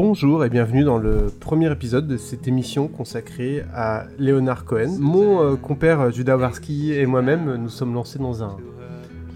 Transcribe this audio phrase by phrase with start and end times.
[0.00, 4.96] Bonjour et bienvenue dans le premier épisode de cette émission consacrée à Leonard Cohen.
[5.00, 8.58] Mon euh, compère Judah Warski et moi-même nous sommes lancés dans un,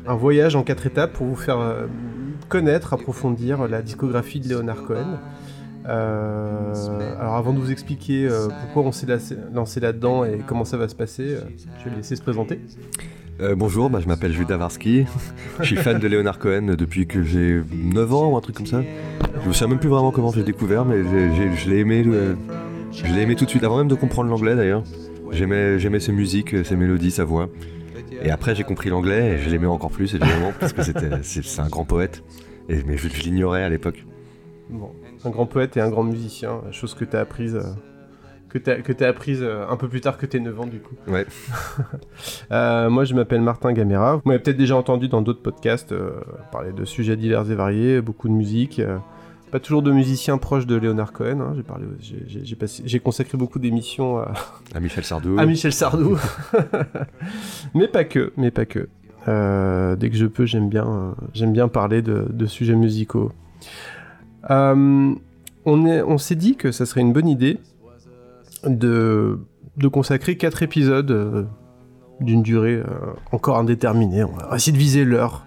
[0.07, 1.87] voyage en quatre étapes pour vous faire euh,
[2.49, 5.19] connaître, approfondir la discographie de Leonard Cohen.
[5.89, 6.73] Euh,
[7.19, 9.09] alors avant de vous expliquer euh, pourquoi on s'est
[9.53, 11.41] lancé- là-dedans et comment ça va se passer, euh,
[11.81, 12.61] je vais le laisser se présenter.
[13.41, 15.07] Euh, bonjour, bah, je m'appelle Judah Varsky.
[15.59, 18.67] je suis fan de Leonard Cohen depuis que j'ai 9 ans ou un truc comme
[18.67, 18.83] ça.
[19.43, 22.03] Je me souviens même plus vraiment comment j'ai découvert, mais j'ai- j'ai- je l'ai aimé,
[22.03, 22.37] le-
[22.93, 24.83] je l'ai aimé tout de suite, avant même de comprendre l'anglais d'ailleurs.
[25.33, 27.49] J'aimais, j'aimais ses musiques, ses mélodies, sa voix.
[28.23, 31.43] Et après j'ai compris l'anglais et je l'aimais encore plus évidemment parce que c'était, c'est,
[31.45, 32.23] c'est un grand poète.
[32.69, 34.05] Et, mais je, je l'ignorais à l'époque.
[34.71, 34.91] Bon,
[35.25, 37.63] un grand poète et un grand musicien, chose que tu as apprise, euh,
[38.49, 40.95] que que t'as apprise euh, un peu plus tard que tes 9 ans du coup.
[41.09, 41.27] Ouais.
[42.53, 46.21] Euh, moi je m'appelle Martin Gamera, vous m'avez peut-être déjà entendu dans d'autres podcasts euh,
[46.53, 48.81] parler de sujets divers et variés, beaucoup de musique.
[49.53, 51.85] Pas toujours de musiciens proches de Leonard Cohen, hein, j'ai parlé,
[52.85, 54.33] j'ai- consacré beaucoup d'émissions à,
[54.75, 55.39] À Michel Sardou.
[55.39, 56.17] à Michel Sardou.
[57.75, 58.89] mais pas que, mais pas que.
[59.29, 63.31] Euh, dès que je peux, j'aime bien, euh, j'aime bien parler de, de sujets musicaux.
[64.51, 65.15] Euh,
[65.67, 67.59] on est- on s'est dit que ça serait une bonne idée
[68.67, 69.39] de,
[69.77, 71.47] de consacrer quatre épisodes
[72.21, 72.83] d'une durée
[73.33, 74.25] encore indéterminée.
[74.25, 75.45] On va essayer de viser l'heure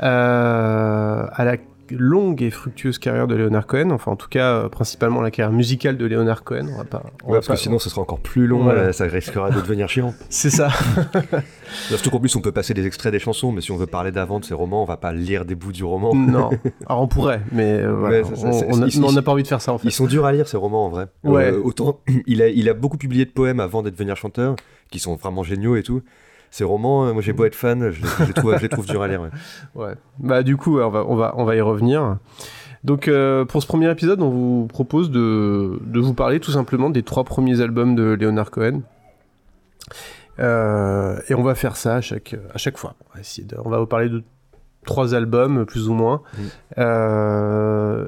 [0.00, 1.56] à la
[1.90, 3.90] longue et fructueuse carrière de Leonard Cohen.
[3.90, 6.66] Enfin, en tout cas, euh, principalement la carrière musicale de Leonard Cohen.
[6.74, 7.02] On va pas.
[7.24, 8.80] on Ouais, va parce pas- que sinon ce sera encore plus long, Voilà.
[8.80, 10.14] euh, ça risquera de devenir chiant.
[10.28, 10.68] C'est ça.
[11.88, 14.10] Surtout qu'en plus on peut passer des extraits des chansons, mais si on veut parler
[14.12, 16.14] d'avant de ces romans, on va pas lire des bouts du roman.
[16.14, 16.50] Non.
[16.86, 18.50] Alors on pourrait, mais euh, voilà, ça,
[19.02, 19.88] on- n'a pas envie de faire ça en fait.
[19.88, 21.06] Ils sont durs à lire ces romans en vrai.
[21.24, 21.52] Ouais.
[21.52, 24.56] Euh, autant il a, il a beaucoup publié de poèmes avant d'être devenir chanteur,
[24.90, 26.02] qui sont vraiment géniaux et tout.
[26.50, 28.68] Ces romans, euh, moi j'ai beau être fan, je, les- je les trouve, je les
[28.68, 29.20] trouve durs à lire.
[29.22, 29.30] ouais.
[29.74, 29.94] Ouais.
[30.18, 32.16] Bah du coup, on va, on va, on va y revenir.
[32.84, 36.90] Donc euh, pour ce premier épisode, on vous propose de, de vous parler tout simplement
[36.90, 38.82] des trois premiers albums de Leonard Cohen.
[40.40, 42.94] Euh, et on va faire ça à chaque, à chaque fois.
[43.10, 44.22] On va, essayer de- on va vous parler de
[44.86, 46.22] trois albums, plus ou moins.
[46.34, 46.40] Mm.
[46.78, 48.06] Euh,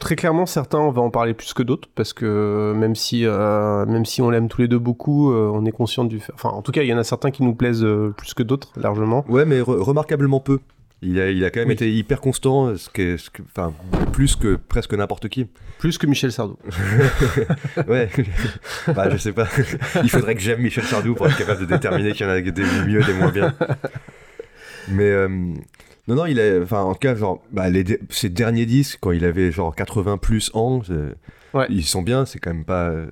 [0.00, 3.86] très clairement, certains, on va en parler plus que d'autres, parce que même si, euh,
[3.86, 6.32] même si on l'aime tous les deux beaucoup, euh, on est conscient du fait...
[6.34, 8.42] Enfin, en tout cas, il y en a certains qui nous plaisent euh, plus que
[8.42, 9.24] d'autres, largement.
[9.28, 10.58] Ouais, mais re- remarquablement peu.
[11.02, 11.74] Il a, il a quand même Oui.
[11.74, 13.16] été hyper constant, ce que-
[13.56, 13.72] enfin,
[14.12, 15.46] plus que presque n'importe qui.
[15.78, 16.56] Plus que Michel Sardou.
[17.88, 18.10] Ouais,
[18.94, 19.46] bah, je sais pas.
[20.02, 22.40] Il faudrait que j'aime Michel Sardou pour être capable de déterminer qu'il y en a
[22.40, 23.54] des mieux, des moins bien.
[24.88, 25.28] Mais euh,
[26.10, 29.12] non, non, il a, enfin, en tout cas, genre, bah, les, ses derniers disques, quand
[29.12, 30.82] il avait genre 80 plus ans,
[31.54, 31.66] Ouais.
[31.68, 32.90] ils sont bien, c'est quand même pas.
[32.90, 33.06] euh,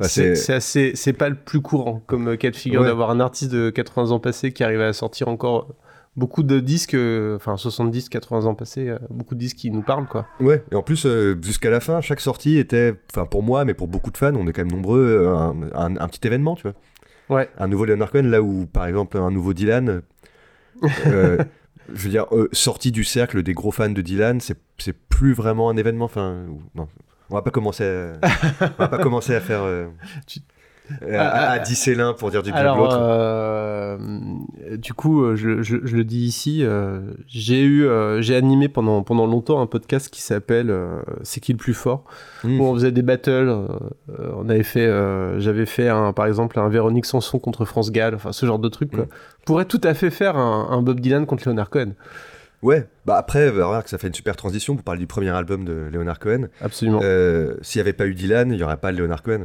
[0.00, 2.86] enfin, c'est assez, c'est pas le plus courant comme euh, cas de figure Ouais.
[2.88, 5.68] d'avoir un artiste de 80 ans passés qui arrive à sortir encore
[6.16, 9.82] beaucoup de disques, euh, enfin 70, 80 ans passés, euh, beaucoup de disques qui nous
[9.82, 10.26] parlent quoi.
[10.40, 13.74] Ouais, et en plus, euh, jusqu'à la fin, chaque sortie était, enfin pour moi, mais
[13.74, 16.64] pour beaucoup de fans, on est quand même nombreux, un, un- un petit événement, tu
[16.64, 16.74] vois.
[17.36, 17.48] Ouais.
[17.58, 20.02] Un nouveau Leonard Cohen, là où, par exemple, un nouveau Dylan,
[21.92, 25.70] je veux dire, euh, sorti du cercle des gros fans de Dylan, c'est plus vraiment
[25.70, 26.46] un événement, enfin.
[27.30, 28.12] On va pas commencer à,
[28.78, 29.62] on va pas commencer à faire...
[29.62, 29.88] euh,
[31.12, 31.58] à, à,
[31.94, 32.96] l'un pour dire du bien de l'autre.
[33.00, 33.96] euh,
[34.76, 37.86] du coup, euh, je, je- je le dis ici, euh, j'ai eu,
[38.20, 40.74] j'ai animé pendant pendant longtemps un podcast qui s'appelle
[41.22, 42.04] C'est qui le plus fort
[42.44, 42.60] Mm.
[42.60, 43.52] où on faisait des battles.
[44.36, 44.88] on avait fait,
[45.40, 48.68] j'avais fait un, par exemple un Véronique Sanson contre France Gall, enfin ce genre de
[48.68, 48.90] truc.
[48.92, 49.04] Quoi.
[49.04, 49.08] Mm.
[49.46, 51.92] Pourrait tout à fait faire un, un Bob Dylan contre Leonard Cohen.
[52.60, 55.88] Ouais, bah après, remarque, ça fait une super transition pour parler du premier album de
[55.92, 56.48] Leonard Cohen.
[56.60, 56.98] Absolument.
[57.04, 59.42] Euh, S'il n'y avait pas eu Dylan, il n'y aurait pas de Leonard Cohen.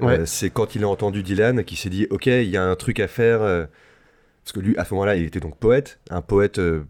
[0.00, 0.20] Ouais.
[0.20, 2.76] Euh, c'est quand il a entendu Dylan qu'il s'est dit Ok, il y a un
[2.76, 3.42] truc à faire.
[3.42, 3.66] euh,
[4.44, 6.80] parce que lui, à ce moment-là, il était donc poète, un poète euh,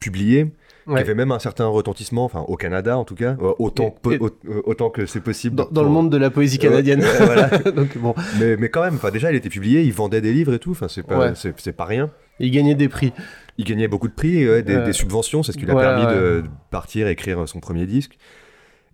[0.00, 0.52] publié,
[0.86, 0.94] Ouais.
[0.94, 4.18] qui avait même un certain retentissement, enfin au Canada en tout cas, autant, Et- et-
[4.64, 5.54] autant que c'est possible.
[5.56, 7.00] dans, dans le monde de la poésie canadienne.
[7.02, 7.48] ouais, voilà.
[7.76, 10.58] Donc bon, mais, mais quand même, déjà, il était publié, il vendait des livres et
[10.58, 11.32] tout, c'est pas,
[11.76, 12.10] pas rien.
[12.40, 13.12] il gagnait des prix.
[13.58, 15.76] Il gagnait beaucoup de prix, ouais, des, Euh, des subventions, c'est ce qui lui a
[15.76, 16.42] permis de, ouais.
[16.42, 18.16] de partir et écrire son premier disque.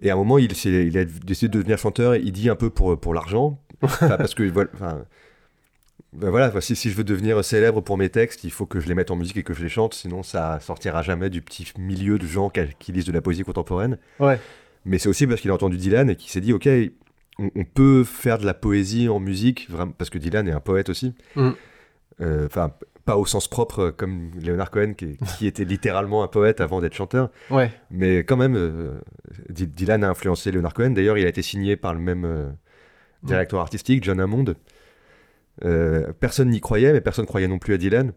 [0.05, 2.99] Et à un moment, il, a décidé de devenir chanteur, il dit un peu pour,
[3.01, 3.59] pour l'argent,
[3.99, 4.71] parce que voilà,
[6.13, 8.87] ben voilà, si, si je veux devenir célèbre pour mes textes, il faut que je
[8.87, 11.67] les mette en musique et que je les chante, sinon ça sortira jamais du petit
[11.79, 13.99] milieu de gens qui, qui lisent de la poésie contemporaine.
[14.21, 14.39] Ouais.
[14.85, 16.69] Mais c'est aussi parce qu'il a entendu Dylan et qu'il s'est dit, ok,
[17.39, 20.61] on, on peut faire de la poésie en musique, vraiment, parce que Dylan est un
[20.61, 21.15] poète aussi.
[21.35, 21.51] Mm.
[22.21, 22.73] Euh, Enfin,
[23.05, 26.81] pas au sens propre euh, comme Leonard Cohen, qui, qui était littéralement un poète avant
[26.81, 27.31] d'être chanteur.
[27.51, 27.71] Ouais.
[27.91, 28.93] Mais quand même, euh,
[29.51, 30.91] Dy- Dylan a influencé Leonard Cohen.
[30.91, 32.49] D'ailleurs, il a été signé par le même euh,
[33.23, 34.55] directeur artistique, John Hammond.
[35.65, 38.13] Euh, personne n'y croyait, mais personne croyait non plus à Dylan.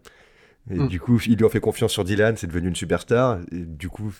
[0.70, 0.88] Et Mm.
[0.88, 3.38] du coup, il lui a fait confiance sur Dylan, c'est devenu une superstar.
[3.52, 4.12] Et du coup,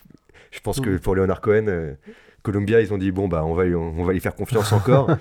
[0.51, 0.99] je pense que Mm.
[1.01, 1.95] pour Leonard Cohen, euh,
[2.43, 5.09] Columbia, ils ont dit bon bah on va lui- on, va lui faire confiance encore.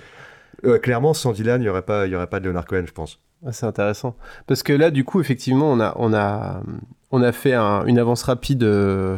[0.66, 2.92] Euh, clairement, sans Dylan, il y aurait pas y aurait pas de Leonard Cohen, je
[2.92, 3.22] pense.
[3.46, 4.16] Ah, c'est intéressant.
[4.48, 6.62] Parce que là, du coup, effectivement, on a, on a,
[7.12, 8.64] on a fait un- une avance rapide.
[8.64, 9.18] euh,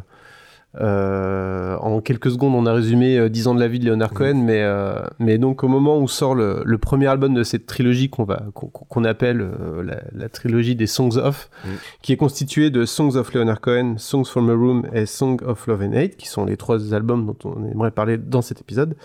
[0.80, 4.12] euh, en quelques secondes, on a résumé euh, 10 ans de la vie de Leonard
[4.12, 4.18] Mhm.
[4.18, 7.66] Cohen, mais, euh, mais donc au moment où sort le, le premier album de cette
[7.66, 9.50] trilogie qu'on va qu'on appelle
[9.84, 11.72] la, la trilogie des Songs of, Mhm.
[12.04, 15.66] qui est constituée de Songs of Leonard Cohen, Songs from a Room et Song of
[15.66, 18.96] Love and Hate, qui sont les trois albums dont on aimerait parler dans cet épisode.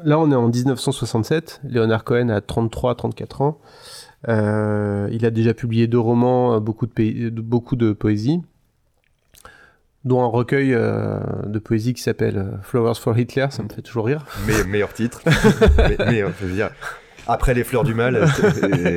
[0.00, 1.60] Euh, là, on est en 1967.
[1.64, 3.58] Leonard Cohen a 33-34 ans.
[4.28, 8.42] Euh, il a déjà publié deux romans, euh, beaucoup de, de- beaucoup de poésie,
[10.04, 13.46] dont un recueil euh, de poésie qui s'appelle euh, Flowers for Hitler.
[13.50, 14.26] Ça me fait toujours rire.
[14.46, 15.22] Mais, meilleur titre.
[15.78, 16.70] mais, mais, euh, je veux dire,
[17.26, 18.26] après les fleurs du mal, euh,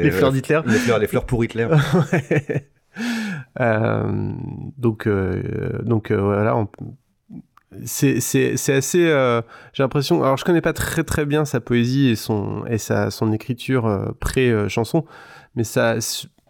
[0.04, 0.60] Les fleurs d'Hitler.
[0.66, 1.68] les fleurs, les fleurs pour Hitler.
[2.12, 2.70] Ouais.
[3.60, 4.32] Euh,
[4.78, 6.56] donc, euh, donc euh, voilà.
[6.56, 6.68] on-
[7.86, 8.18] C'est
[8.74, 9.08] assez.
[9.08, 9.42] euh,
[9.74, 10.24] J'ai l'impression.
[10.24, 13.86] Alors, je connais pas très très bien sa poésie et son et sa son écriture
[13.86, 15.06] euh, pré chanson,
[15.56, 15.96] mais ça,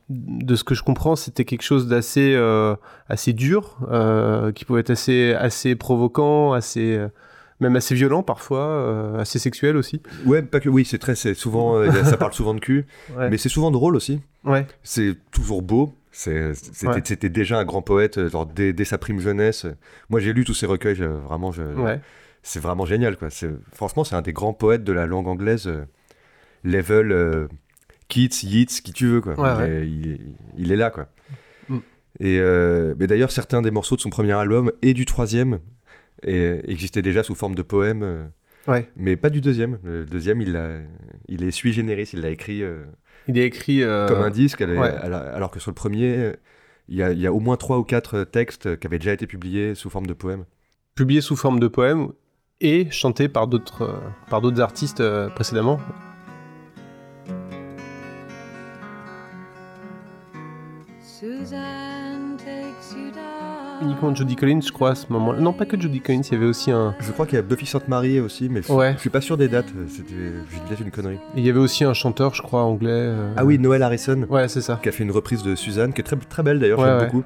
[0.10, 2.75] de ce que je comprends, c'était quelque chose d'assez euh,
[3.08, 3.78] assez dur,
[4.56, 7.00] qui pouvait être assez assez provoquant, assez
[7.60, 10.02] même assez violent parfois, assez sexuel aussi.
[10.25, 12.86] Ouais, pas que oui, c'est très, c'est souvent, ça parle souvent de cul,
[13.18, 13.30] Ouais.
[13.30, 14.20] mais c'est souvent drôle aussi.
[14.44, 14.66] Ouais.
[14.84, 15.94] C'est toujours beau.
[16.15, 17.30] C'était Ouais.
[17.30, 19.65] déjà un grand poète euh, genre, dès, dès sa prime jeunesse.
[20.10, 20.95] Moi, j'ai lu tous ses recueils.
[20.95, 22.00] je- vraiment, je- Ouais.
[22.44, 23.18] c'est vraiment génial.
[23.18, 23.30] Quoi.
[23.74, 25.68] Franchement, c'est un des grands poètes de la langue anglaise.
[25.68, 25.86] euh,
[26.63, 27.48] level, euh,
[28.10, 29.21] Keats, Yeats, qui tu veux.
[29.21, 29.38] Quoi.
[29.39, 29.71] Ouais, il.
[29.74, 30.19] Est, il, est,
[30.60, 30.92] il est là.
[30.92, 31.07] Quoi.
[31.68, 31.77] Mm.
[32.19, 35.60] Et euh, mais d'ailleurs, certains des morceaux de son premier album et du troisième
[36.25, 38.30] et, existaient déjà sous forme de poèmes.
[38.95, 39.80] mais pas du deuxième.
[39.83, 40.77] Le deuxième, il, a,
[41.27, 42.10] il est sui generis.
[42.13, 42.63] Il l'a écrit.
[43.24, 44.94] Euh, Il est écrit euh, comme un disque, elle est- ouais.
[45.04, 46.34] elle a- alors que sur le premier, euh,
[46.90, 49.14] il y a, il y a au moins trois ou quatre textes qui avaient déjà
[49.14, 50.46] été publiés sous forme de poèmes.
[50.96, 52.10] publié sous forme de poème
[52.62, 53.98] et chanté par d'autres euh,
[54.30, 55.80] par d'autres artistes euh, précédemment.
[61.02, 61.73] Suzanne.
[63.81, 65.34] Uniquement Judy Collins, je crois, à ce moment.
[65.34, 67.42] Non, pas que Judy Collins, il y avait aussi un, Je crois qu'il y a
[67.42, 68.94] Buffy Sainte-Marie aussi, mais Ouais.
[68.96, 69.68] je suis pas sûr des dates.
[69.90, 71.20] C'était dis peut-être une connerie.
[71.36, 72.90] il y avait aussi un chanteur, je crois, anglais.
[72.92, 74.80] euh, Ah oui, Noël Harrison, Ouais, c'est ça.
[74.81, 76.98] qui a fait une reprise de Suzanne, qui est très, très belle d'ailleurs, Ouais, j'aime
[77.00, 77.06] ouais.
[77.08, 77.24] beaucoup.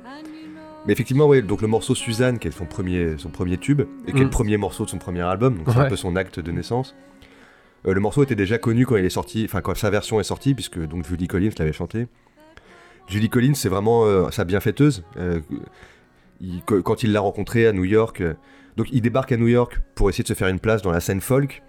[0.88, 4.12] Mais effectivement, ouais, donc le morceau Suzanne, qui est son premier, son premier tube, et
[4.14, 4.24] qui est Mm.
[4.24, 6.96] le premier morceau de son premier album, donc c'est un peu son acte de naissance.
[7.86, 10.24] Euh, le morceau était déjà connu quand il est sorti, enfin quand sa version est
[10.24, 12.08] sortie, puisque donc Julie Collins l'avait chanté.
[13.08, 15.04] Julie Collins, c'est vraiment euh, sa bienfaiteuse.
[15.18, 15.40] Euh,
[16.42, 18.34] il- quand il l'a rencontrée à New York, euh,
[18.76, 21.00] donc il débarque à New York pour essayer de se faire une place dans la
[21.00, 21.64] scène folk.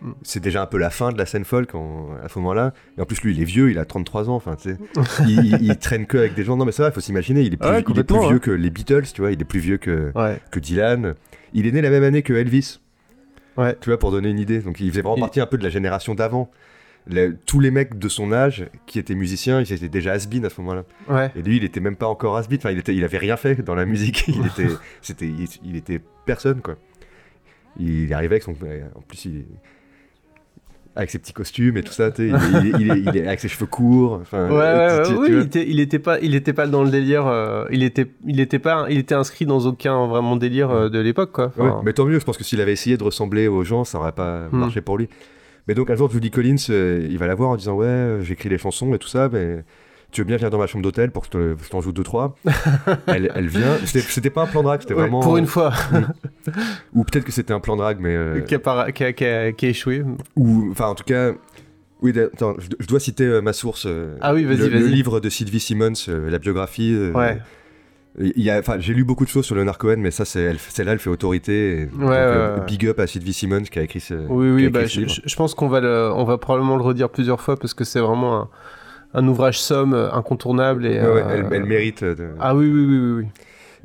[0.00, 0.12] Mm.
[0.22, 2.72] C'est déjà un peu la fin de la scène folk en- à ce moment-là.
[2.96, 4.36] Et en plus, lui, il est vieux, il a 33 ans.
[4.36, 4.54] Enfin,
[5.26, 6.56] il, il- il traîne que avec des gens.
[6.56, 8.28] Non, mais c'est vrai, il faut s'imaginer, il est plus, Ouais, il est plus complètement,
[8.28, 8.40] vieux hein.
[8.40, 10.40] que les Beatles, tu vois, il est plus vieux que, Ouais.
[10.52, 11.14] que Dylan.
[11.52, 12.78] Il est né la même année que Elvis.
[13.56, 13.76] Ouais.
[13.80, 14.60] Tu vois, pour donner une idée.
[14.60, 16.50] Donc, il faisait vraiment partie un peu de la génération d'avant.
[17.46, 20.60] Tous les mecs de son âge qui étaient musiciens, ils étaient déjà has à ce
[20.60, 20.84] moment-là.
[21.08, 21.30] Ouais.
[21.36, 23.60] Et lui, il était même pas encore has Enfin, il, était, il avait rien fait
[23.62, 24.24] dans la musique.
[24.28, 24.68] Il était,
[25.00, 26.76] c'était, il, il était personne, quoi.
[27.78, 28.52] Il arrivait avec son.
[28.94, 29.44] En plus, il.
[30.94, 34.18] Avec ses petits costumes et tout ça, il, est- il avec ses cheveux courts.
[34.20, 37.26] Enfin, Ouais, euh, oui, il était, il était pas, il était pas dans le délire.
[37.26, 40.98] euh, il était, il était pas, il était inscrit dans aucun vraiment délire euh, de
[40.98, 41.50] l'époque, quoi.
[41.56, 43.98] Ouais, mais tant mieux, je pense que s'il avait essayé de ressembler aux gens, ça
[43.98, 44.58] aurait pas Hmm.
[44.58, 45.08] marché pour lui.
[45.68, 48.22] Mais donc un jour, Judy Collins, euh, il va la voir en disant Ouais, euh,
[48.22, 49.64] j'écris les chansons et tout ça, mais
[50.10, 51.92] tu veux bien venir dans ma chambre d'hôtel pour que je te- je t'en joue
[51.92, 52.36] deux, trois
[53.06, 53.76] elle, elle vient.
[53.84, 55.20] C'était pas un plan drague, c'était ouais, vraiment.
[55.20, 55.72] pour une fois,
[56.94, 58.14] Ou peut-être que c'était un plan drague, mais.
[58.14, 60.04] euh, qui, a para- qui a- qui a- qui a échoué.
[60.36, 61.32] Ou, enfin, en tout cas.
[62.02, 63.84] Oui, attends, je, dois citer euh, ma source.
[63.86, 64.90] euh, Ah oui, vas-y, le, le vas-y.
[64.90, 66.92] livre de Sylvie Simmons, euh, la biographie.
[66.92, 67.38] euh, Ouais.
[68.18, 70.40] Il y a, enfin, j'ai lu beaucoup de choses sur Leonard Cohen, mais ça, c'est,
[70.42, 71.80] elle- celle-là, elle fait autorité.
[71.82, 72.66] et donc, ouais, euh, ouais.
[72.66, 74.12] Big up à Sylvie Simmons qui a écrit ce.
[74.28, 77.40] Oui, oui, bah, ce je, pense qu'on va, le, on va probablement le redire plusieurs
[77.40, 78.48] fois parce que c'est vraiment un,
[79.14, 81.00] un ouvrage somme euh, incontournable et.
[81.00, 82.04] Ouais, ouais, euh, elle, elle mérite.
[82.04, 83.26] de- Ah oui, oui, oui, oui, oui.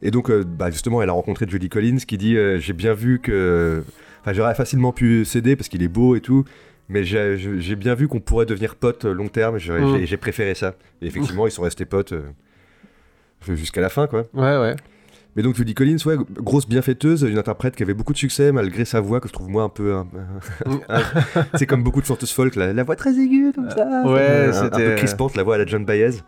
[0.01, 3.19] Et donc, euh, bah, justement, elle a rencontré Judy Collins qui dit J'ai bien vu
[3.19, 3.81] que.
[4.21, 6.43] Enfin, j'aurais facilement pu céder parce qu'il est beau et tout.
[6.89, 9.57] Mais j'ai bien vu qu'on pourrait devenir potes long terme.
[9.57, 10.05] J'ai Mm.
[10.05, 10.75] j'ai- préféré ça.
[11.01, 12.13] Et effectivement, ils sont restés potes
[13.45, 14.23] jusqu'à la fin, quoi.
[14.33, 14.75] Ouais, ouais.
[15.35, 18.85] Mais donc Judy Collins, ouais, grosse bienfaiteuse, une interprète qui avait beaucoup de succès malgré
[18.85, 19.93] sa voix que je trouve moi un peu.
[19.93, 20.07] un-
[20.89, 21.01] un-
[21.55, 23.85] c'est comme beaucoup de chanteuses folk, la, la voix très aiguë comme ça.
[24.05, 26.21] ouais, un, un peu crispante, la voix à la John Baez.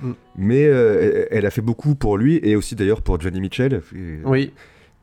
[0.00, 0.12] Mm.
[0.36, 3.82] Mais euh, elle- a fait beaucoup pour lui et aussi d'ailleurs pour Johnny Mitchell.
[4.24, 4.52] Oui.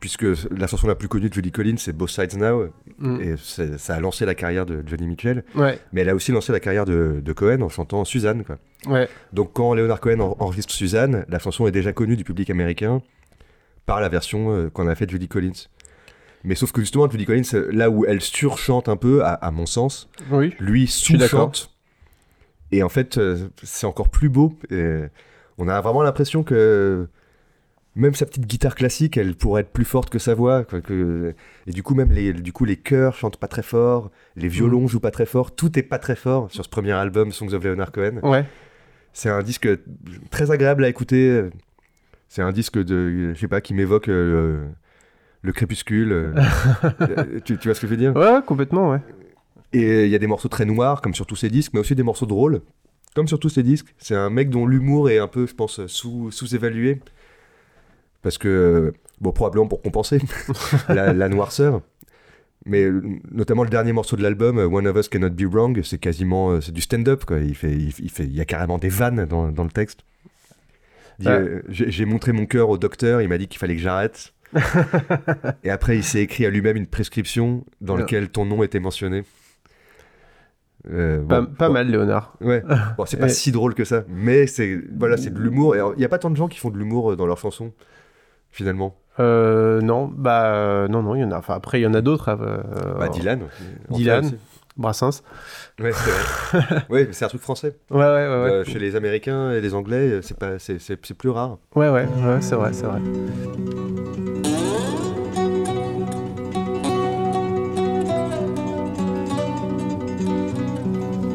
[0.04, 2.68] Puisque la chanson la plus connue de Judy Collins, c'est Both Sides Now,
[2.98, 3.20] Mm.
[3.22, 6.52] et ça a lancé la carrière de Johnny Mitchell, Ouais, mais elle a aussi lancé
[6.52, 8.44] la carrière de, de Cohen en chantant Suzanne.
[8.44, 8.58] Quoi.
[8.86, 9.08] ouais.
[9.32, 13.00] Donc quand Leonard Cohen en- enregistre Suzanne, la chanson est déjà connue du public américain
[13.86, 15.68] par la version euh, qu'on a faite de Judy Collins.
[16.44, 19.50] Mais sauf que justement, Judy Collins, euh, là où elle surchante un peu, à, à
[19.50, 20.52] mon sens, Oui.
[20.60, 21.70] lui sous-chante.
[22.72, 24.54] Et en fait, euh, c'est encore plus beau.
[24.70, 25.04] Et
[25.56, 27.08] on a vraiment l'impression que
[27.96, 30.64] même sa petite guitare classique, elle pourrait être plus forte que sa voix.
[30.64, 31.34] quoi, que-
[31.66, 34.86] Et du coup, même les, du coup, les chœurs chantent pas très fort, les violons
[34.88, 37.62] jouent pas très fort, tout est pas très fort sur ce premier album, Songs of
[37.64, 38.18] Leonard Cohen.
[38.22, 38.44] Ouais.
[39.12, 39.68] C'est un disque
[40.30, 41.44] très agréable à écouter.
[42.28, 44.66] C'est un disque de, je sais pas, qui m'évoque euh,
[45.42, 46.10] le crépuscule.
[46.12, 46.34] euh.
[47.44, 48.14] Tu, tu vois ce que je veux dire?
[48.16, 49.00] Ouais, complètement, ouais.
[49.72, 51.94] Et il y a des morceaux très noirs, comme sur tous ces disques, mais aussi
[51.94, 52.62] des morceaux drôles,
[53.14, 53.94] comme sur tous ces disques.
[53.98, 57.00] C'est un mec dont l'humour est un peu, je pense, sous- sous-évalué.
[58.24, 60.18] Parce que, bon, probablement pour compenser
[60.88, 61.80] la, la noirceur.
[62.66, 62.88] Mais
[63.30, 66.50] notamment le dernier morceau de l'album, euh, One of Us Cannot Be Wrong, c'est quasiment
[66.50, 67.24] euh, c'est du stand-up.
[67.26, 67.38] quoi.
[67.38, 70.00] Il, fait, il, il fait, il y a carrément des vannes dans, dans le texte.
[71.26, 74.32] Euh, J'ai montré mon cœur au docteur, il m'a dit qu'il fallait que j'arrête.
[75.64, 79.22] Et après, il s'est écrit à lui-même une prescription dans laquelle ton nom était mentionné.
[80.90, 82.34] Euh, Pas, bon, pas bon, mal, Léonard.
[82.40, 82.62] Ouais.
[82.96, 85.76] Bon, c'est pas Et- si drôle que ça, mais c'est voilà, c'est de l'humour.
[85.96, 87.72] Il y a pas tant de gens qui font de l'humour dans leurs chansons,
[88.54, 88.94] finalement.
[89.20, 91.38] Euh, non, bah, euh, non, non, il y en a.
[91.38, 92.28] Enfin, après, il y en a d'autres.
[92.30, 92.58] euh,
[92.98, 93.40] Bah, Dylan.
[93.90, 94.30] Dylan.
[94.76, 95.22] Brassens.
[95.80, 96.84] Ouais, c'est vrai.
[96.90, 97.76] ouais, c'est un truc français.
[97.90, 98.26] Ouais, ouais, ouais.
[98.26, 98.50] ouais.
[98.50, 101.58] Euh, chez les Américains et les Anglais, c'est pas, c'est, c'est, c'est plus rare.
[101.76, 103.00] Ouais, ouais, ouais, c'est vrai, c'est vrai.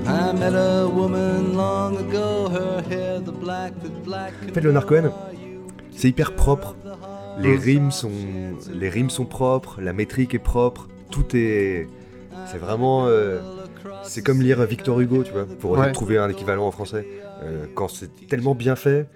[0.07, 4.33] I met a woman long ago, her hair the black the black.
[4.49, 5.11] En fait, Leonard Cohen,
[5.91, 6.75] c'est hyper propre.
[7.41, 8.11] Les rimes sont,
[8.73, 11.87] les rimes sont propres, la métrique est propre, tout est,
[12.45, 13.39] c'est vraiment, euh,
[14.03, 15.91] c'est comme lire Victor Hugo, tu vois, pour Ouais.
[15.91, 17.07] trouver un équivalent en français.
[17.43, 19.07] Euh, quand c'est tellement bien fait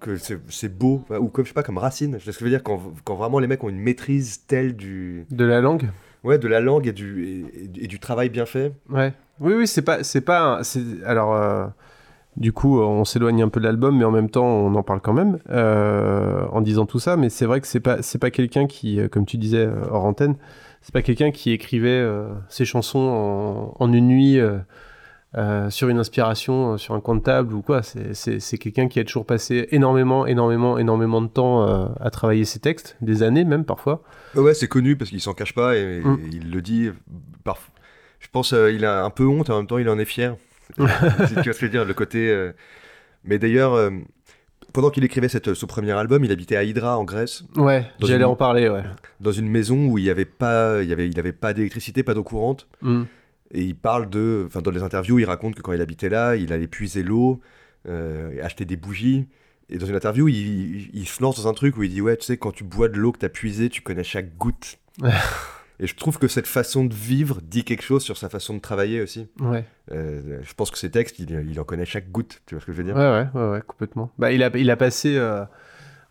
[0.00, 2.16] que c'est, beau, ou comme je sais pas, comme Racine.
[2.18, 4.40] Je sais ce que je veux dire quand, quand vraiment les mecs ont une maîtrise
[4.46, 5.88] telle du, De la langue
[6.24, 8.72] ouais, de la langue et du, et, et du travail bien fait.
[8.90, 9.12] Ouais.
[9.40, 10.60] Oui, oui, c'est pas, c'est pas,
[11.06, 11.66] alors, euh,
[12.36, 15.00] du coup, on s'éloigne un peu de l'album, mais en même temps, on en parle
[15.00, 17.16] quand même euh, en disant tout ça.
[17.16, 19.74] Mais c'est vrai que c'est pas, c'est pas quelqu'un qui, euh, comme tu disais euh,
[19.90, 20.36] hors antenne,
[20.80, 22.98] c'est pas quelqu'un qui écrivait euh, ses chansons
[23.78, 24.38] en, en une nuit.
[24.40, 24.58] euh,
[25.34, 27.82] euh, sur une inspiration, euh, sur un coin de table ou quoi.
[27.82, 32.10] C'est- C'est c'est quelqu'un qui a toujours passé énormément, énormément, énormément de temps euh, à
[32.10, 34.02] travailler ses textes, des années même parfois.
[34.34, 36.18] Ouais, c'est connu parce qu'il s'en cache pas et, Mm.
[36.22, 36.90] et il le dit.
[37.44, 37.72] Parfois,
[38.20, 40.36] je pense euh, il a un peu honte en même temps il en est fier.
[40.76, 40.88] tu vois
[41.26, 42.30] ce que je veux dire, le côté.
[42.30, 42.52] euh,
[43.24, 43.90] Mais d'ailleurs, euh,
[44.72, 48.24] pendant qu'il écrivait cette, ce premier album, il habitait à Hydra en Grèce, Ouais, j'allais
[48.24, 48.82] une- en parler, ouais.
[49.20, 52.02] dans une maison où il n'y avait pas, il y avait, il avait pas d'électricité,
[52.02, 52.68] pas d'eau courante.
[52.80, 53.02] Mm.
[53.54, 56.36] Et il parle de, enfin dans les interviews, il raconte que quand il habitait là,
[56.36, 57.40] il allait puiser l'eau,
[57.86, 59.28] euh, et acheter des bougies.
[59.68, 62.00] Et dans une interview, il, il- il se lance dans un truc où il dit
[62.00, 64.78] ouais, tu sais, quand tu bois de l'eau que t'as puisée, tu connais chaque goutte.
[65.82, 68.60] et je trouve que cette façon de vivre dit quelque chose sur sa façon de
[68.60, 69.26] travailler aussi.
[69.40, 69.64] Ouais.
[69.90, 72.40] Euh, je pense que ces textes, il, il en connaît chaque goutte.
[72.46, 72.96] Tu vois ce que je veux dire?
[72.96, 74.10] Ouais, ouais, ouais, complètement.
[74.18, 75.16] Bah, il, a, il a passé.
[75.16, 75.44] euh,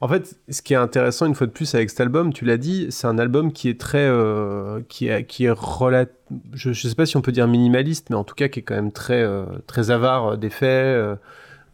[0.01, 2.57] En fait, ce qui est intéressant une fois de plus avec cet album, tu l'as
[2.57, 4.07] dit, c'est un album qui est très.
[4.07, 6.05] euh, qui, est, qui est relat...
[6.53, 8.63] je, ne sais pas si on peut dire minimaliste, mais en tout cas qui est
[8.63, 10.67] quand même très, euh, très avare d'effets,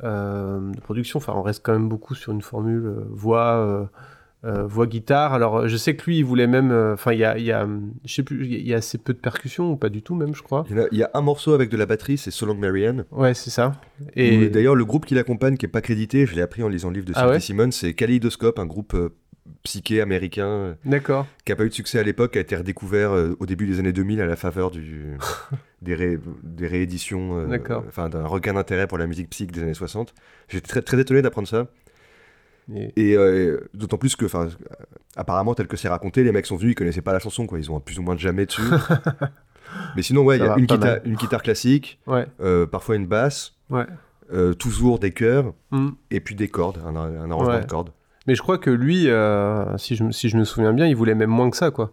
[0.03, 1.17] euh, de production.
[1.17, 3.89] Enfin, on reste quand même beaucoup sur une formule voix.
[4.45, 5.33] Euh, euh, voix guitare.
[5.33, 6.71] Alors, je sais que lui, il voulait même.
[6.71, 7.67] euh, Enfin, il y a, y a,
[8.05, 10.33] je sais plus, il y a assez peu de percussions ou pas du tout même,
[10.35, 10.65] je crois.
[10.69, 12.55] il y, a, il y a un morceau avec de la batterie, c'est So Long
[12.55, 13.05] Marianne.
[13.11, 13.73] Ouais, c'est ça.
[14.15, 16.69] Et Et d'ailleurs, le groupe qui l'accompagne, qui est pas crédité, je l'ai appris en
[16.69, 19.09] lisant le livre de Ah ouais Simon, c'est Kaleidoscope, un groupe euh,
[19.63, 21.25] psyché américain euh, d'accord.
[21.45, 23.79] qui a pas eu de succès à l'époque, a été redécouvert euh, au début des
[23.79, 25.17] années 2000 à la faveur du,
[25.81, 27.83] des, ré- des rééditions, euh, D'accord.
[27.87, 30.13] enfin d'un regain d'intérêt pour la musique psych des années 60.
[30.49, 31.67] J'étais très, très étonné d'apprendre ça.
[32.75, 34.49] Et- Et euh, d'autant plus que, enfin,
[35.15, 37.59] apparemment, tel que c'est raconté, les mecs sont venus, ils connaissaient pas la chanson, quoi.
[37.59, 38.61] Ils ont plus ou moins jamais dessus.
[39.95, 42.25] Mais sinon, ouais, il y a une guitare, une guitare classique, Ouais.
[42.41, 43.85] euh, parfois une basse, Ouais.
[44.33, 45.89] euh, toujours des chœurs, Mm.
[46.11, 47.61] et puis des cordes, un, un arrangement Ouais.
[47.61, 47.89] de cordes.
[48.27, 49.07] Mais je crois que lui,
[49.77, 51.91] si, je, me- si je me souviens bien, il voulait même moins que ça, quoi.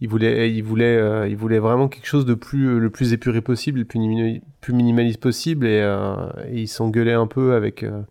[0.00, 3.40] Il voulait, il voulait, euh, il voulait vraiment quelque chose de plus, le plus épuré
[3.40, 6.14] possible, le plus, mini- plus minimaliste possible, et, euh,
[6.48, 7.82] et il s'engueulait un peu avec.
[7.84, 8.02] euh,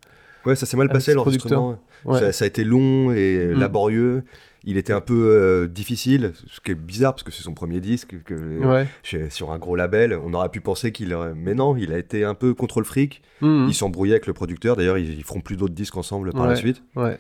[0.45, 1.79] Ouais, ça s'est mal passé l'enregistrement.
[2.05, 2.19] ouais.
[2.19, 3.59] Ça, ça a été long et Mm.
[3.59, 4.23] laborieux.
[4.65, 7.81] Il était un peu euh, difficile, ce qui est bizarre parce que c'est son premier
[7.81, 8.15] disque.
[8.23, 8.87] Que, Ouais.
[9.03, 11.17] chez- sur un gros label, on aurait pu penser qu'il.
[11.35, 13.21] Mais non, il a été un peu contre le fric.
[13.41, 13.65] Mhm.
[13.67, 14.77] Il s'embrouillait avec le producteur.
[14.77, 16.81] D'ailleurs, ils, ils feront plus d'autres disques ensemble par la suite.
[16.95, 17.17] Ouais.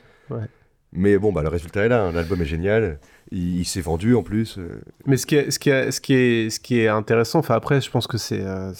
[0.95, 2.05] Mais bon, bah, le résultat est là.
[2.05, 2.11] hein.
[2.13, 2.99] L'album est génial.
[3.31, 4.57] Il, il s'est vendu en plus.
[4.59, 4.79] euh.
[5.05, 7.55] Mais ce qui est, ce qui est, ce qui est, ce qui est intéressant, enfin
[7.55, 8.71] après, je pense que c'est euh,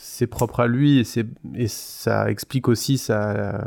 [0.00, 1.26] c'est propre à lui et, c'est-
[1.56, 3.66] et ça explique aussi sa,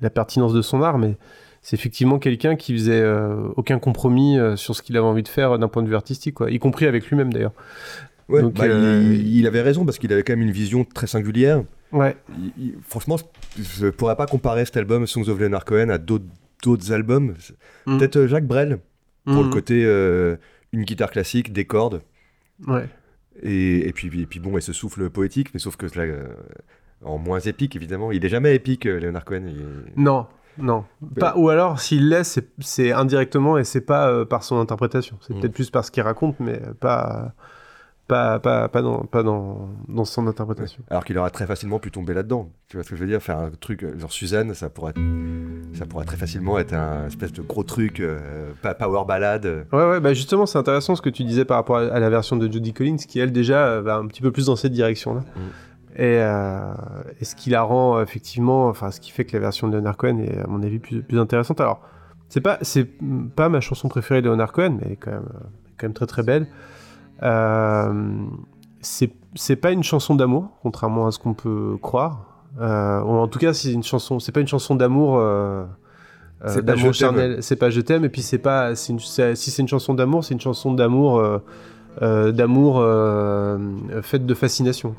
[0.00, 1.16] la pertinence de son art, mais
[1.62, 5.28] c'est effectivement quelqu'un qui faisait euh, aucun compromis euh, sur ce qu'il avait envie de
[5.28, 7.52] faire d'un point de vue artistique, quoi, y compris avec lui-même d'ailleurs.
[8.28, 10.84] Ouais, Donc, bah, euh, il, il avait raison parce qu'il avait quand même une vision
[10.84, 11.62] très singulière.
[11.92, 13.16] Ouais, Il- il- franchement,
[13.60, 17.34] je pourrais pas comparer cet album Songs of Leonard Cohen à d'autres albums.
[17.86, 17.98] Mm.
[17.98, 18.78] Peut-être Jacques Brel
[19.24, 19.50] pour le Mhm.
[19.50, 19.82] côté
[20.72, 22.00] une guitare classique, des cordes.
[22.66, 22.88] Ouais.
[23.42, 26.26] Et, et puis, et puis bon, et ce souffle poétique, mais sauf que là, euh,
[27.04, 28.12] en moins épique évidemment.
[28.12, 29.42] Il est jamais épique, euh, Leonard Cohen.
[29.96, 30.26] Non,
[30.58, 30.84] non.
[31.18, 35.18] Pas, ou alors, s'il l'est, c'est- c'est indirectement et c'est pas euh, par son interprétation.
[35.20, 35.40] C'est Mm.
[35.40, 37.34] peut-être plus par ce qu'il raconte, mais pas,
[38.12, 40.82] pas, pas, pas, dans, pas dans, dans son interprétation.
[40.90, 42.50] Alors qu'il aurait très facilement pu tomber là-dedans.
[42.68, 43.22] Tu vois ce que je veux dire?
[43.22, 44.92] Faire un truc euh, genre Suzanne, ça pourrait,
[45.72, 49.66] ça pourrait très facilement être un espèce de gros truc, euh, pas power ballade.
[49.72, 52.36] Ouais, ouais, bah justement, c'est intéressant ce que tu disais par rapport à, la version
[52.36, 55.20] de Judy Collins, qui elle déjà euh, va un petit peu plus dans cette direction-là.
[55.20, 55.40] Mm.
[55.96, 56.74] Et, euh,
[57.18, 59.76] et ce qui la rend euh, effectivement, enfin, ce qui fait que la version de
[59.76, 61.62] Leonard Cohen est, à mon avis, plus, plus intéressante.
[61.62, 61.80] Alors,
[62.28, 62.88] c'est pas, c'est
[63.36, 65.28] pas ma chanson préférée de Leonard Cohen, mais elle est quand même,
[65.78, 66.46] quand même très très belle.
[67.22, 68.24] Euh,
[68.80, 72.26] c'est pas une chanson d'amour, contrairement à ce qu'on peut croire.
[72.60, 75.16] Euh, en tout cas, c'est une chanson, c'est pas une chanson d'amour.
[75.18, 75.64] Euh,
[76.48, 76.72] C'est pas.
[77.40, 78.04] C'est pas je t'aime.
[78.04, 81.22] Et puis c'est pas, une- si c'est une chanson d'amour, c'est une chanson d'amour,
[82.00, 82.82] d'amour
[84.02, 84.94] faite de fascination.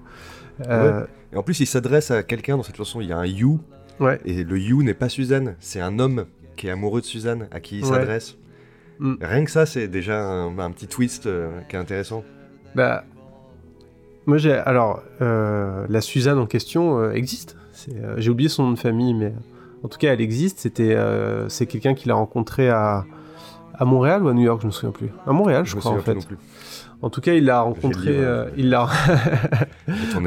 [0.69, 3.01] Euh, Et en plus, il s'adresse à quelqu'un dans cette chanson.
[3.01, 3.59] Il y a un you,
[3.99, 4.19] ouais.
[4.25, 5.55] et le you n'est pas Suzanne.
[5.59, 6.25] C'est un homme
[6.55, 7.89] qui est amoureux de Suzanne, à qui il Ouais.
[8.99, 9.15] Mm.
[9.21, 12.23] Rien que ça, c'est déjà un, un petit twist euh, qui est intéressant.
[12.75, 13.03] Bah,
[14.25, 17.57] moi j'ai alors euh, la Suzanne en question euh, existe.
[18.17, 19.33] J'ai oublié son nom de famille, mais
[19.83, 20.59] en tout cas elle existe.
[20.59, 20.95] C'était
[21.49, 23.05] c'est quelqu'un qu'il a rencontré à
[23.73, 25.09] à Montréal ou à New York, je me souviens plus.
[25.25, 26.13] À Montréal, je, me crois en fait.
[26.13, 26.37] non plus.
[27.03, 28.11] En tout cas, il l'a rencontré.
[28.11, 28.87] euh, il l'a.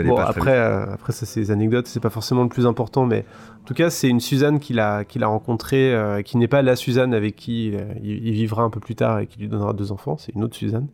[0.04, 3.24] Bon après euh, après ça c'est des anecdotes, c'est pas forcément le plus important, mais
[3.62, 6.60] en tout cas c'est une Suzanne qu'il a qu'il a rencontrée, euh, qui n'est pas
[6.60, 7.68] la Suzanne avec qui
[8.02, 10.18] il, il vivra un peu plus tard et qui lui donnera deux enfants.
[10.18, 10.88] C'est une autre Suzanne.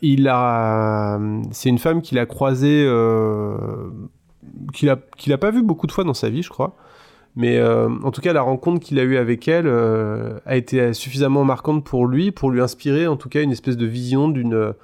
[0.00, 1.18] Il a,
[1.50, 2.86] c'est une femme qu'il a croisée,
[4.74, 6.76] qu'il a, qu'il a pas vue beaucoup de fois dans sa vie, je crois.
[7.40, 10.92] Mais euh, en tout cas, la rencontre qu'il a eue avec elle euh, a été
[10.92, 14.74] suffisamment marquante pour lui, pour lui inspirer en tout cas une espèce de vision d'une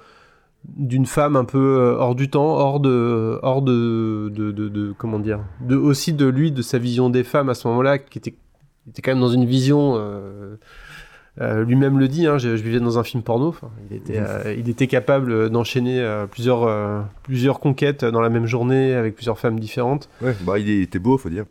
[0.77, 4.95] d'une femme un peu euh, hors du temps, hors de, hors de, de, de- de-
[4.97, 8.17] comment dire, de aussi de lui, de sa vision des femmes à ce moment-là, qui
[8.17, 8.35] était,
[8.89, 9.95] était quand même dans une vision.
[9.99, 10.57] euh,
[11.41, 13.55] euh, lui-même le dit, hein, je, je vivais dans un film porno.
[13.91, 18.47] il, était, euh, il était capable d'enchaîner euh, plusieurs, euh, plusieurs conquêtes dans la même
[18.47, 20.09] journée avec plusieurs femmes différentes.
[20.23, 21.45] Ouais, bah, il était beau, faut dire.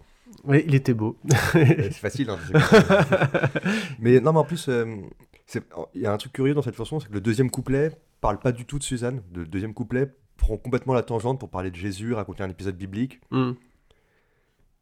[0.45, 1.17] Oui, il était beau.
[1.53, 2.29] c'est facile.
[2.29, 2.37] hein,
[3.99, 4.97] mais non, mais en plus, euh,
[5.93, 8.39] il y a un truc curieux dans cette chanson, c'est que le deuxième couplet parle
[8.39, 9.21] pas du tout de Suzanne.
[9.33, 13.21] Le deuxième couplet prend complètement la tangente pour parler de Jésus, raconter un épisode biblique.
[13.31, 13.51] Mm,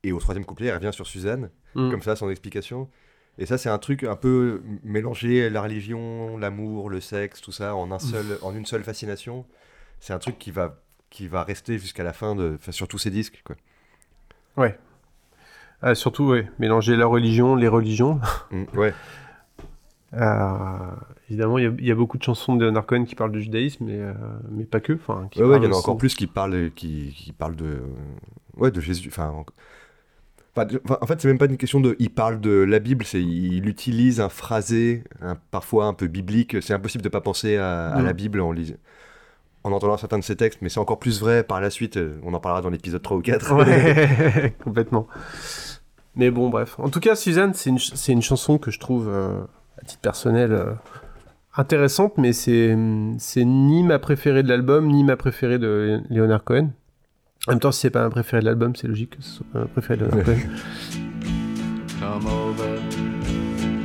[0.04, 1.92] Et au troisième couplet, elle revient sur Suzanne, mm.
[1.92, 2.90] comme ça, sans explication.
[3.38, 7.76] Et ça, c'est un truc un peu mélanger la religion, l'amour, le sexe, tout ça
[7.76, 9.46] en, un seul, en une seule fascination.
[10.00, 13.10] C'est un truc qui va, qui va rester jusqu'à la fin, de, sur tous ces
[13.10, 13.42] disques.
[13.46, 13.56] Quoi.
[14.58, 14.78] Ouais.
[15.82, 18.20] Ah, surtout, ouais, mélanger la religion, les religions.
[18.52, 18.94] Mm, ouais.
[20.14, 20.92] Euh,
[21.30, 23.32] évidemment, il y a- il y, a beaucoup de chansons de Leonard Cohen qui parlent
[23.32, 24.12] de judaïsme, mais, euh,
[24.52, 24.92] mais pas que.
[24.92, 27.56] Enfin, qui Ouais, ouais, il y en a encore plus qui parlent, qui, qui parlent
[27.56, 27.80] de,
[28.58, 29.08] ouais, de Jésus.
[29.08, 29.46] Enfin, en...
[31.02, 31.96] en fait, c'est même pas une question de.
[32.00, 36.62] Il parle de la Bible, c'est il utilise un phrasé, un- parfois un peu biblique.
[36.62, 38.76] C'est impossible de pas penser à, à la Bible en lisant.
[39.64, 41.96] En entendant certains de ses textes, mais c'est encore plus vrai par la suite.
[41.98, 43.54] euh, On en parlera dans l'épisode 3 ou 4.
[43.56, 45.08] Ouais, complètement.
[46.16, 46.76] Mais bon, bref.
[46.80, 49.42] En tout cas, Suzanne, c'est une, ch- une chanson que je trouve, euh,
[49.82, 50.74] à titre personnel, euh,
[51.56, 52.78] intéressante, mais c'est
[53.18, 56.72] c'est ni ma préférée de l'album, ni ma préférée de Leonard Cohen.
[57.48, 59.46] En même temps, si c'est pas ma préférée de l'album, c'est logique que ce soit
[59.54, 60.38] pas ma préférée de Leonard Cohen.
[62.00, 62.80] Come over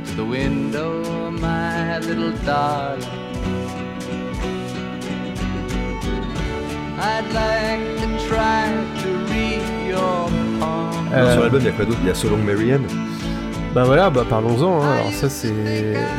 [0.05, 3.03] to the window, my little darling.
[6.99, 8.71] I'd like to try
[9.03, 10.29] to read your
[11.13, 11.99] Euh, Sur l'album, il y a quoi d'autre?
[12.03, 12.83] Il y a So Long Marianne.
[13.73, 14.81] Bah voilà, bah parlons-en.
[14.81, 14.91] hein.
[14.99, 15.53] Alors ça c'est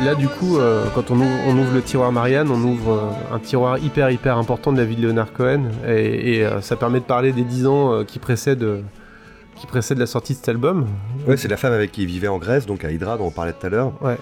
[0.05, 3.35] là du coup euh, quand on ouvre, on ouvre le tiroir Marianne, on ouvre euh,
[3.35, 6.77] un tiroir hyper hyper important de la vie de Leonard Cohen et, et, euh, ça
[6.77, 8.83] permet de parler des 10 ans qui précèdent
[9.57, 10.85] qui précèdent la sortie de cet album.
[11.27, 13.31] Ouais, c'est la femme avec qui il vivait en Grèce, donc à Hydra, dont on
[13.31, 13.91] parlait tout à l'heure.
[14.01, 14.15] Ouais.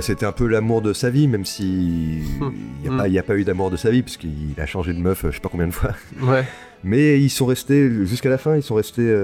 [0.00, 2.50] C'était un peu l'amour de sa vie, même si Hmm.
[2.84, 4.98] il n'y a, y a pas eu d'amour de sa vie, puisqu'il a changé de
[4.98, 5.90] meuf, je sais pas combien de fois.
[6.22, 6.44] Ouais.
[6.84, 9.14] Mais ils sont restés jusqu'à la fin, ils sont restés.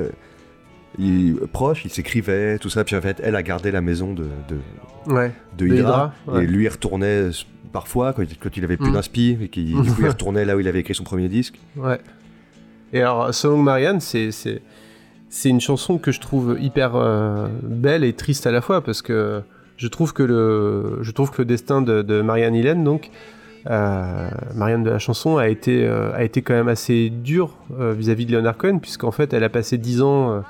[0.99, 2.85] Il- proches, ils s'écrivaient, tout ça.
[2.85, 5.33] Puis en fait, elle a gardé la maison de, de, Ouais.
[5.59, 6.13] de De Hydra.
[6.27, 6.45] Ouais.
[6.45, 7.29] Et lui, il retournait
[7.73, 8.95] parfois quand, il- quand il avait plus Mm.
[8.95, 11.59] d'inspi, et qu'il du coup, il retournait là où il avait écrit son premier disque.
[11.77, 11.99] Ouais.
[12.93, 14.63] Et alors, Selon Marianne, c'est c'est
[15.29, 19.03] c'est une chanson que je trouve hyper euh, belle et triste à la fois parce
[19.03, 19.43] que
[19.77, 23.11] je trouve que le je trouve que le destin de, de Marianne Hélène donc
[23.69, 28.27] euh, Marianne de la chanson a été euh, a été quand même assez dur vis-à-vis
[28.27, 30.45] de Leonard Cohen puisqu'en fait elle a passé 10 ans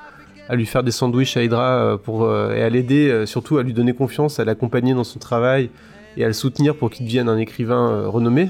[0.49, 3.57] à lui faire des sandwichs à Hydra euh, pour euh, et à l'aider euh, surtout
[3.57, 5.69] à lui donner confiance à l'accompagner dans son travail
[6.17, 8.49] et à le soutenir pour qu'il devienne un écrivain renommé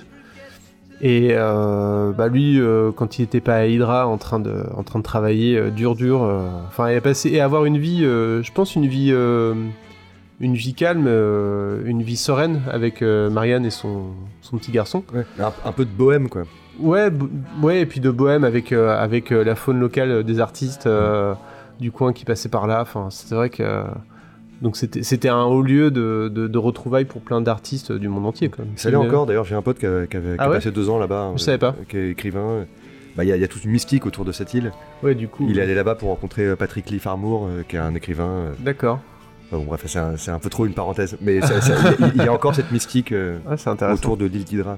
[1.01, 4.83] et euh, bah lui, euh, quand il était pas à Hydra, en train de, en
[4.83, 6.21] train de travailler euh, dur, dur,
[6.67, 11.07] enfin, passé et avoir une vie, je pense une vie, une vie calme,
[11.85, 14.05] une vie sereine avec Marianne et son,
[14.41, 15.03] son petit garçon.
[15.39, 16.43] Un, un peu de bohème, quoi.
[16.79, 17.09] Ouais,
[17.61, 20.89] ouais, et puis de bohème avec, avec la faune locale des artistes
[21.79, 22.81] du coin qui passaient par là.
[22.81, 23.83] Enfin, c'est vrai que euh,
[24.61, 28.25] donc c'était, un haut lieu de, de, de retrouvailles pour plein d'artistes euh, du monde
[28.25, 28.49] entier.
[28.57, 28.69] Même.
[28.75, 29.89] Ça l'est encore, d'ailleurs, j'ai un pote qui, Ah
[30.43, 31.33] a ouais passé deux ans là-bas.
[31.35, 31.75] Je savais pas.
[31.89, 32.65] Qui est écrivain.
[33.15, 34.71] Bah, Il y, a- il y a toute une mystique autour de cette île.
[35.01, 35.45] Ouais, du coup.
[35.49, 38.27] Il est allé là-bas pour rencontrer euh, Patrick Lee Farmour, euh, qui est un écrivain.
[38.27, 38.99] euh, D'accord.
[39.47, 41.17] enfin, bon, bref, c'est un, peu trop une parenthèse.
[41.21, 43.93] Mais il y a- y, encore cette mystique euh, Ah, intéressant.
[43.93, 44.77] autour de l'île d'Hydra.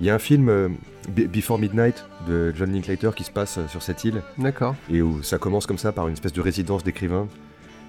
[0.00, 0.68] Il y a un film, euh,
[1.08, 4.22] Before Midnight, de John Linklater, qui se passe euh, sur cette île.
[4.38, 4.74] D'accord.
[4.90, 7.28] et où ça commence comme ça par une espèce de résidence d'écrivain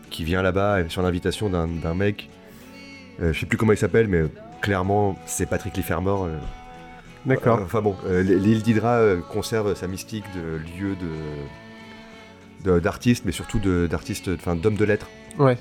[0.09, 2.29] qui vient là-bas euh, sur l'invitation d'un mec.
[3.21, 6.37] Euh, je sais plus comment il s'appelle, mais euh, clairement c'est Patrick euh.
[7.25, 7.59] D'accord.
[7.63, 9.01] Enfin bon, l'île d'Hydra
[9.31, 15.07] conserve sa mystique de lieu de d'artistes, mais surtout d'artistes, enfin d'hommes de lettres.
[15.37, 15.57] Ouais.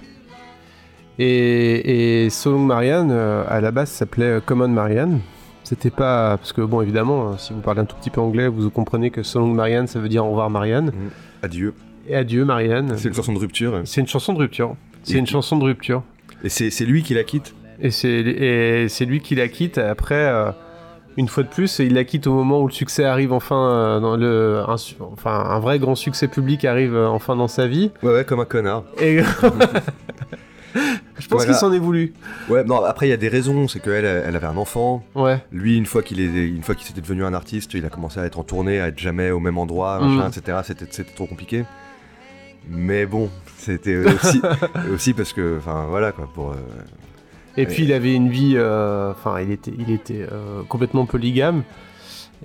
[1.18, 5.20] Et, et Marianne, à la base, s'appelait Common Marianne.
[5.64, 6.36] C'était pas.
[6.36, 9.10] Parce que, bon, évidemment, hein, si vous parlez un tout petit peu anglais, vous comprenez
[9.10, 10.92] que So Long Marianne, ça veut dire au revoir Marianne.
[11.42, 11.74] Adieu.
[12.06, 12.94] Et adieu Marianne.
[12.98, 13.80] C'est une chanson de rupture.
[13.84, 14.76] C'est une chanson de rupture.
[15.02, 16.02] C'est une chanson de rupture.
[16.42, 17.54] Et c'est lui qui la quitte.
[17.80, 19.78] Et c'est lui qui la quitte.
[19.78, 20.50] Après, euh,
[21.16, 24.00] une fois de plus, il la quitte au moment où le succès arrive enfin euh,
[24.00, 24.76] dans le, un,
[25.12, 27.90] enfin un vrai grand succès public arrive euh, enfin dans sa vie.
[28.02, 28.84] Ouais, ouais, comme un connard.
[29.00, 29.20] Et
[31.18, 31.52] je pense Voilà.
[31.52, 32.12] qu'il s'en est voulu.
[32.48, 33.68] Ouais, non, après il y a des raisons.
[33.68, 35.04] C'est qu'elle, elle avait un enfant.
[35.14, 35.42] Ouais.
[35.52, 38.44] Lui, une fois qu'il qu'il s'était devenu un artiste, il a commencé à être en
[38.44, 40.14] tournée, à être jamais au même endroit, Mm.
[40.16, 40.58] machin, etc.
[40.64, 41.64] C'était, trop compliqué.
[42.68, 44.40] Mais bon, c'était aussi,
[44.92, 46.50] aussi parce que, enfin, voilà quoi, pour.
[46.52, 46.54] euh,
[47.56, 51.62] Et puis il avait une vie, euh, enfin il était, il était euh, complètement polygame.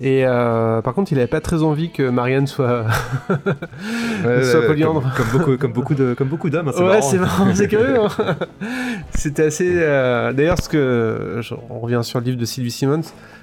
[0.02, 2.86] Et euh, par contre, il avait pas très envie que Marianne soit.
[3.30, 3.36] ouais,
[4.44, 5.02] Soit ouais, polyandre.
[5.02, 6.70] Comme, comme beaucoup, comme beaucoup de, comme beaucoup d'hommes.
[6.70, 7.98] hein, c'est ouais, c'est marrant, c'est curieux.
[8.00, 8.36] hein.
[9.14, 9.70] C'était assez.
[9.76, 13.02] euh, D'ailleurs, ce que on revient sur le livre de Sylvie Simmons,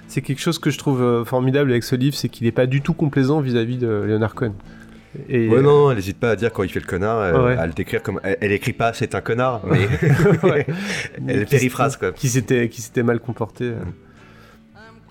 [0.09, 2.67] c'est quelque chose que je trouve euh, formidable avec ce livre, c'est qu'il est pas
[2.67, 4.53] du tout complaisant vis-à-vis de Leonard Cohen.
[5.29, 7.57] Et Ouais, non, elle n'hésite pas à dire quand il fait le connard, euh, Ouais.
[7.57, 8.19] à le décrire comme.
[8.23, 9.89] Elle, elle écrit pas c'est un connard, mais
[10.43, 10.67] Ouais.
[11.29, 12.13] elle périphrase quoi.
[12.13, 13.73] Qui s'était, qui s'était mal comporté.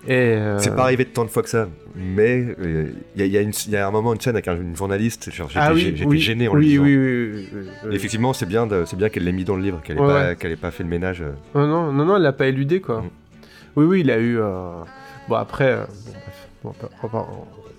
[0.08, 0.12] Euh.
[0.12, 3.22] Et euh, C'est pas arrivé de tant de fois que ça, mais euh, il y,
[3.22, 5.72] a- il y a y un moment, une scène avec un- une journaliste, j'étais Ah
[5.72, 6.82] oui, oui, gêné en oui, lisant.
[6.84, 6.96] oui,
[7.84, 7.94] oui.
[7.94, 10.48] Effectivement, c'est bien, c'est bien qu'elle l'ait mis dans le livre, qu'elle ait Ouais, pas,
[10.48, 10.70] ouais.
[10.70, 11.22] fait le ménage.
[11.22, 11.32] euh.
[11.54, 13.00] Oh non, non, non, elle l'a pas éludé quoi.
[13.02, 13.10] Mm.
[13.76, 14.38] Oui, oui, il a eu.
[14.38, 14.82] euh,
[15.28, 15.84] Bon, après, euh,
[16.62, 16.72] bon,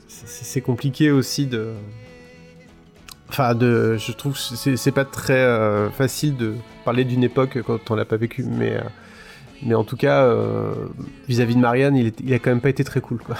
[0.07, 1.69] c'est- c'est c'est compliqué aussi de.
[3.29, 6.53] Enfin, de, je trouve que c'est c'est pas très euh, facile de
[6.85, 8.81] parler d'une époque quand on l'a pas vécu, mais, euh,
[9.63, 10.73] mais en tout cas, euh,
[11.27, 13.35] vis-à-vis de Marianne, il, est- il a quand même pas été très cool quoi.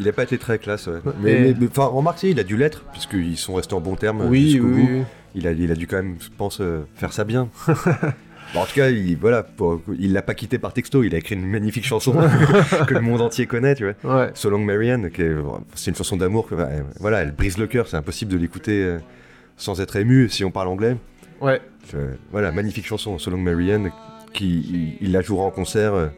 [0.00, 0.98] Il a pas été très classe, ouais.
[1.20, 4.28] Mais, enfin, remarque, si, il a dû l'être, puisqu'ils sont restés en bons termes euh,
[4.28, 4.88] oui, jusqu'au oui, bout.
[4.92, 5.02] oui.
[5.36, 7.48] Il, a, il a dû quand même, je pense, euh, faire ça bien.
[8.52, 11.18] Bon, en tout cas, il, voilà, pour- il l'a pas quitté par texto, il a
[11.18, 12.12] écrit une magnifique chanson
[12.86, 14.16] que le monde entier connaît, tu vois.
[14.16, 14.30] Ouais.
[14.34, 15.10] So Long Marianne,
[15.74, 16.48] c'est une chanson d'amour,
[17.00, 18.98] voilà, elle brise le cœur, c'est impossible de l'écouter euh,
[19.56, 20.96] sans être ému si on parle anglais.
[21.40, 21.60] Ouais.
[21.94, 23.90] Euh, voilà, magnifique chanson, So Long Marianne,
[24.34, 25.94] qui il, la jouera en concert.
[25.94, 26.08] euh,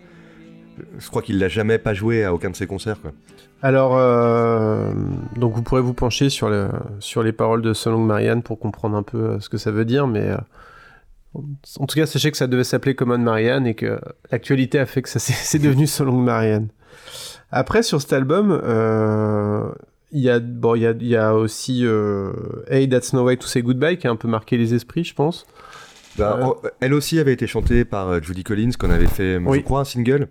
[0.99, 2.99] je crois qu'il l'a jamais pas joué à aucun de ses concerts.
[3.63, 4.93] Alors, euh,
[5.37, 6.69] donc vous pourrez vous pencher sur, le,
[7.01, 9.71] sur les paroles de So Long Marianne pour comprendre un peu euh, ce que ça
[9.71, 10.31] veut dire, mais
[11.35, 13.99] en tout cas, sachez que ça devait s'appeler Common Marianne et que
[14.31, 16.69] l'actualité a fait que ça c'est devenu So Long Marianne.
[17.51, 18.61] Après, sur cet album,
[20.13, 21.87] il y, a, bon, a, y a aussi
[22.69, 25.15] Hey, That's No Way to Say Goodbye qui a un peu marqué les esprits, je
[25.15, 25.47] pense.
[26.19, 26.45] Bah, Ouais.
[26.45, 29.59] en- elle aussi avait été chantée par euh, Judy Collins, qu'on avait fait, Oui.
[29.59, 30.29] je crois, un single.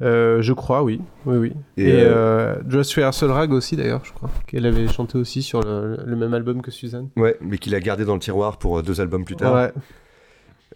[0.00, 1.00] Euh, je crois, oui.
[1.26, 1.52] oui, oui.
[1.76, 5.42] Et, Et, euh, euh, Dress Rehearsal Rag aussi, d'ailleurs, je crois, qu'elle avait chanté aussi
[5.42, 7.08] sur le, le même album que Suzanne.
[7.16, 9.54] Ouais, mais qu'il a gardé dans le tiroir pour euh, deux albums plus tard.
[9.54, 9.72] Ouais.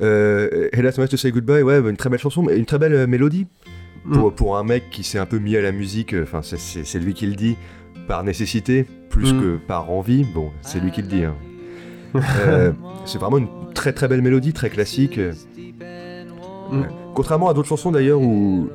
[0.03, 3.07] Euh, Night to Say Goodbye, ouais, une très belle chanson, mais une très belle euh,
[3.07, 3.47] mélodie.
[4.05, 4.12] Mm.
[4.19, 6.99] Pour, pour un mec qui s'est un peu mis à la musique, euh, enfin, c'est
[6.99, 7.57] lui qui le dit,
[8.09, 9.41] par nécessité, plus Mm.
[9.41, 10.25] que par envie.
[10.35, 11.25] Bon, c'est lui qui le dit.
[11.25, 11.35] hein.
[12.46, 12.72] Euh,
[13.05, 15.18] c'est vraiment une très très belle mélodie, très classique.
[15.18, 15.33] euh.
[16.70, 16.81] Mm.
[16.81, 16.87] Ouais.
[17.14, 18.68] Contrairement à d'autres chansons d'ailleurs où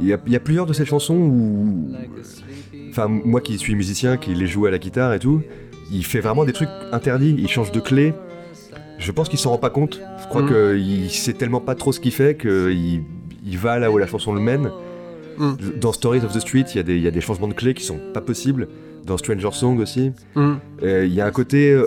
[0.00, 1.92] il y, a- il y a plusieurs de ces chansons où,
[2.90, 5.40] enfin moi qui suis musicien, qui les joue à la guitare et tout,
[5.92, 7.34] il fait vraiment des trucs interdits.
[7.38, 8.12] Il change de clé.
[8.98, 10.00] Je pense qu'il s'en rend pas compte.
[10.22, 10.48] Je crois Mm.
[10.76, 13.02] qu'il sait tellement pas trop ce qu'il fait qu'il
[13.48, 14.70] il va là où la chanson le mène.
[15.38, 15.52] Mm.
[15.80, 17.54] Dans Stories of the Street, il y, a des- il y a des changements de
[17.54, 18.68] clés qui sont pas possibles.
[19.06, 20.12] Dans Stranger Song aussi.
[20.34, 20.54] Mm.
[20.82, 21.86] Euh, Il y a un côté euh,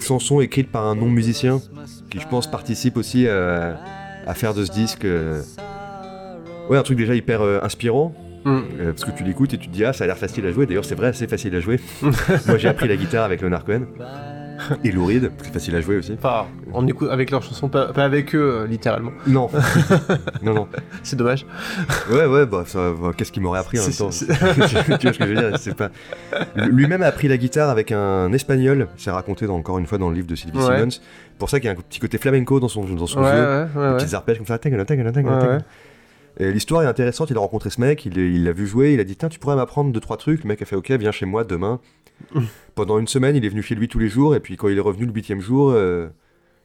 [0.00, 1.60] chanson écrite par un non-musicien
[2.10, 3.78] qui, je pense, participe aussi à,
[4.26, 5.04] à faire de ce disque.
[5.04, 5.42] euh,
[6.68, 8.14] Ouais, un truc déjà hyper euh, inspirant.
[8.44, 8.60] Mm.
[8.96, 10.64] parce que tu l'écoutes et tu te dis, ah, ça a l'air facile à jouer.
[10.64, 11.78] D'ailleurs, c'est vrai, c'est facile à jouer.
[12.02, 13.82] Moi, j'ai appris la guitare avec Leonard Cohen.
[14.84, 16.12] Et Lou Reed, c'est facile à jouer aussi.
[16.18, 19.12] Enfin, on écoute avec leurs chansons, pas, pas avec eux, euh, littéralement.
[19.26, 19.48] Non.
[20.42, 20.68] non, non.
[21.02, 21.46] C'est dommage.
[22.10, 25.24] Ouais, ouais, bah, bah, qu'est-ce qu'il m'aurait appris en même temps Tu vois ce que
[25.26, 25.90] je veux dire C'est pas...
[26.56, 30.08] Lui-même a appris la guitare avec un espagnol, c'est raconté dans- encore une fois dans
[30.08, 30.76] le livre de Sylvie Ouais.
[30.78, 31.00] Simmons.
[31.38, 33.66] Pour ça qu'il y a un petit côté flamenco dans son, dans son Ouais, jeu.
[33.76, 33.96] ouais, ouais.
[33.96, 34.58] Petits arpèges comme ça.
[36.40, 39.04] L'histoire est intéressante, il a rencontré ce mec, il il l'a vu jouer, il a
[39.04, 40.42] dit Tiens, tu pourrais m'apprendre deux, trois trucs.
[40.42, 41.80] Le mec a fait Ok, viens chez moi demain.
[42.74, 44.76] Pendant une semaine, il est venu chez lui tous les jours, et puis quand il
[44.76, 46.08] est revenu le huitième jour, euh,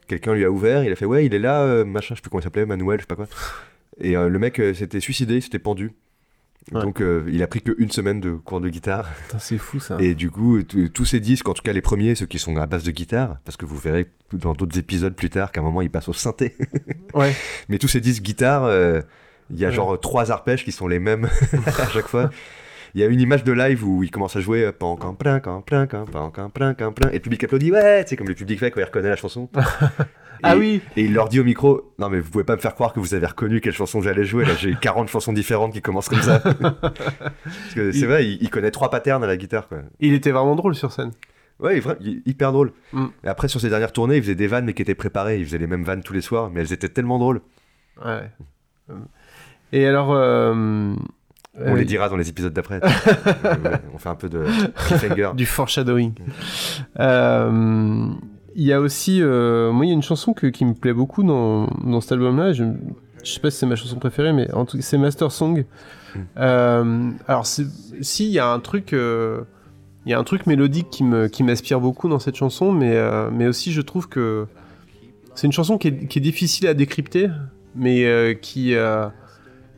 [0.06, 2.22] quelqu'un lui a ouvert, il a fait Ouais, il est là, euh, machin, je sais
[2.22, 3.26] plus comment il s'appelait, Manuel, je sais pas quoi.
[3.98, 5.92] Et euh, le mec s'était suicidé, il s'était pendu.
[6.72, 6.82] Ouais.
[6.82, 9.08] Donc il a pris qu'une semaine de cours de guitare.
[9.38, 9.98] C'est fou ça.
[10.00, 12.66] Et du coup, tous ces disques, en tout cas les premiers, ceux qui sont à
[12.66, 15.80] base de guitare, parce que vous verrez dans d'autres épisodes plus tard qu'à un moment
[15.80, 16.56] il passe au synthé.
[17.14, 17.32] Ouais.
[17.68, 18.68] Mais tous ces disques guitare,
[19.50, 19.74] il y a Ouais.
[19.74, 21.28] genre trois arpèges qui sont les mêmes
[21.66, 22.30] à chaque fois.
[22.94, 25.38] Il y a une image de live où il commence à jouer euh, pan plein
[25.40, 28.58] can pan can plein can plein et le public applaudit ouais, c'est comme le public
[28.58, 29.48] fait quand il reconnaît la chanson.
[30.42, 32.74] Ah oui Et il leur dit au micro non mais vous pouvez pas me faire
[32.74, 35.80] croire que vous avez reconnu quelle chanson j'allais jouer là, j'ai 40 chansons différentes qui
[35.80, 36.40] commencent comme ça.
[36.82, 39.78] Parce que c'est Il- vrai, il, il connaît trois patterns à la guitare quoi.
[39.98, 41.12] Il était vraiment drôle sur scène.
[41.58, 42.72] Ouais, il hyper drôle.
[42.92, 43.06] Mm.
[43.24, 45.38] Et après, sur ses dernières tournées, il faisait des vannes, mais qui étaient préparées.
[45.38, 47.40] Il faisait les mêmes vannes tous les soirs, mais elles étaient tellement drôles.
[48.04, 48.30] Ouais.
[49.72, 50.12] Et alors.
[50.12, 50.52] euh,
[51.58, 52.80] On euh, les dira dans les épisodes d'après.
[53.44, 54.44] Euh, ouais, on fait un peu de
[54.86, 55.30] cliffhanger.
[55.34, 56.12] Du foreshadowing.
[56.98, 59.20] Il y a aussi.
[59.22, 62.52] moi, il y a une chanson que- qui me plaît beaucoup dans, dans cet album-là.
[62.52, 62.64] Je,
[63.22, 65.64] je sais pas si c'est ma chanson préférée, mais en tout cas, c'est Master Song.
[66.14, 66.18] Mm.
[66.38, 67.66] Euh, alors, si,
[68.26, 68.92] il y a un truc.
[68.92, 69.42] euh,
[70.06, 72.94] il y a un truc mélodique qui me qui m'inspire beaucoup dans cette chanson, mais,
[72.94, 74.46] euh, mais aussi je trouve que
[75.34, 77.28] c'est une chanson qui est, qui est difficile à décrypter,
[77.74, 78.76] mais qui,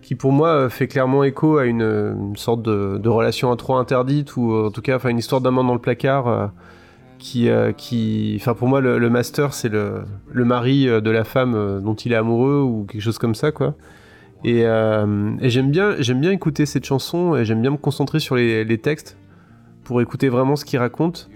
[0.09, 4.55] qui pour moi euh, fait clairement écho à une, sorte de, relation intro interdite ou
[4.55, 6.47] euh, en tout cas enfin une histoire d'amant dans le placard euh,
[7.18, 11.94] qui qui enfin pour moi le, master c'est le, le mari de la femme dont
[11.94, 13.75] il est amoureux ou quelque chose comme ça quoi.
[14.44, 18.79] Et, j'aime bien j'aime bien écouter cette chanson et j'aime bien me concentrer sur les,
[18.79, 19.18] textes
[19.85, 21.29] pour écouter vraiment ce qu'il raconte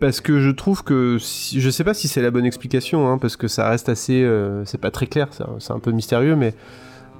[0.00, 3.18] parce que je trouve que si- je sais pas si c'est la bonne explication hein,
[3.18, 6.54] parce que ça reste assez euh, c'est pas très clair c'est un- peu mystérieux mais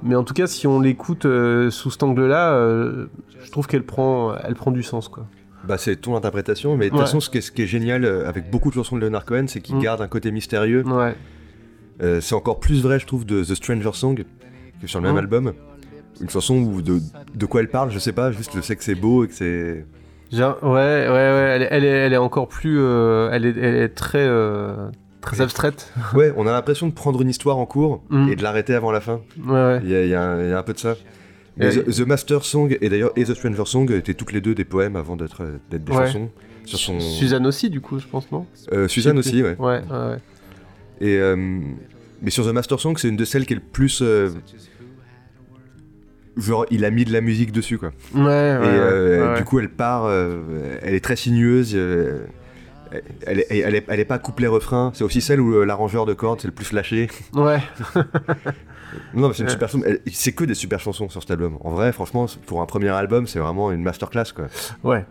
[0.03, 2.53] mais en tout cas si on l'écoute euh, sous cet angle là
[3.43, 5.25] je trouve qu'elle prend elle prend du sens quoi
[5.67, 7.05] Bah, c'est ton interprétation, mais de toute Ouais.
[7.05, 9.25] façon, ce qui, est, ce qui est génial euh, avec beaucoup de chansons de Leonard
[9.25, 9.81] Cohen, c'est qu'il Mm.
[9.81, 10.83] garde un côté mystérieux.
[10.87, 11.15] ouais
[12.01, 15.05] Euh, c'est encore plus vrai, je trouve, de The Stranger Song, qui est sur le
[15.05, 15.19] même Mm.
[15.19, 15.53] album.
[16.19, 16.99] Une chanson où de,
[17.35, 19.35] de quoi elle parle, je sais pas, juste je sais que c'est beau et que
[19.35, 19.85] c'est.
[20.31, 23.55] Genre, ouais ouais ouais elle, est- elle est elle est encore plus euh, elle est
[23.57, 24.89] elle est très euh,
[25.19, 28.29] très abstraite Ouais, on a l'impression de prendre une histoire en cours Mm.
[28.29, 29.19] et de l'arrêter avant la fin.
[29.45, 30.79] ouais ouais Il y, a- il y a un il y a un peu de
[30.79, 30.95] ça.
[31.57, 34.39] Mais Et- The, The Master Song et d'ailleurs et The Stranger Song étaient toutes les
[34.41, 36.05] deux des poèmes avant d'être des Ouais.
[36.07, 36.29] chansons.
[36.65, 36.99] Sur son...
[36.99, 38.45] Suzanne aussi du coup je pense non?
[38.71, 39.55] Euh, Suzanne aussi, ouais.
[39.59, 40.17] ouais ouais.
[41.01, 41.19] Et,
[42.21, 44.01] mais sur The Master Song, c'est une de celles qui est le plus.
[46.37, 47.91] Genre, il a mis de la musique dessus, quoi.
[48.15, 50.05] Ouais, ouais, et euh, ouais, du coup, elle part.
[50.05, 51.73] euh, elle est très sinueuse.
[51.75, 52.25] euh,
[53.25, 54.91] elle, est, elle, est, elle est pas couplet-refrain.
[54.93, 57.09] C'est aussi celle où l'arrangeur de cordes, c'est le plus lâché.
[57.33, 57.59] Ouais,
[59.13, 59.83] Non, mais c'est une super chanson.
[59.85, 61.57] elle- C'est que des super chansons sur cet album.
[61.61, 64.47] En vrai, franchement, pour un premier album, c'est vraiment une masterclass, quoi.
[64.83, 65.05] ouais.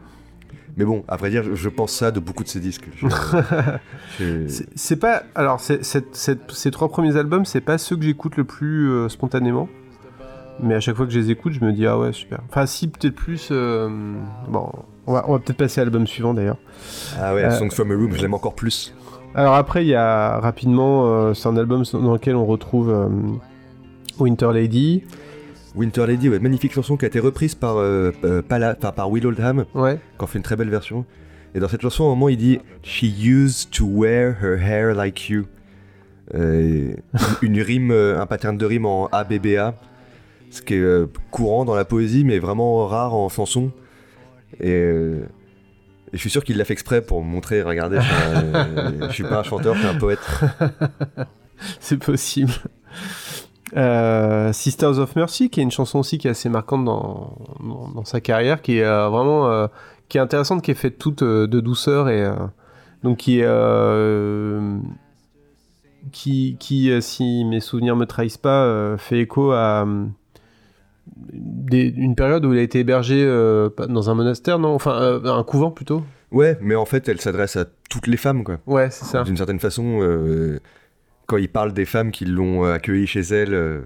[0.77, 2.85] Mais bon, à vrai dire, je, je pense ça de beaucoup de ces disques.
[4.77, 5.23] C'est- pas.
[5.35, 9.69] Alors, ces trois premiers albums, c'est pas ceux que j'écoute le plus spontanément.
[10.63, 12.41] Mais à chaque fois que je les écoute, je me dis, ah ouais, super.
[12.49, 13.49] Enfin, si, peut-être plus.
[13.51, 13.89] euh,
[14.49, 14.71] Bon,
[15.07, 16.59] on va, on va peut-être passer à l'album suivant d'ailleurs.
[17.19, 18.95] Ah ouais, Euh, Songs from a Room, je l'aime encore plus.
[19.35, 21.07] Alors, après, il y a rapidement.
[21.07, 23.09] euh, c'est un album dans lequel on retrouve euh,
[24.19, 25.05] Winter Lady.
[25.77, 27.77] Winter Lady, ouais, magnifique chanson qui a été reprise par,
[28.49, 31.05] Pala- enfin, par Will Oldham, Ouais, qui en fait une très belle version.
[31.55, 34.95] Et dans cette chanson, à un moment, il dit She used to wear her hair
[34.95, 35.45] like you.
[36.35, 39.75] Une rime, un pattern de rime en ABBA,
[40.51, 43.71] ce qui est euh, courant dans la poésie, mais vraiment rare en chanson.
[44.61, 45.25] Et, euh,
[46.13, 49.41] Et je suis sûr qu'il l'a fait exprès pour montrer, regardez, je suis, suis pas
[49.41, 50.19] un chanteur, je suis un poète.
[51.81, 52.53] C'est possible.
[53.77, 57.37] Euh, Sisters of Mercy, qui est une chanson aussi qui est assez marquante dans,
[57.95, 59.69] dans, sa carrière, qui est euh, vraiment euh,
[60.09, 62.35] qui est intéressante, qui est faite toute euh, de douceur et euh,
[63.05, 64.79] donc qui euh,
[66.11, 70.07] qui, qui euh, si mes souvenirs me trahissent pas, euh, fait écho à euh,
[71.33, 75.25] des- une période où il a été hébergé euh, dans un monastère, non, enfin euh,
[75.25, 76.05] un couvent plutôt?
[76.31, 78.59] Ouais, mais en fait, elle s'adresse à toutes les femmes, quoi.
[78.67, 79.23] Ouais, c'est ça.
[79.25, 80.61] D'une certaine façon, euh,
[81.27, 83.83] quand il parle des femmes qui l'ont accueilli chez elle,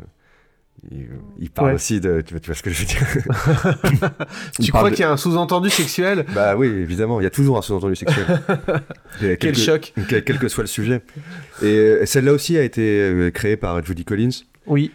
[0.91, 1.07] il,
[1.39, 1.75] il parle Ouais.
[1.75, 2.21] aussi de.
[2.21, 4.03] Tu vois, tu vois ce que je veux dire?
[4.61, 6.27] Tu crois de- qu'il y a un sous-entendu sexuel?
[6.35, 8.27] Bah oui, évidemment, il y a toujours un sous-entendu sexuel.
[9.21, 11.01] Quel quel que- choc quel, que soit le sujet.
[11.63, 14.91] Et celle-là aussi a été créée par Judy Collins, Oui.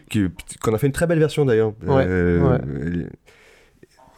[0.62, 1.74] qu'on a fait une très belle version d'ailleurs.
[1.86, 2.06] Ouais,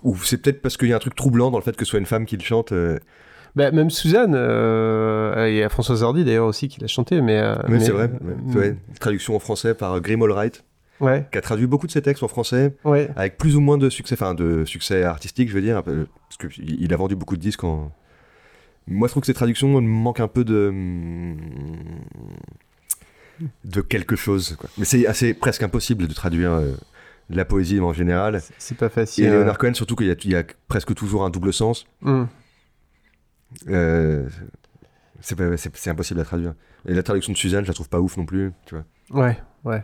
[0.03, 1.89] Ou c'est peut-être parce qu'il y a un truc troublant dans le fait que ce
[1.91, 2.71] soit une femme qui le chante.
[2.71, 2.97] euh,
[3.55, 7.37] Bah, même Suzanne, euh, il y a Françoise Hardy d'ailleurs aussi qui l'a chanté, mais.
[7.37, 8.09] euh, mais- c'est vrai.
[8.55, 8.75] ouais.
[8.99, 10.63] Traduction en français par Grim Allwright,
[11.01, 13.09] Ouais, qui a traduit beaucoup de ses textes en français, ouais.
[13.15, 16.81] avec plus ou moins de succès, enfin de succès artistique, je veux dire, parce qu'il
[16.81, 17.91] il a vendu beaucoup de disques en.
[18.87, 20.71] Moi, je trouve que ces traductions manquent un peu de.
[23.65, 24.55] De quelque chose.
[24.59, 24.69] Quoi.
[24.77, 26.71] Mais c'est assez presque impossible de traduire euh,
[27.29, 28.41] la poésie en général.
[28.57, 29.25] C'est- pas facile.
[29.25, 29.29] Et.
[29.29, 31.85] Leonard Cohen, surtout qu'il y, a- il y a presque toujours un double sens.
[32.03, 32.27] Hum.
[33.69, 34.27] Euh,
[35.19, 36.53] c'est impossible à traduire.
[36.87, 39.23] Et la traduction de Suzanne, je la trouve pas ouf non plus, tu vois.
[39.23, 39.83] Ouais, ouais.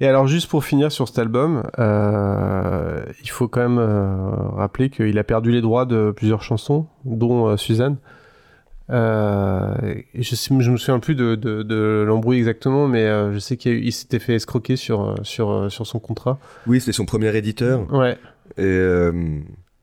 [0.00, 4.90] Et alors, juste pour finir sur cet album, euh, il faut quand même euh, rappeler
[4.90, 7.96] qu'il a perdu les droits de plusieurs chansons, dont euh, Suzanne.
[8.90, 9.74] Euh,
[10.14, 13.92] je, je me souviens plus de, de, de l'embrouille exactement, mais euh, je sais qu'il
[13.92, 16.38] s'était fait escroquer sur, euh, sur, sur son contrat.
[16.66, 17.90] Oui, c'était son premier éditeur.
[17.92, 18.16] Ouais,
[18.56, 19.12] Et euh,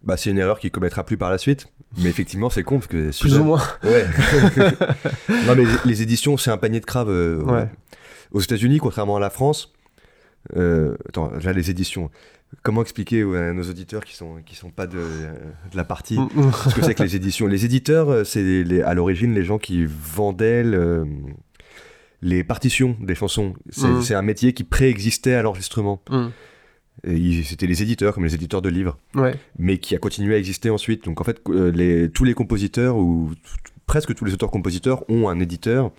[0.04, 1.68] bah, c'est une erreur qu'il commettra plus par la suite.
[2.00, 3.62] Mais effectivement, c'est con parce que plus Suzanne- ou moins.
[3.84, 4.06] Ouais.
[5.48, 7.10] non, mais les, les éditions, c'est un panier de crabes.
[7.10, 7.70] euh, Ouais.
[8.32, 9.72] Aux États-Unis, contrairement à la France.
[10.54, 12.10] attends, là, les éditions.
[12.63, 16.30] Comment expliquer à nos auditeurs qui sont, qui sont pas de, de la partie Hum,
[16.36, 16.52] hum.
[16.70, 17.48] ce que c'est que les éditions?
[17.48, 21.06] Les éditeurs, euh, c'est les- à l'origine les gens qui vendaient le-
[22.22, 23.54] les partitions des chansons.
[23.70, 24.02] C'est Mhm.
[24.02, 26.02] c'est un métier qui préexistait à l'enregistrement.
[27.06, 30.38] Et C'était les éditeurs, comme les éditeurs de livres Ouais, mais qui a continué à
[30.39, 31.04] exister ensuite.
[31.06, 33.39] Donc en fait, euh, les, tous les compositeurs ou t-
[33.86, 35.91] presque tous les auteurs-compositeurs ont un éditeur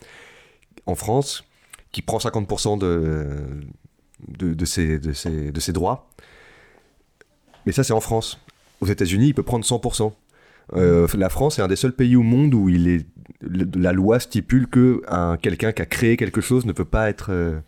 [0.87, 1.45] en France
[1.93, 3.37] qui prend 50% de,
[4.27, 6.09] de, de, ses, de, ses, de ses droits.
[7.67, 8.41] Mais ça, c'est en France.
[8.81, 10.13] Aux États-Unis, il peut prendre 100%.
[10.75, 13.07] Euh, la France est un des seuls pays au monde où il est,
[13.77, 17.29] la loi stipule que un- quelqu'un qui a créé quelque chose ne peut pas être
[17.31, 17.59] euh,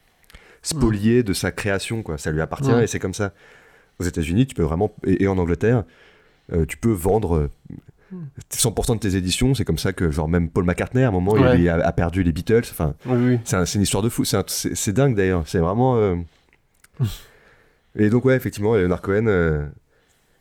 [0.62, 2.02] spolié de sa création.
[2.02, 2.18] Quoi.
[2.18, 2.84] Ça lui appartient Ouais.
[2.84, 3.32] et c'est comme ça.
[4.00, 5.84] Aux États-Unis, tu peux vraiment, et, et en Angleterre,
[6.52, 7.50] euh, tu peux vendre euh,
[8.50, 9.54] 100% de tes éditions.
[9.54, 11.61] C'est comme ça que, genre, même Paul McCartney, à un moment, Ouais.
[11.61, 12.62] il a, a perdu les Beatles.
[12.70, 13.38] Enfin, oui, oui.
[13.44, 14.24] c'est un- c'est une histoire de fou.
[14.24, 15.42] C'est un- C'est c'est dingue d'ailleurs.
[15.46, 15.96] C'est vraiment.
[15.96, 16.16] euh,
[17.96, 19.66] Et donc, ouais, effectivement, Leonard Cohen, euh,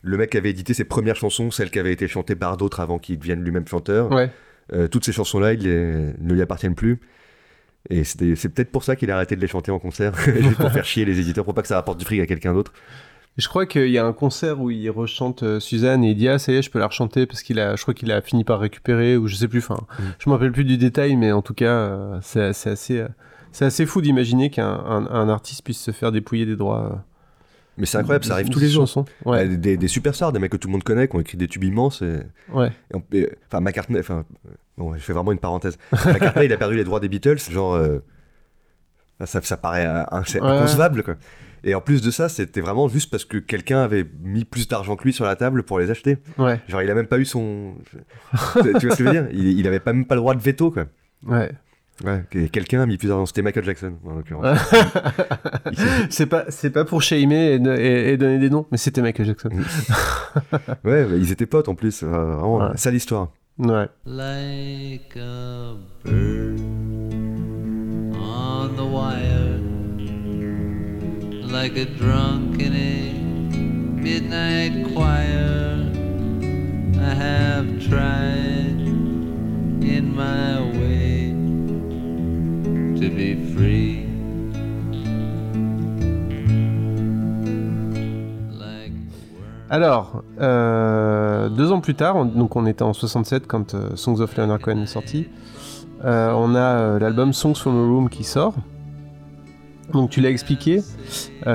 [0.07, 2.97] le mec avait édité ses premières chansons, celles qui avaient été chantées par d'autres avant
[2.99, 4.29] qu'il devienne lui-même chanteur, Ouais.
[4.73, 6.99] euh, toutes ces chansons-là, il les- ne lui appartiennent plus.
[7.89, 10.71] Et c'est peut-être pour ça qu'il a arrêté de les chanter en concert, juste pour
[10.71, 12.73] faire chier les éditeurs, pour pas que ça rapporte du fric à quelqu'un d'autre.
[13.37, 16.27] Je crois qu'il y a un concert où il rechante euh, Suzanne et il dit
[16.27, 18.19] ah ça y est je peux la rechanter parce qu'il a je crois qu'il a
[18.21, 20.03] fini par récupérer ou je sais plus enfin Mm.
[20.17, 23.05] je me rappelle plus du détail mais en tout cas euh, c'est assez
[23.51, 27.05] c'est assez fou d'imaginer qu'un un, un artiste puisse se faire dépouiller des droits.
[27.77, 28.87] Mais c'est incroyable, ça arrive tous les jours.
[29.25, 31.37] Ouais, Euh, Des, des superstars, des mecs que tout le monde connaît, qui ont écrit
[31.37, 32.01] des tubes immenses.
[32.01, 32.19] Et...
[32.53, 32.71] ouais.
[33.13, 34.25] Et Enfin, McCartney, enfin,
[34.77, 35.77] bon, je fais vraiment une parenthèse.
[35.91, 37.99] McCartney, il a perdu les droits des Beatles, genre, euh,
[39.25, 40.39] ça, ça paraît euh, Ouais.
[40.39, 41.15] inconcevable, quoi.
[41.63, 44.95] Et en plus de ça, c'était vraiment juste parce que quelqu'un avait mis plus d'argent
[44.95, 46.17] que lui sur la table pour les acheter.
[46.37, 47.73] Ouais, Genre, il a même pas eu son.
[48.31, 49.27] tu vois ce que je veux dire?
[49.33, 50.85] Il, il avait pas même pas le droit de veto, quoi.
[51.25, 51.51] ouais.
[52.05, 53.25] Ouais, quelqu'un a mis plus d'argent.
[53.25, 54.57] C'était Michael Jackson, en l'occurrence.
[56.09, 59.25] C'est pas c'est pas pour shamer et, et- et donner des noms mais c'était Michael
[59.25, 59.49] Jackson.
[60.83, 62.03] ouais, bah, ils étaient potes en plus.
[62.03, 62.77] euh, vraiment, Ouais.
[62.77, 63.29] sale histoire.
[63.57, 63.87] Ouais.
[64.05, 65.73] like a
[66.05, 66.59] bird
[68.19, 69.59] on the wire,
[71.51, 75.79] like a drunk in a midnight choir.
[76.99, 78.81] I have tried
[79.81, 81.26] in my way
[82.99, 84.05] to be free.
[89.69, 94.21] Alors, euh, deux ans plus tard, on- donc on était en 67 quand euh, Songs
[94.21, 95.27] of Leonard Cohen est sorti,
[96.05, 98.55] euh, on a l'album Songs from a Room qui sort.
[99.93, 100.81] Donc tu l'as expliqué,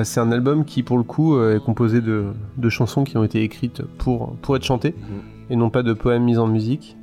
[0.04, 3.42] c'est un album qui pour le coup est composé de, de chansons qui ont été
[3.42, 4.94] écrites pour, pour être chantées.
[5.50, 6.96] et non pas de poèmes mis en musique.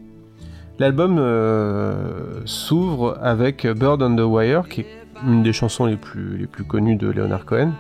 [0.80, 4.88] L'album euh, s'ouvre avec Bird on the Wire, qui est
[5.28, 7.74] une des chansons les plus, les plus connues de Leonard Cohen.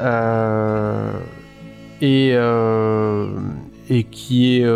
[0.00, 1.12] Euh,
[2.00, 3.28] et, euh,
[3.90, 4.66] et qui est,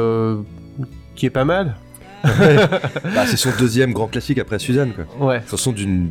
[1.14, 1.74] qui est pas mal.
[2.22, 4.93] Bah, c'est son deuxième grand classique après Suzanne.
[4.93, 5.26] Quoi.
[5.26, 6.09] Ouais, Chanson d'une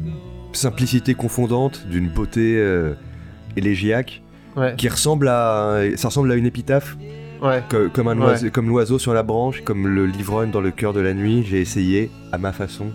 [0.51, 2.61] simplicité confondante, d'une beauté
[3.55, 4.21] élégiaque,
[4.57, 6.97] ouais, qui ressemble à, ça ressemble à une épitaphe,
[7.41, 7.63] ouais.
[7.69, 8.25] que- comme un Ouais.
[8.27, 11.43] oiseau, comme l'oiseau sur la branche, comme le l'ivrogne dans le cœur de la nuit.
[11.47, 12.87] J'ai essayé, à ma façon,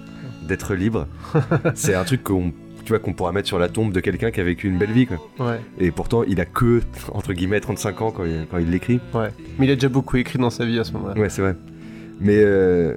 [0.47, 1.07] d'être libre.
[1.75, 2.53] c'est un truc qu'on,
[2.85, 4.93] tu vois, qu'on pourra mettre sur la tombe de quelqu'un qui a vécu une belle
[4.93, 5.07] vie.
[5.07, 5.19] Quoi.
[5.41, 6.81] ouais, Et pourtant, il a que
[7.13, 9.01] entre guillemets 35 ans quand il, quand il l'écrit.
[9.15, 9.29] ouais.
[9.59, 11.21] Mais il a déjà beaucoup écrit dans sa vie à ce moment-là.
[11.21, 11.57] Ouais, c'est vrai.
[12.21, 12.95] Mais euh,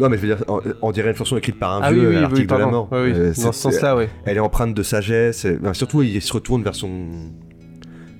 [0.00, 0.44] non, mais je veux dire,
[0.80, 2.66] on, dirait une chanson écrite par un Ah vieux oui, oui, l'article oui, de la
[2.66, 2.88] mort.
[2.92, 4.08] Euh, dans c'est- ce sens-là, ouais.
[4.24, 5.44] Elle est empreinte de sagesse.
[5.44, 6.90] et- surtout, il se retourne vers son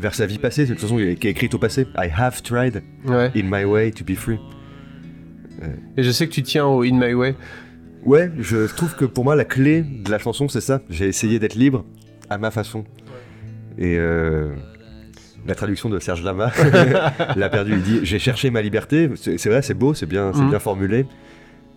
[0.00, 0.66] vers sa vie passée.
[0.66, 1.86] C'est une chanson qui est écrite au passé.
[1.96, 3.30] I have tried ouais.
[3.36, 4.38] in my way to be free.
[5.96, 7.34] Et je sais que tu tiens au In My Way.
[8.04, 10.80] Ouais, je trouve que pour moi, la clé de la chanson, c'est ça.
[10.88, 11.84] J'ai essayé d'être libre
[12.30, 12.84] à ma façon.
[13.76, 14.54] Et euh,
[15.46, 16.50] la traduction de Serge Lama
[17.36, 17.72] l'a perdu.
[17.74, 19.10] Il dit J'ai cherché ma liberté.
[19.16, 20.48] C'est vrai, c'est beau, c'est bien, c'est Mhm.
[20.50, 21.06] bien formulé.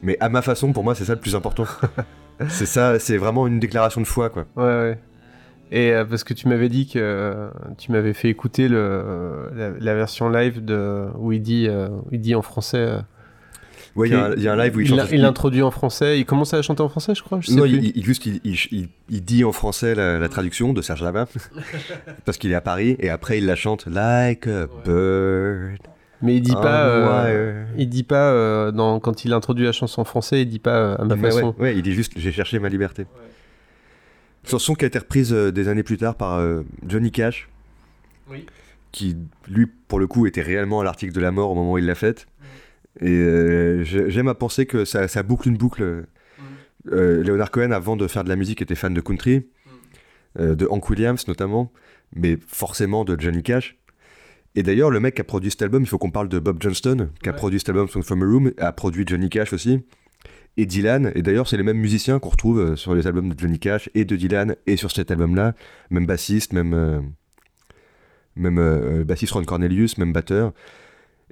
[0.02, 1.66] Mais à ma façon, pour moi, c'est ça le plus important.
[2.48, 4.46] c'est ça, c'est vraiment une déclaration de foi, quoi.
[4.56, 5.00] Ouais, ouais.
[5.76, 7.50] Et euh, parce que tu m'avais dit que euh,
[7.80, 12.10] tu m'avais fait écouter le, la, la version live de, où il dit, euh, où
[12.12, 12.78] il dit en français.
[12.78, 13.00] euh,
[13.96, 15.10] Ouais, il y, a un- il y a un live où il, il, chante.
[15.12, 16.20] il introduit en français.
[16.20, 17.40] Il commence à chanter en français, je crois.
[17.42, 17.72] Je sais non, plus.
[17.78, 21.04] il, il- juste il, il- il- il dit en français la, la traduction de Serge
[21.04, 21.28] Lama
[22.26, 25.78] parce qu'il est à Paris et après il la chante like a bird.
[26.24, 26.86] Mais il dit pas.
[26.88, 30.42] euh, il dit pas euh, dans, quand il introduit la chanson en français.
[30.42, 31.54] Il dit pas euh, à ma Mais façon.
[31.60, 33.06] ouais, ouais, il dit juste j'ai cherché ma liberté.
[34.46, 37.50] Chanson qui a été reprise euh, des années plus tard par euh, Johnny Cash,
[38.30, 38.46] Oui.
[38.92, 39.16] qui
[39.48, 41.86] lui pour le coup était réellement à l'article de la mort au moment où il
[41.86, 42.28] l'a faite.
[43.00, 46.06] Et euh, j'ai- j'aime à penser que ça, ça boucle une boucle.
[46.92, 49.48] Euh, Leonard Cohen, avant de faire de la musique, était fan de country,
[50.40, 51.72] euh, de Hank Williams notamment,
[52.16, 53.78] mais forcément de Johnny Cash.
[54.56, 56.58] Et d'ailleurs, le mec qui a produit cet album, il faut qu'on parle de Bob
[56.62, 59.82] Johnston, qui a produit cet album Song from a Room, a produit Johnny Cash aussi,
[60.58, 61.12] et Dylan.
[61.16, 63.90] Et d'ailleurs, c'est les mêmes musiciens qu'on retrouve euh, sur les albums de Johnny Cash
[63.96, 65.54] et de Dylan, et sur cet album-là,
[65.90, 67.00] même bassiste, même, euh,
[68.36, 70.54] même euh, bassiste Ron Cornelius, même batteur.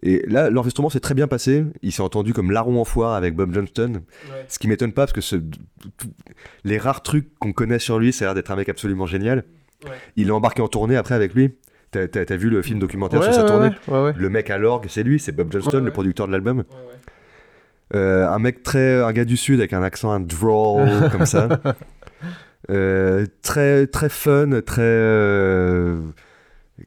[0.03, 1.63] Et là, l'enregistrement s'est très bien passé.
[1.83, 4.01] Il s'est entendu comme larron en foire avec Bob Johnston.
[4.47, 6.07] Ce qui m'étonne pas, parce que ce- tout-
[6.63, 9.43] les rares trucs qu'on connaît sur lui, ça a l'air d'être un mec absolument génial.
[9.85, 9.91] Ouais.
[10.15, 11.51] Il est embarqué en tournée après avec lui.
[11.91, 13.69] T'as t'as vu le film documentaire Ouais, sur sa tournée.
[14.15, 16.63] Le mec à l'orgue, c'est lui, c'est Bob Johnston, le producteur de l'album.
[17.93, 21.47] Euh, un mec très, un gars du sud avec un accent, un drawl comme ça.
[22.69, 25.99] Euh, très, très fun, très euh,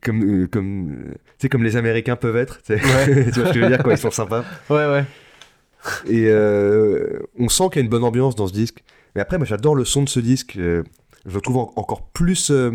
[0.03, 2.63] comme, euh, comme, tu sais, comme les Américains peuvent être.
[2.63, 2.83] tu sais.
[2.83, 3.25] Ouais.
[3.33, 4.45] tu vois ce que je veux dire quand ils sont sympas.
[4.71, 5.05] Ouais, ouais.
[6.09, 8.83] Et euh, on sent qu'il y a une bonne ambiance dans ce disque.
[9.15, 10.57] Mais après, moi, j'adore le son de ce disque.
[10.57, 10.83] euh,
[11.27, 12.71] je le trouve en- encore plus euh,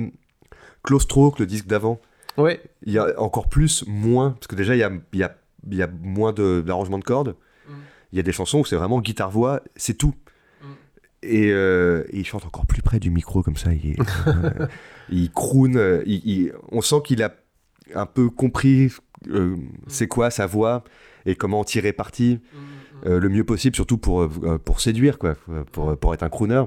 [0.84, 2.00] claustro que le disque d'avant.
[2.38, 5.24] Ouais, Il y a encore plus moins, parce que déjà, il y a, il y
[5.24, 5.36] a,
[5.70, 7.36] il y a moins de- d'arrangement de, cordes.
[8.12, 8.14] Mm.
[8.14, 10.14] Il y a des chansons où c'est vraiment guitare-voix, c'est tout.
[10.62, 10.66] Mm.
[11.24, 13.72] Et, euh, et il chante encore plus près du micro comme ça.
[13.74, 13.96] Il,
[14.28, 14.68] euh,
[15.10, 15.74] il croon.
[16.06, 17.34] il- il- on sent qu'il a
[17.96, 18.92] un peu compris
[19.30, 19.56] euh,
[19.88, 20.84] c'est quoi sa voix
[21.26, 22.40] et comment en tirer parti
[23.06, 24.28] euh, le mieux possible, surtout pour,
[24.64, 25.36] pour séduire, quoi,
[25.72, 26.64] pour, pour être un crooner.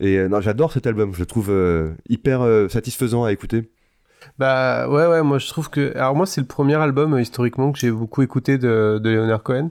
[0.00, 3.70] Et euh, non, j'adore cet album, je le trouve euh, hyper euh, satisfaisant à écouter.
[4.38, 5.94] Bah ouais, ouais, moi je trouve que.
[5.96, 9.42] Alors, moi, c'est le premier album euh, historiquement que j'ai beaucoup écouté de, de Leonard
[9.42, 9.70] Cohen.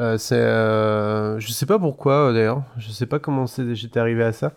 [0.00, 0.34] Euh, c'est.
[0.34, 4.52] euh, Je sais pas pourquoi euh, d'ailleurs, je sais pas comment j'étais arrivé à ça.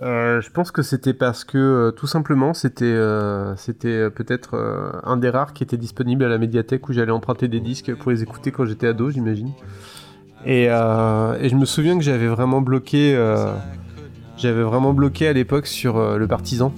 [0.00, 2.96] Euh, je pense que c'était parce que tout simplement c'était
[3.56, 7.60] c'était peut-être un des rares qui était disponible à la médiathèque où j'allais emprunter des
[7.60, 9.52] disques pour les écouter quand j'étais ado, j'imagine.
[10.44, 10.68] Et, et
[11.48, 13.14] je me souviens que j'avais vraiment bloqué,
[14.38, 16.72] j'avais vraiment bloqué à l'époque sur le Partisan.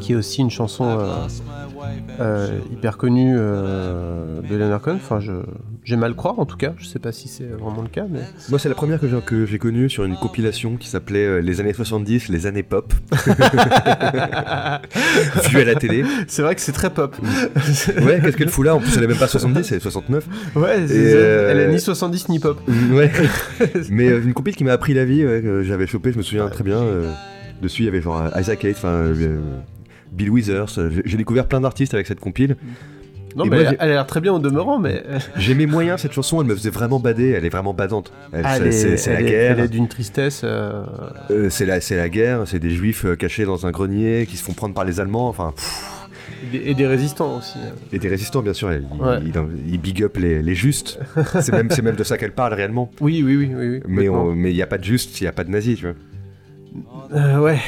[0.00, 1.26] Qui est aussi une chanson euh,
[2.20, 4.96] euh, hyper connue euh, de Leonard Cohen.
[4.96, 6.74] Enfin, à le croire en tout cas.
[6.78, 8.20] Je sais pas si c'est vraiment le cas, mais
[8.50, 11.60] Moi, c'est la première que j'ai, que j'ai connue sur une compilation qui s'appelait Les
[11.60, 12.92] années 70, les années pop,
[15.50, 16.04] vue à la télé.
[16.28, 17.16] c'est vrai que c'est très pop.
[18.02, 18.74] Ouais, qu'est-ce qu'elle fout là?
[18.74, 20.26] En plus, elle est même pas 70, elle est 69.
[20.56, 22.60] ouais, euh, elle est ni 70 ni pop.
[22.92, 23.10] Ouais.
[23.90, 26.22] Mais euh, une compil qui m'a appris la vie, ouais, que j'avais chopé, je me
[26.22, 26.82] souviens très bien.
[27.64, 29.40] Dessus, il y avait genre Isaac Hayes, enfin, euh,
[30.12, 30.78] Bill Withers.
[30.78, 32.56] euh, J'ai découvert plein d'artistes avec cette compile.
[33.36, 35.02] Non, Et mais moi, elle, a l'air très bien au demeurant, mais.
[35.36, 38.12] J'aimais moyen cette chanson, elle me faisait vraiment bader, elle est vraiment badante.
[38.32, 39.58] Ah, c'est- la guerre.
[39.58, 40.42] Elle est d'une tristesse.
[40.44, 40.84] euh,
[41.32, 44.52] Euh, c'est la, guerre, c'est des juifs euh, cachés dans un grenier qui se font
[44.52, 45.52] prendre par les Allemands, enfin,
[46.44, 47.58] et, des, et des résistants aussi.
[47.92, 49.18] et des résistants bien sûr, il, Ouais.
[49.24, 49.32] il,
[49.72, 51.00] il big up les, les justes,
[51.40, 53.50] c'est même, même de ça qu'elle parle réellement, Oui, oui, oui.
[53.52, 55.76] oui, oui mais il n'y a pas de juste, il n'y a pas de nazis,
[55.78, 55.94] tu vois.
[57.12, 57.60] Euh, ouais,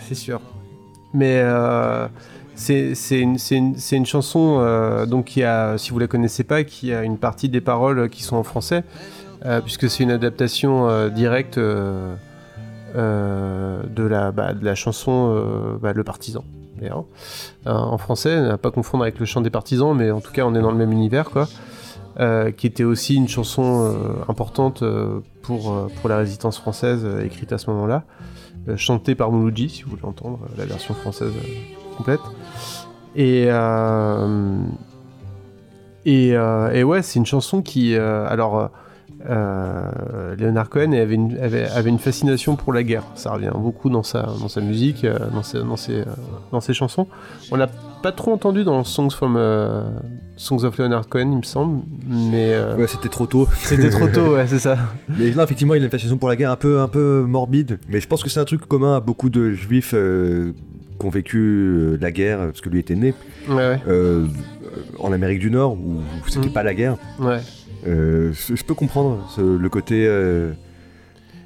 [0.00, 0.40] c'est sûr.
[1.12, 2.08] Mais euh,
[2.54, 7.02] c'est une, une, chanson euh, donc qui a, si vous la connaissez pas, qui a
[7.02, 8.84] une partie des paroles qui sont en français,
[9.44, 12.16] euh, puisque c'est une adaptation euh, directe de,
[12.96, 16.44] la, bah, de la chanson bah, Le Partisan.
[16.82, 16.90] Euh,
[17.70, 20.54] en français, à pas confondre avec le chant des partisans, mais en tout cas on
[20.54, 21.48] est dans le même univers quoi.
[22.20, 27.52] Euh, qui était aussi une chanson euh, importante euh, pour, pour la résistance française écrite
[27.52, 28.04] à ce moment-là
[28.68, 31.32] euh, chanté par Mouloudji, si vous voulez entendre la version française
[31.96, 32.20] complète.
[33.16, 33.48] Et,
[36.04, 37.96] et, et ouais, c'est une chanson qui.
[37.96, 38.70] alors,
[39.28, 43.04] euh, Leonard Cohen avait une, avait, avait une fascination pour la guerre.
[43.14, 46.04] Ça revient beaucoup dans sa, dans sa musique, euh, dans, ses, dans, ses, euh,
[46.52, 47.06] dans ses chansons.
[47.50, 47.68] On l'a
[48.02, 49.82] pas trop entendu dans Songs, from, euh,
[50.36, 53.48] Songs of Leonard Cohen, il me semble, mais euh, Ouais, c'était trop tôt.
[53.62, 54.76] c'était trop tôt, ouais, c'est ça.
[55.08, 57.78] Mais non, effectivement, il a une fascination pour la guerre un peu, un peu morbide,
[57.88, 61.96] mais je pense que c'est un truc commun à beaucoup de juifs qui ont vécu
[62.00, 63.14] la guerre, parce que lui était né,
[63.48, 64.22] Ouais, ouais.
[64.98, 66.52] en Amérique du Nord, où c'était Mm.
[66.52, 66.96] pas la guerre.
[67.20, 67.38] ouais.
[67.86, 70.06] Euh, je je peux comprendre ce- le côté.
[70.06, 70.52] euh,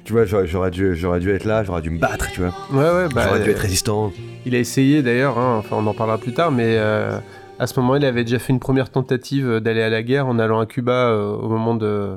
[0.05, 2.53] tu vois, j'aurais j'aurais dû, j'aurais dû être là, j'aurais dû me battre, tu vois.
[2.71, 4.11] Ouais, ouais, bah, j'aurais dû être résistant.
[4.45, 7.19] Il a essayé d'ailleurs, hein, enfin on en parlera plus tard, mais euh,
[7.59, 10.39] à ce moment il avait déjà fait une première tentative d'aller à la guerre en
[10.39, 12.15] allant à Cuba euh, au moment de...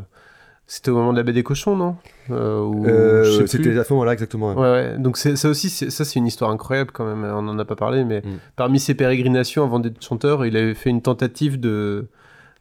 [0.69, 1.97] C'était au moment de la baie des cochons, non?
[2.31, 4.55] Euh, ou- Euh, je sais C'était à ce moment-là, exactement.
[4.55, 4.95] Ouais, ouais.
[4.99, 7.25] Donc c'est- ça aussi, c'est- ça c'est une histoire incroyable quand même.
[7.25, 8.31] On n'en a pas parlé, mais Mm.
[8.57, 12.07] parmi ses pérégrinations avant d'être chanteur, il avait fait une tentative de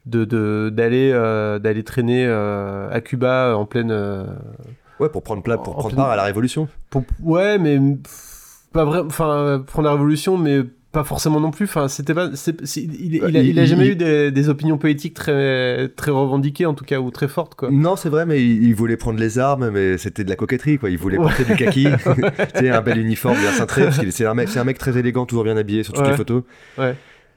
[0.06, 4.24] de- de- d'aller euh, d'aller traîner euh, à Cuba en pleine euh,
[5.00, 6.68] Ouais, pour prendre, pla- pour En prendre pleine- part à la révolution.
[6.90, 9.00] pour- ouais, mais pff, pas vrai.
[9.00, 11.64] Enfin, euh, prendre la révolution, mais pas forcément non plus.
[11.64, 12.28] Enfin, c'était pas.
[12.76, 16.66] il, il, a, Il- il a jamais eu des, des opinions politiques très très revendiquées
[16.66, 17.70] en tout cas ou très fortes quoi.
[17.72, 20.90] Non, c'est vrai, mais il, voulait prendre les armes, mais c'était de la coquetterie, quoi.
[20.90, 21.24] Il voulait Ouais.
[21.24, 21.84] porter du kaki,
[22.54, 24.78] tu sais, un bel uniforme bien cintré, parce qu'il c'est un mec, c'est un mec
[24.78, 26.10] très élégant, toujours bien habillé sur toutes Ouais.
[26.10, 26.42] les photos.
[26.78, 26.94] Ouais.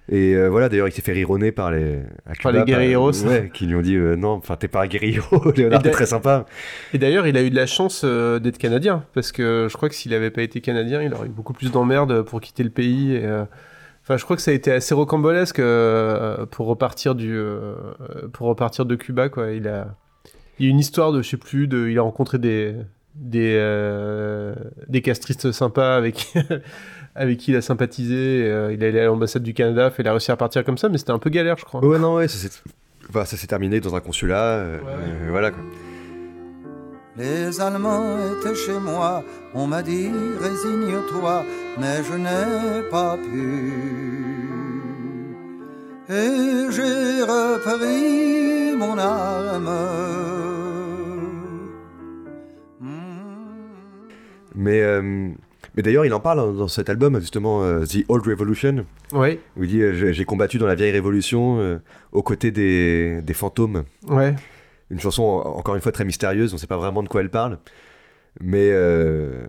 [0.07, 3.25] Et euh, voilà, d'ailleurs, il s'est fait rironner par les, à Par les guerrilleros.
[3.25, 5.91] ouais, qui lui ont dit euh, non, enfin, t'es pas un guerriero, Léonard, Et t'es
[5.91, 6.45] très sympa.
[6.93, 9.89] Et d'ailleurs, il a eu de la chance euh, d'être canadien parce que je crois
[9.89, 12.69] que s'il avait pas été canadien, il aurait eu beaucoup plus d'emmerdes pour quitter le
[12.69, 13.15] pays.
[13.15, 13.27] Et,
[14.07, 15.59] Enfin, je crois que ça a été assez rocambolesque
[16.51, 17.39] pour repartir du
[18.33, 19.49] pour repartir de Cuba quoi.
[19.49, 19.95] Il a
[20.59, 22.75] il y a une histoire de je sais plus de il a rencontré des
[23.15, 23.57] des
[24.87, 26.35] des castristes sympas avec
[27.15, 28.43] avec qui il a sympathisé.
[28.45, 30.77] euh, il est allé à l'ambassade du Canada, fait il a réussi à partir comme
[30.77, 31.83] ça, mais c'était un peu galère, je crois.
[31.83, 32.61] Ouais, non, ouais, ça s'est
[33.09, 35.63] enfin, ça s'est terminé dans un consulat, euh, euh, voilà, quoi.
[37.17, 40.11] Les Allemands étaient chez moi, on m'a dit
[40.41, 41.45] résigne-toi,
[41.79, 43.73] mais je n'ai pas pu.
[46.09, 49.71] Et j'ai repris mon arme.
[52.81, 52.89] Hmm.
[54.53, 55.29] Mais, euh,
[55.75, 59.39] mais d'ailleurs, il en parle dans- dans cet album, justement, euh, The Old Revolution, Ouais,
[59.57, 61.77] où il dit euh, J'ai combattu dans la vieille révolution euh,
[62.11, 63.83] aux côtés des, des fantômes.
[64.07, 64.35] ouais,
[64.91, 67.21] Une chanson, en- encore une fois, très mystérieuse, on ne sait pas vraiment de quoi
[67.21, 67.57] elle parle,
[68.41, 69.45] mais euh,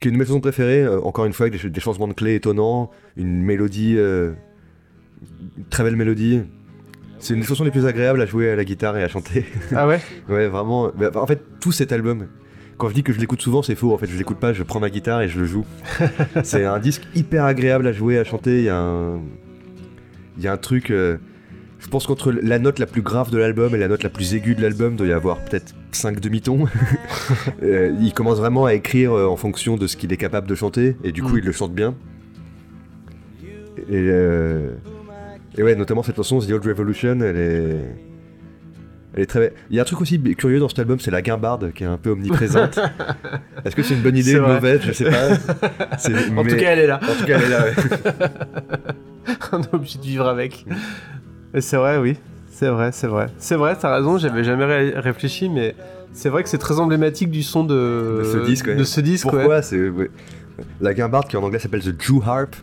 [0.00, 2.12] qui est une de mes chansons préférées, encore une fois, avec des, des changements de
[2.14, 4.32] clés étonnants, une mélodie, euh,
[5.58, 6.42] une très belle mélodie.
[7.20, 9.44] C'est une des chansons les plus agréables à jouer à la guitare et à chanter.
[9.76, 10.00] ah ouais?
[10.28, 10.90] Ouais, vraiment.
[11.14, 12.26] En fait, tout cet album.
[12.82, 13.94] Quand je dis que je l'écoute souvent, c'est faux.
[13.94, 14.52] En fait, je l'écoute pas.
[14.52, 15.64] Je prends ma guitare et je le joue.
[16.42, 18.58] c'est un disque hyper agréable à jouer, à chanter.
[18.58, 19.20] Il y a un,
[20.36, 20.90] il y a un truc.
[20.90, 21.16] euh,
[21.78, 24.34] Je pense qu'entre la note la plus grave de l'album et la note la plus
[24.34, 26.64] aiguë de l'album, doit y avoir peut-être 5 demi-tons.
[27.62, 30.54] Euh, il commence vraiment à écrire euh, en fonction de ce qu'il est capable de
[30.56, 31.38] chanter, et du coup, Mm.
[31.38, 31.94] il le chante bien.
[33.88, 34.70] Et, euh,
[35.56, 38.11] et ouais, notamment cette chanson, The Old Revolution, elle est.
[39.14, 39.52] Elle est très belle.
[39.70, 41.86] Il y a un truc aussi curieux dans cet album, c'est la guimbarde qui est
[41.86, 42.78] un peu omniprésente.
[43.64, 44.80] Est-ce que c'est une bonne idée ou mauvaise?
[44.84, 45.36] Je sais pas.
[45.98, 46.98] C'est- En mais- tout cas, elle est là.
[47.02, 47.64] en tout cas, elle est là.
[47.64, 48.28] ouais.
[49.52, 50.64] On est obligé de vivre avec.
[51.60, 52.16] C'est vrai, oui.
[52.50, 53.26] C'est vrai, c'est vrai.
[53.38, 55.74] C'est vrai, t'as raison, j'avais jamais ré- réfléchi, mais
[56.12, 58.76] c'est vrai que c'est très emblématique du son de, De ce disque, ouais.
[58.76, 59.32] de ce disque, ouais.
[59.32, 59.62] Pourquoi?
[59.62, 59.80] C'est.
[60.80, 62.54] La guimbarde qui en anglais s'appelle The Jew Harp,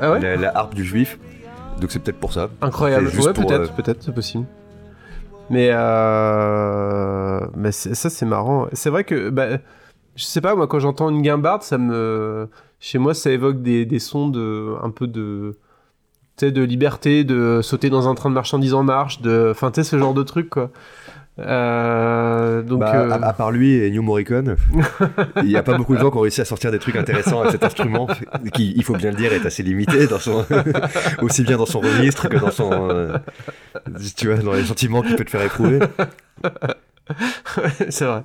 [0.00, 1.18] Ah la, la harpe du juif.
[1.80, 2.50] Donc c'est peut-être pour ça.
[2.60, 3.06] Incroyable.
[3.06, 4.44] Ouais, peut-être, euh, peut-être, c'est possible.
[5.50, 7.40] Mais, euh...
[7.56, 8.68] mais ça, c'est marrant.
[8.72, 9.58] C'est vrai que, bah,
[10.14, 12.48] je sais pas, moi, quand j'entends une guimbarde, ça me.
[12.80, 14.76] Chez moi, ça évoque des, des sons de.
[14.82, 15.58] un peu de.
[16.36, 19.70] tu sais, de liberté, de sauter dans un train de marchandises en marche, de, enfin,
[19.72, 20.70] tu sais, ce genre de truc, quoi.
[21.38, 24.56] Euh, donc, Bah, euh, à, à part lui et New Morricone,
[25.42, 27.40] il n'y a pas beaucoup de gens qui ont réussi à sortir des trucs intéressants
[27.40, 28.08] avec cet instrument,
[28.52, 30.44] qui, il faut bien le dire, est assez limité, dans son,
[31.22, 33.16] aussi bien dans son registre que dans son, euh,
[34.16, 35.78] tu vois, dans les sentiments qu'il peut te faire éprouver.
[37.88, 38.22] c'est vrai.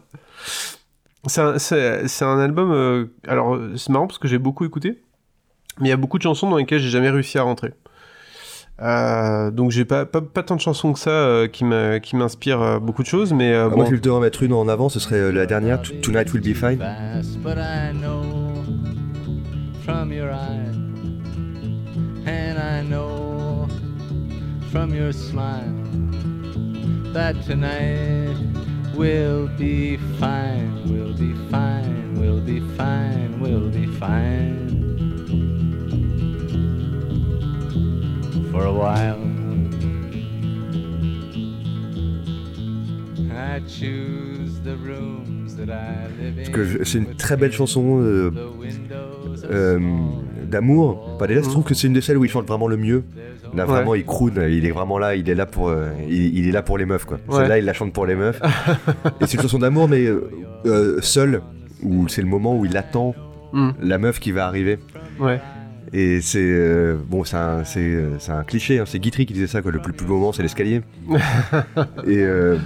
[1.27, 2.71] C'est un, un album.
[2.71, 5.01] euh, alors, c'est marrant parce que j'ai beaucoup écouté,
[5.79, 7.73] mais il y a beaucoup de chansons dans lesquelles j'ai jamais réussi à rentrer.
[8.81, 11.63] Euh, donc, j'ai pas, pas, pas tant de chansons que ça euh, qui
[12.15, 13.91] m'inspirent euh, beaucoup de choses, mais euh, Ah, Moi, bon.
[13.91, 16.41] je devais en mettre une en avant, ce serait euh, la dernière, To- Tonight Will
[16.41, 16.79] Be Fine.
[16.79, 18.21] fast, but I know
[19.85, 20.75] from your eyes,
[22.27, 23.67] and I know
[24.71, 25.63] from your smile
[27.13, 28.35] that tonight
[28.97, 34.84] will be fine, will be fine, will be fine, will be fine.
[38.55, 39.17] For a while,
[43.33, 46.35] I choose the rooms that I live in.
[46.37, 49.79] Parce que je- c'est une très belle chanson euh, The windows are euh,
[50.49, 51.17] d'amour.
[51.19, 53.03] Bah, déjà, je trouve que c'est une des celles où il chante vraiment le mieux.
[53.53, 53.71] Là, Ouais.
[53.73, 56.51] vraiment, il croune, il est vraiment là, il est là pour, euh, il, il est
[56.53, 57.17] là pour les meufs, quoi.
[57.27, 57.35] Ouais.
[57.39, 58.41] Celle-là, il la chante pour les meufs.
[59.21, 60.29] Et c'est une chanson d'amour, mais euh,
[60.65, 61.41] euh, seule,
[61.83, 63.13] où c'est le moment où il attend
[63.53, 64.79] Hmm, la meuf qui va arriver.
[65.19, 65.39] ouais.
[65.93, 68.79] Et c'est euh, bon, c'est un, c'est, euh, un cliché.
[68.79, 68.85] hein.
[68.85, 69.71] C'est Guitry qui disait ça, quoi.
[69.71, 70.81] Le plus plus beau moment, c'est l'escalier.
[72.05, 72.57] et euh,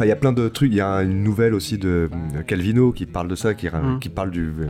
[0.00, 0.70] il y a plein de trucs.
[0.72, 2.08] Il y a une nouvelle aussi de
[2.46, 3.98] Calvino qui parle de ça, qui, Mm.
[4.00, 4.66] qui parle du euh,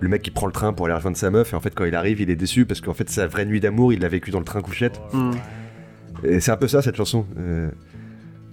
[0.00, 1.52] le mec qui prend le train pour aller rejoindre sa meuf.
[1.52, 3.60] Et en fait, quand il arrive, il est déçu parce qu'en fait, sa vraie nuit
[3.60, 5.00] d'amour, il l'a vécu dans le train couchette.
[5.12, 5.30] hmm.
[6.24, 7.24] Et c'est un peu ça cette chanson.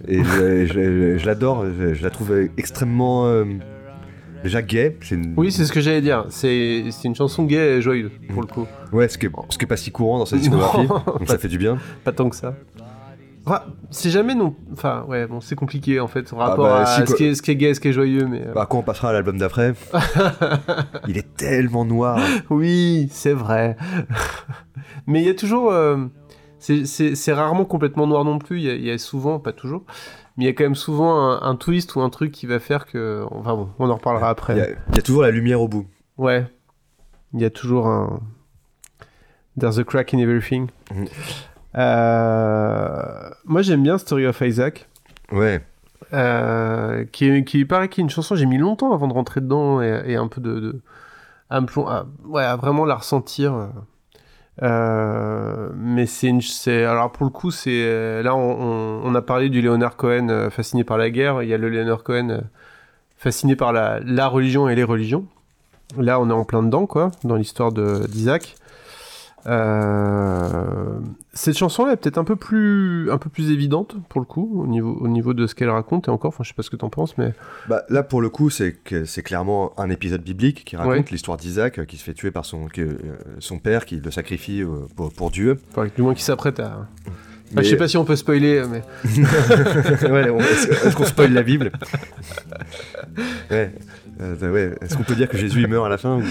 [0.08, 1.66] Et je, l'adore.
[1.78, 3.26] Je, je la trouve extrêmement
[4.42, 4.96] déjà gay.
[5.02, 5.34] C'est une...
[5.36, 6.26] Oui, c'est ce que j'allais dire.
[6.28, 8.66] C'est une chanson gay et joyeuse, pour le coup.
[8.92, 10.86] Ouais, ce qui est, ce qui est pas si courant dans sa discographie.
[10.86, 11.78] Donc ça fait du bien.
[12.04, 12.54] Pas tant que ça.
[13.48, 14.56] Enfin, c'est jamais non.
[14.72, 17.34] Enfin, ouais, bon, c'est compliqué en fait, en Ah rapport bah, à ce, qui est,
[17.36, 18.42] ce qui est gay, ce qui est joyeux, mais.
[18.44, 19.72] euh, Bah, quand on passera à l'album d'après,
[21.06, 22.18] il est tellement noir.
[22.50, 23.76] Oui, c'est vrai.
[25.06, 25.70] mais il y a toujours.
[25.72, 26.06] euh,
[26.58, 28.58] c'est- rarement complètement noir non plus.
[28.58, 29.84] Il y, a- il y a souvent, pas toujours,
[30.36, 32.58] mais il y a quand même souvent un, un twist ou un truc qui va
[32.58, 33.24] faire que.
[33.30, 34.76] Enfin bon, on en reparlera après.
[34.90, 35.86] il y a toujours la lumière au bout.
[36.18, 36.46] Ouais.
[37.34, 38.20] Il y a toujours un.
[39.58, 40.68] There's a crack in everything.
[40.94, 41.06] Mhm.
[41.76, 44.88] Euh, Moi j'aime bien Story of Isaac.
[45.32, 45.60] Ouais.
[46.12, 49.80] Euh, qui, qui paraît qui est une chanson, j'ai mis longtemps avant de rentrer dedans
[49.82, 50.80] et, et un peu de, de-
[51.50, 53.70] à, me plon- à- ouais, à vraiment la ressentir.
[54.62, 55.68] Euh.
[55.76, 60.28] Mais c'est une, alors pour le coup, c'est là on, a parlé du Leonard Cohen
[60.28, 61.42] euh, fasciné par la guerre.
[61.42, 62.40] Il y a le Leonard Cohen euh,
[63.16, 65.26] fasciné par la, la religion et les religions.
[65.96, 68.56] Là, on est en plein dedans, quoi, dans l'histoire de, d'Isaac.
[69.46, 70.98] Euh,
[71.32, 74.66] cette chanson-là est peut-être un peu plus, un peu plus évidente pour le coup au
[74.66, 76.08] niveau, au niveau de ce qu'elle raconte.
[76.08, 77.32] Et encore, enfin, je sais pas ce que t'en penses, mais
[77.68, 81.04] Bah, là, pour le coup, c'est que c'est clairement un épisode biblique qui raconte Ouais.
[81.10, 82.96] l'histoire d'Isaac euh, qui se fait tuer par son, euh,
[83.38, 85.58] son père qui le sacrifie euh, pour, pour Dieu.
[85.72, 86.86] enfin, du moins qui s'apprête à.
[87.54, 88.82] Mais- je sais pas si on peut spoiler, mais
[90.10, 91.70] Ouais, Est-ce qu'on spoil la Bible
[93.50, 93.72] Ouais.
[94.20, 94.74] Euh, ouais.
[94.80, 96.22] Est-ce qu'on peut dire que Jésus il meurt à la fin ou-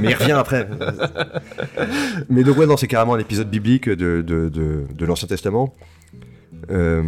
[0.00, 0.66] Mais il revient après.
[2.28, 5.74] Mais donc ouais, non, c'est carrément un épisode biblique de, de, de, de l'Ancien Testament.
[6.70, 7.02] Euh,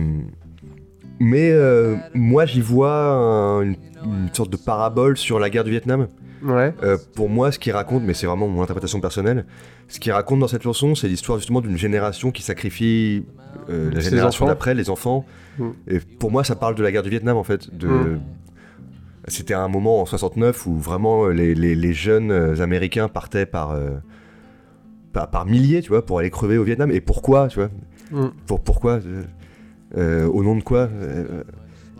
[1.18, 5.70] mais euh, moi, j'y vois un- une, une sorte de parabole sur la guerre du
[5.70, 6.08] Vietnam.
[6.44, 9.44] Ouais, Euh, pour moi, ce qu'il raconte, mais c'est vraiment mon interprétation personnelle,
[9.88, 13.24] ce qu'il raconte dans cette chanson, c'est l'histoire justement d'une génération qui sacrifie
[13.68, 15.24] euh, la génération d'après, les enfants.
[15.58, 15.68] Mm.
[15.88, 17.74] Et pour moi, ça parle de la guerre du Vietnam en fait.
[17.76, 17.86] De...
[17.86, 18.20] Mm.
[19.28, 23.46] C'était un moment en 69 où vraiment euh, les, les- les jeunes euh, américains partaient
[23.46, 23.90] par, euh,
[25.12, 26.90] par, par milliers, tu vois, pour aller crever au Vietnam.
[26.90, 27.70] Et pourquoi, tu vois?
[28.10, 28.30] Mm.
[28.46, 28.98] pour, Pourquoi
[29.96, 30.88] Au nom de quoi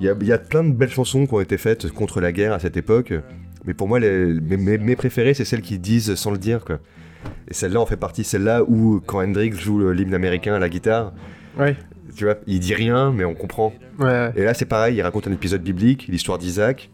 [0.00, 2.20] Il y, a, il y a plein de belles chansons qui ont été faites contre
[2.20, 3.12] la guerre à cette époque.
[3.64, 6.64] Mais pour moi, les, mes, mes- mes préférées, c'est celles qui disent sans le dire,
[6.64, 6.78] quoi.
[7.48, 11.12] Et celle-là en fait partie, celle-là où quand Hendrix joue l'hymne américain à la guitare,
[11.58, 11.76] ouais,
[12.16, 13.72] tu vois, il dit rien, mais on comprend.
[14.00, 14.32] ouais, ouais.
[14.34, 16.90] Et là, c'est pareil, il raconte un épisode biblique, l'histoire d'Isaac.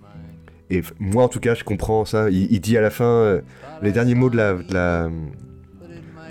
[0.71, 2.29] Et moi, en tout cas, je comprends ça.
[2.29, 3.41] Il, il dit à la fin, euh,
[3.81, 5.09] les derniers mots de la, de la,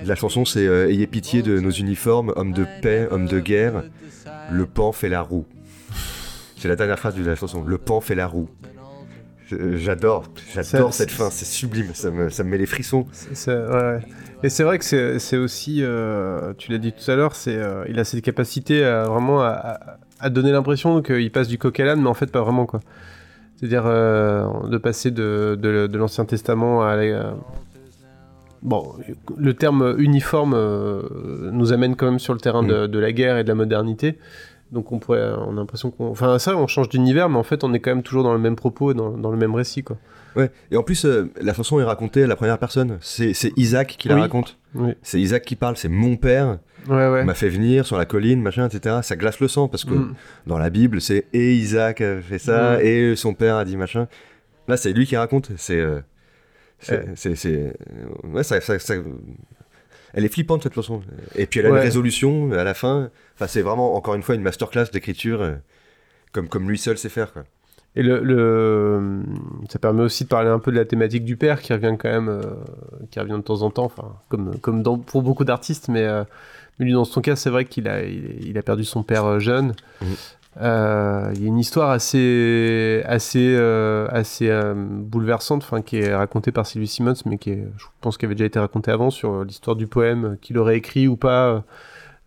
[0.04, 3.40] de la chanson, c'est euh, Ayez pitié de nos uniformes, hommes de paix, hommes de
[3.40, 3.84] guerre.
[4.52, 5.46] Le pan fait la roue.
[6.56, 7.64] C'est la dernière phrase de la chanson.
[7.64, 8.48] Le pan fait la roue.
[9.50, 10.24] Je- J'adore,
[10.54, 13.06] j'adore cette fin, c'est sublime, ça me, ça me met les frissons.
[13.72, 14.00] Ouais.
[14.44, 14.84] Et c'est vrai que
[15.20, 18.84] c'est aussi, euh, tu l'as dit tout à l'heure, c'est euh, il a cette capacité
[18.84, 22.42] à vraiment à, donner l'impression qu'il passe du coq à l'âne, mais en fait pas
[22.42, 22.82] vraiment quoi.
[23.56, 26.98] C'est-à-dire euh, de passer de, de, de l'Ancien Testament à
[28.62, 28.94] bon,
[29.38, 31.02] le terme uniforme euh,
[31.52, 34.18] nous amène quand même sur le terrain de, de la guerre et de la modernité.
[34.72, 37.64] Donc on pourrait, on a l'impression qu'on, enfin ça, on change d'univers, mais en fait
[37.64, 39.98] on est quand même toujours dans le même propos dans, dans le même récit, quoi.
[40.36, 40.52] Ouais.
[40.72, 42.98] Et en plus, euh, la chanson est racontée à la première personne.
[43.02, 44.22] C'est c'est Isaac qui la Oui.
[44.22, 44.58] raconte.
[44.76, 44.92] Oui.
[45.02, 45.78] C'est Isaac qui parle.
[45.78, 47.24] C'est mon père Ouais, ouais.
[47.24, 48.98] m'a fait venir sur la colline, machin, etc.
[49.02, 50.14] Ça glace le sang parce que Mm.
[50.46, 52.82] dans la Bible, c'est et Isaac a fait ça Mm.
[52.86, 54.08] et son père a dit machin.
[54.68, 55.50] Là, c'est lui qui raconte.
[55.58, 56.02] C'est euh,
[56.80, 57.06] c'est Ouais.
[57.16, 57.74] c'est- c'est-
[58.26, 58.94] ouais, ça, ça- ça-
[60.14, 61.02] Elle est flippante cette chanson.
[61.36, 61.78] Et puis elle a Ouais.
[61.78, 63.10] une résolution à la fin.
[63.36, 65.56] Enfin, c'est vraiment encore une fois une masterclass d'écriture euh,
[66.32, 67.34] comme comme lui seul sait faire.
[67.34, 67.44] Quoi.
[67.96, 69.24] Et le, le-
[69.70, 72.10] ça permet aussi de parler un peu de la thématique du père qui revient quand
[72.12, 72.42] même, euh,
[73.10, 76.24] qui revient de temps en temps, enfin, comme, comme dans, pour beaucoup d'artistes, mais, euh,
[76.78, 79.40] mais lui, dans son cas, c'est vrai qu'il a, il, il a perdu son père
[79.40, 79.74] jeune.
[80.60, 86.16] Euh, il y a une histoire assez, assez, euh, assez euh, bouleversante, enfin, qui est
[86.16, 89.10] racontée par Sylvie Simmons, mais qui est, je pense qu'elle avait déjà été racontée avant
[89.12, 91.64] sur l'histoire du poème qu'il aurait écrit ou pas.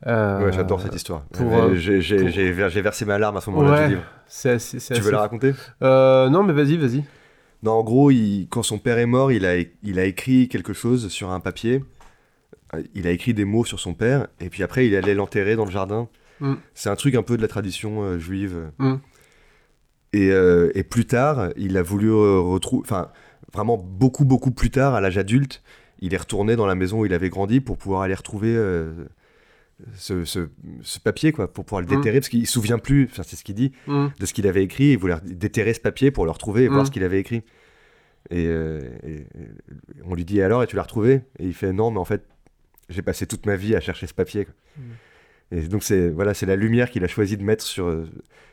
[0.06, 1.22] Ouais, j'adore cette histoire.
[1.32, 4.04] pour, j'ai pour- versé ma larme à ce moment-là Ouais, du livre.
[4.44, 5.52] Assez, Tu veux la raconter?
[5.80, 7.02] Non, mais vas-y, vas-y.
[7.62, 10.72] Non, en gros, il- quand son père est mort, il a, il a écrit quelque
[10.72, 11.84] chose sur un papier.
[12.94, 15.64] Il a écrit des mots sur son père, et puis après, il allait l'enterrer dans
[15.64, 16.08] le jardin.
[16.40, 16.54] Mm.
[16.74, 18.70] C'est un truc un peu de la tradition euh, juive.
[18.78, 18.94] Mm.
[20.12, 22.82] Et, euh, et plus tard, il a voulu retrouver.
[22.84, 23.10] Enfin,
[23.52, 25.62] vraiment beaucoup, beaucoup plus tard, à l'âge adulte,
[26.00, 28.92] il est retourné dans la maison où il avait grandi pour pouvoir aller retrouver euh,
[29.94, 30.48] ce, ce-
[30.82, 31.96] ce papier, quoi, pour pouvoir le Mm.
[31.96, 34.06] déterrer, parce qu'il se souvient plus, enfin, c'est ce qu'il dit, Mm.
[34.18, 34.92] de ce qu'il avait écrit.
[34.92, 37.42] Il voulait déterrer ce papier pour le retrouver et voir ce qu'il avait écrit.
[38.30, 38.80] Et, euh,
[40.04, 41.22] on lui dit alors, et tu l'as retrouvé?
[41.38, 42.24] Et il fait non, mais en fait,
[42.88, 44.44] j'ai passé toute ma vie à chercher ce papier.
[44.44, 44.54] quoi.
[45.52, 48.08] Et donc c'est voilà, c'est la lumière qu'il a choisi de mettre sur euh,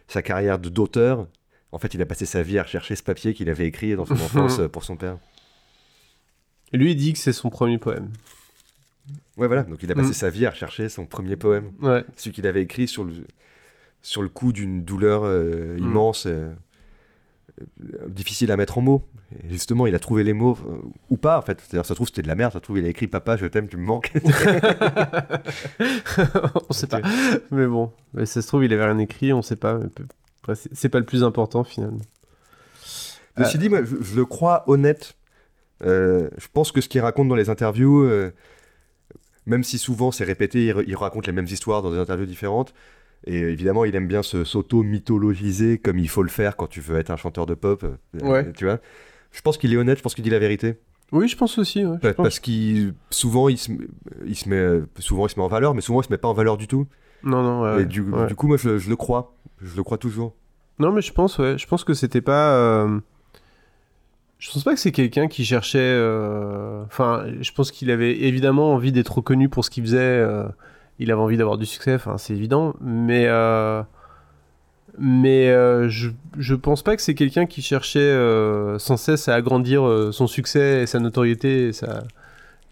[0.07, 1.27] sa carrière de d'auteur.
[1.71, 4.05] En fait, il a passé sa vie à rechercher ce papier qu'il avait écrit dans
[4.05, 5.17] son enfance euh, pour son père.
[6.73, 8.09] Et lui, il dit que c'est son premier poème.
[9.37, 9.63] Ouais, voilà.
[9.63, 10.13] Donc il a passé Mm.
[10.13, 12.03] sa vie à rechercher son premier poème, Ouais.
[12.15, 13.13] celui qu'il avait écrit sur le
[14.01, 15.83] sur le coup d'une douleur euh, Mm.
[15.83, 16.27] immense,
[18.07, 19.03] difficile à mettre en mots.
[19.43, 20.77] Et justement, il a trouvé les mots euh,
[21.09, 21.59] ou pas en fait.
[21.59, 22.53] C'est-à-dire, ça se trouve c'était de la merde.
[22.53, 24.11] Ça se trouve il a écrit "Papa, je t'aime, tu me manques".
[26.69, 27.01] on sait pas.
[27.51, 29.79] Mais bon, mais ça se trouve, il avait rien écrit, on sait pas.
[30.73, 32.01] c'est- pas le plus important finalement.
[33.37, 35.13] Ceci dit, moi, je, je le crois honnête.
[35.83, 38.31] Euh, je pense que ce qu'il raconte dans les interviews, euh,
[39.45, 42.73] même si souvent c'est répété, il raconte les mêmes histoires dans des interviews différentes.
[43.25, 46.97] Et évidemment, il aime bien se- s'auto-mythologiser comme il faut le faire quand tu veux
[46.97, 47.83] être un chanteur de pop.
[47.83, 48.51] euh, Ouais.
[48.53, 48.79] Tu vois
[49.31, 50.77] Je pense qu'il est honnête, je pense qu'il dit la vérité.
[51.11, 51.85] Oui, je pense aussi.
[51.85, 52.09] ouais, je.
[52.11, 53.71] Parce qu'il souvent il se,
[54.25, 56.17] il se met euh, souvent il se met en valeur, mais souvent il se met
[56.17, 56.85] pas en valeur du tout.
[57.23, 58.27] Non, non, ouais, et du, ouais.
[58.27, 60.35] du coup, moi je, je le crois, je le crois toujours.
[60.79, 61.57] Non, mais je pense, ouais.
[61.57, 62.53] Je pense que c'était pas.
[62.57, 62.99] euh,
[64.39, 65.79] Je pense pas que c'est quelqu'un qui cherchait.
[65.81, 69.97] euh, Enfin, je pense qu'il avait évidemment envie d'être reconnu pour ce qu'il faisait.
[69.99, 70.47] euh,
[70.99, 72.73] Il avait envie d'avoir du succès, enfin, c'est évident.
[72.81, 73.25] Mais.
[73.27, 73.81] euh,
[74.99, 79.35] Mais euh, je, je pense pas que c'est quelqu'un qui cherchait euh, sans cesse à
[79.35, 82.03] agrandir son succès et sa notoriété et, sa...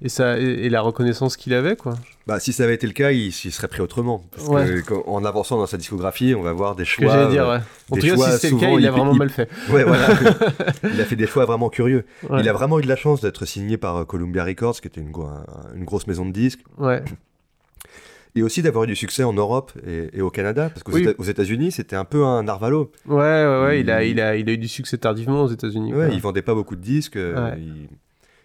[0.01, 0.39] et, sa...
[0.39, 1.93] et, et la reconnaissance qu'il avait, quoi.
[2.26, 4.23] Bah, si ça avait été le cas, il, il serait pris autrement.
[4.36, 4.65] Parce Ouais.
[4.65, 7.09] que quand- en avançant dans sa discographie, on va voir des que choix.
[7.13, 7.59] j'allais dire, ouais.
[7.91, 9.47] En tout cas, si c'est le cas, il a vraiment il- mal fait.
[9.69, 10.07] Ouais, voilà.
[10.91, 12.05] il a fait des choix vraiment curieux.
[12.28, 12.39] Ouais.
[12.41, 15.11] Il a vraiment eu de la chance d'être signé par Columbia Records, qui était une,
[15.11, 15.45] gro- un-
[15.76, 17.03] une grosse maison de disques, Ouais.
[18.36, 21.05] Et aussi d'avoir eu du succès en Europe et, et au Canada, parce qu'aux Oui.
[21.07, 22.91] Éta- États-Unis, c'était un peu un narvalo.
[23.07, 25.93] Ouais, ouais, ouais, il, a, Il- a, il a eu du succès tardivement aux États-Unis.
[25.93, 27.15] Ouais, il vendait pas beaucoup de disques.
[27.17, 27.57] euh, Ouais.
[27.59, 27.88] il-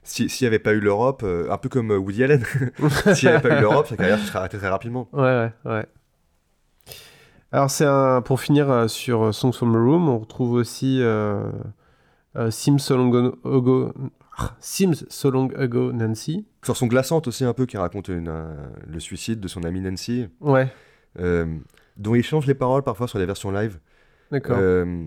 [0.03, 2.43] si- S'il n'y avait pas eu l'Europe, euh, un peu comme euh, Woody Allen,
[3.15, 5.09] s'il n'y avait pas eu l'Europe, sa carrière se serait arrêtée très rapidement.
[5.13, 5.87] Ouais, ouais, ouais.
[7.53, 8.23] Alors, c'est un...
[8.23, 11.43] pour finir euh, sur Songs from a Room, on retrouve aussi euh,
[12.37, 12.79] euh, Seems
[14.39, 16.47] Ah, Seems So Long Ago Nancy.
[16.65, 18.55] Chanson glaçante aussi un peu qui raconte une, euh,
[18.87, 20.69] le suicide de son amie Nancy, Ouais,
[21.19, 21.47] euh,
[21.97, 23.79] dont il change les paroles parfois sur les versions live.
[24.31, 24.57] d'accord.
[24.61, 25.07] Euh,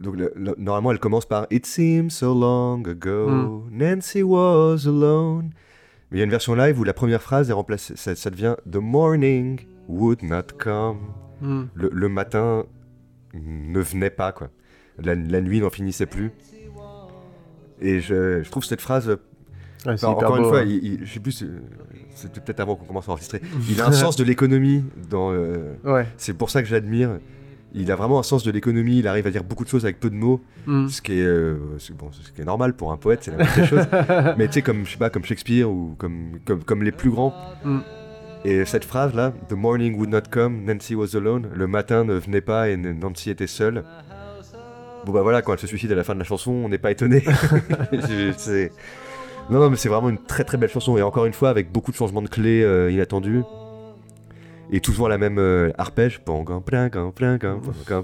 [0.00, 5.50] donc le- le- normalement elle commence par It seems so long ago, Nancy was alone.
[6.10, 8.30] Mais il y a une version live où la première phrase est remplacée, ça, ça
[8.30, 10.98] devient The morning would not come.
[11.40, 11.64] Hmm.
[11.74, 12.64] Le, le matin
[13.34, 14.48] ne venait pas quoi.
[14.98, 16.30] La, la nuit n'en finissait plus.
[17.80, 19.16] Et je, je trouve cette phrase
[19.86, 20.64] Ouais, Enfin, encore une fois, hein.
[20.66, 21.44] il, il- je sais plus,
[22.14, 23.42] c'était peut-être avant qu'on commence à enregistrer.
[23.68, 25.30] Il a un sens de l'économie dans.
[25.32, 26.06] euh, Ouais.
[26.16, 27.18] c'est pour ça que j'admire.
[27.74, 28.98] Il a vraiment un sens de l'économie.
[29.00, 31.56] Il arrive à dire beaucoup de choses avec peu de mots, ce qui est, euh,
[31.98, 33.84] bon, ce qui est normal pour un poète, c'est la des choses.
[34.38, 37.10] Mais tu sais, comme je sais pas, comme Shakespeare ou comme comme, comme les plus
[37.10, 37.34] grands.
[37.64, 37.78] Mm.
[38.46, 41.48] Et cette phrase là, The morning would not come, Nancy was alone.
[41.54, 43.84] Le matin ne venait pas et Nancy était seule.
[45.06, 46.78] Bon bah voilà, quand elle se suicide à la fin de la chanson, on n'est
[46.78, 47.22] pas étonné.
[49.50, 50.96] Non, non, mais c'est vraiment une très très belle chanson.
[50.96, 53.42] Et encore une fois, avec beaucoup de changements de clés euh, inattendus.
[54.72, 56.20] Et toujours la même euh, arpège.
[56.24, 57.38] Pling, pling, pling,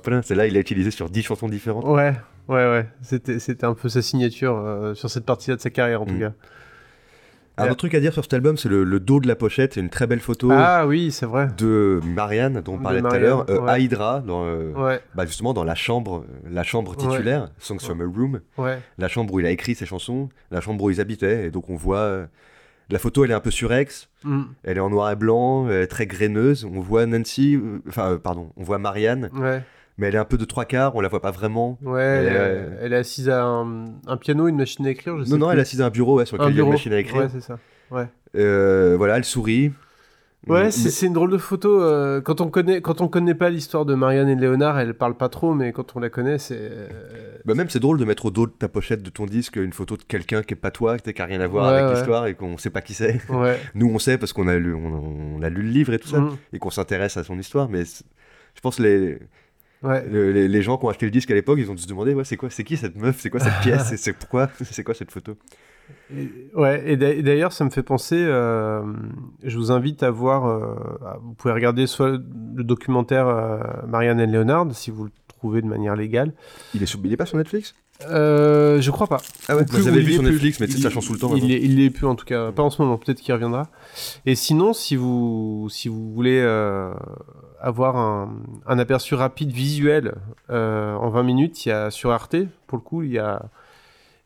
[0.02, 0.20] pling.
[0.22, 1.86] C'est là, il a utilisé sur 10 chansons différentes.
[1.86, 2.12] Ouais,
[2.48, 2.86] ouais, ouais.
[3.00, 6.12] C'était, c'était un peu sa signature euh, sur cette partie-là de sa carrière, en tout
[6.14, 6.20] Mm.
[6.20, 6.32] cas.
[7.60, 7.70] Un Ouais.
[7.70, 9.74] autre truc à dire sur cet album, c'est le, le dos de la pochette.
[9.74, 11.48] C'est une très belle photo Ah oui, c'est vrai.
[11.58, 13.46] de Marianne, dont on parlait tout à l'heure.
[13.50, 13.70] Euh, ouais.
[13.70, 16.96] à Hydra, dans, euh, Ouais, bah, justement dans la chambre, euh, la chambre Ouais.
[16.96, 18.40] titulaire, Songs from a Room.
[18.58, 18.78] ouais.
[18.98, 21.68] la chambre où il a écrit ses chansons, la chambre où ils habitaient, et donc
[21.70, 22.26] on voit euh,
[22.88, 24.42] la photo, elle est un peu surex, Mm.
[24.64, 26.64] elle est en noir et blanc, elle est très graineuse.
[26.64, 29.62] On voit Nancy, euh, enfin euh, pardon, on voit Marianne, Ouais,
[30.00, 31.78] mais elle est un peu de trois quarts, on la voit pas vraiment.
[31.82, 32.02] ouais.
[32.02, 34.90] Elle, Elle est, est- euh, elle est assise à un, un piano, une machine à
[34.90, 35.52] écrire, je sais Non non, plus.
[35.52, 36.98] elle est assise à un bureau ouais, sur lequel il y a une machine à
[36.98, 37.20] écrire.
[37.22, 37.58] Ouais, c'est ça.
[37.92, 38.06] Ouais.
[38.36, 39.72] Euh, voilà, elle sourit.
[40.48, 41.82] Ouais, c'est une drôle de photo.
[41.82, 44.94] euh, quand on connaît, quand on connaît pas l'histoire de Marianne et de Léonard, elle
[44.94, 46.56] parle pas trop, mais quand on la connaît, c'est.
[46.58, 46.88] euh,
[47.44, 49.74] Bah même c'est drôle de mettre au dos de ta pochette de ton disque une
[49.74, 51.94] photo de quelqu'un qui est pas toi, qui a rien à voir Ouais, avec ouais.
[51.96, 53.20] l'histoire et qu'on sait pas qui c'est.
[53.28, 53.58] Ouais.
[53.74, 56.08] Nous on sait parce qu'on a lu, on, on a lu le livre et tout
[56.08, 56.36] ça Mm.
[56.54, 59.18] et qu'on s'intéresse à son histoire, mais je pense les
[59.82, 60.06] Ouais.
[60.10, 61.88] Le- les, les gens qui ont acheté le disque à l'époque, ils ont dû se
[61.88, 64.84] demander ouais, c'est quoi, c'est qui cette meuf, c'est quoi cette pièce, c'est- pourquoi, c'est
[64.84, 65.36] quoi cette photo?
[66.16, 68.16] Et- ouais, et d'a- et d'ailleurs, ça me fait penser.
[68.18, 68.82] euh,
[69.42, 70.46] je vous invite à voir.
[70.46, 70.74] euh,
[71.22, 73.58] vous pouvez regarder soit le documentaire euh,
[73.88, 76.32] Marianne et Léonard, si vous le trouvez de manière légale.
[76.74, 77.74] Il est, sur, il est pas sur Netflix?
[78.02, 79.20] Je crois pas.
[79.48, 80.30] Ah ouais, plus, ou il vu sur plus.
[80.32, 81.34] Netflix, mais Il- ça change tout le temps.
[81.36, 82.96] Il il est plus en tout cas, pas en ce moment.
[82.98, 83.68] Peut-être qu'il reviendra.
[84.26, 86.40] Et sinon, si vous si vous voulez
[87.60, 88.32] avoir un,
[88.66, 90.14] un aperçu rapide visuel
[90.50, 92.36] euh, en 20 minutes, il y a sur Arte
[92.66, 93.42] pour le coup, il y a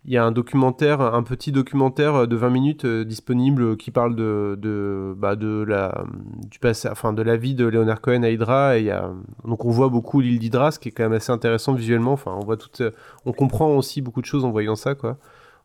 [0.07, 4.15] il y a un documentaire, un petit documentaire de 20 minutes euh, disponible qui parle
[4.15, 6.05] de, de, bah, de la
[6.51, 8.77] du passé, enfin de la vie de Leonard Cohen à Hydra.
[8.77, 9.11] Et il y a,
[9.47, 12.13] donc on voit beaucoup l'île d'Hydra, ce qui est quand même assez intéressant visuellement.
[12.13, 12.83] Enfin, on voit toute,
[13.25, 15.17] on comprend aussi beaucoup de choses en voyant ça, quoi.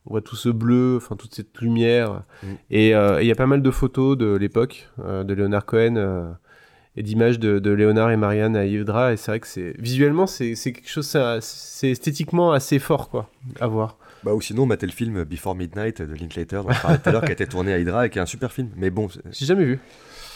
[0.05, 2.23] On voit tout ce bleu, enfin toute cette lumière.
[2.41, 2.47] Mm.
[2.71, 6.35] Et euh, et il y a pas mal de photos de l'époque de Leonard Cohen
[6.99, 9.13] et d'images de, de Léonard et Marianne à Hydra.
[9.13, 13.09] Et c'est vrai que c'est visuellement c'est c'est quelque chose, c'est- c'est esthétiquement assez fort,
[13.09, 13.29] quoi,
[13.59, 13.97] à voir.
[14.23, 17.11] Bah, ou sinon, mater le film Before Midnight de Linklater, dont je parlais tout à
[17.13, 18.69] l'heure, qui a été tourné à Hydra et qui est un super film.
[18.75, 19.79] Mais bon, c'est- J'ai jamais vu.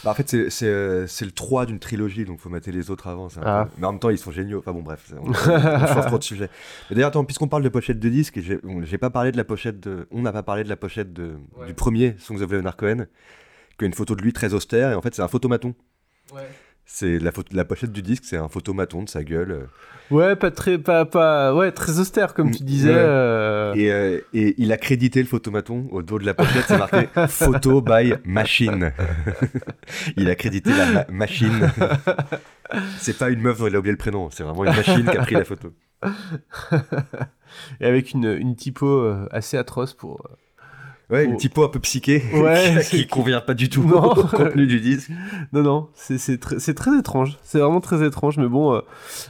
[0.05, 2.89] bah, en fait, c'est- c'est euh, c'est le 3 d'une trilogie, donc faut mater les
[2.91, 3.27] autres avant.
[3.43, 3.65] Ah.
[3.69, 4.59] peu- Mais en même temps, ils sont géniaux.
[4.59, 6.49] Enfin bon, bref, on, on change trop de sujet.
[6.89, 9.37] Mais d'ailleurs, attends, puisqu'on parle de pochette de disque, j'ai on- j'ai pas parlé de
[9.37, 10.07] la pochette de.
[10.11, 11.67] On n'a pas parlé de la pochette de, Ouais.
[11.67, 13.05] du premier Songs of Leonard Cohen,
[13.77, 15.73] qui a une photo de lui très austère, et en fait, c'est un photomaton.
[16.85, 19.51] C'est la, photo, la pochette du disque, c'est un photomaton de sa gueule.
[19.51, 19.65] euh,
[20.11, 22.89] Ouais, pas très, pas, pas, ouais, très austère comme tu Mm, disais.
[22.89, 22.95] ouais.
[22.99, 26.77] euh, Et, euh, et il a crédité le photomaton au dos de la pochette, c'est
[26.77, 28.91] marqué Photo by Machine.
[30.17, 31.71] il a crédité la ma- machine.
[32.97, 35.17] c'est pas une meuf dont il a oublié le prénom, c'est vraiment une machine qui
[35.17, 35.73] a pris la photo.
[37.79, 40.27] et avec une, une typo assez atroce pour.
[41.09, 41.37] Ouais, une Oh.
[41.37, 44.11] typo un peu psyché Ouais, qui, convient pas du tout Non.
[44.13, 45.11] au contenu du disque.
[45.51, 47.37] Non, non, c'est très, étrange.
[47.43, 48.79] C'est vraiment très étrange, mais bon, euh,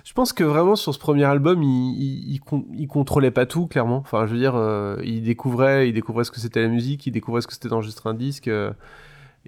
[0.05, 1.67] je pense que vraiment sur ce premier album, il,
[1.99, 3.97] il, il, con- il contrôlait pas tout, clairement.
[3.97, 7.11] Enfin, je veux dire, euh, il découvrait, il découvrait ce que c'était la musique, il
[7.11, 8.47] découvrait ce que c'était d'enregistrer un disque.
[8.47, 8.71] euh,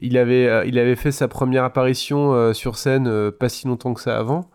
[0.02, 4.18] il avait, il avait fait sa première apparition sur scène pas si longtemps que ça
[4.18, 4.50] avant.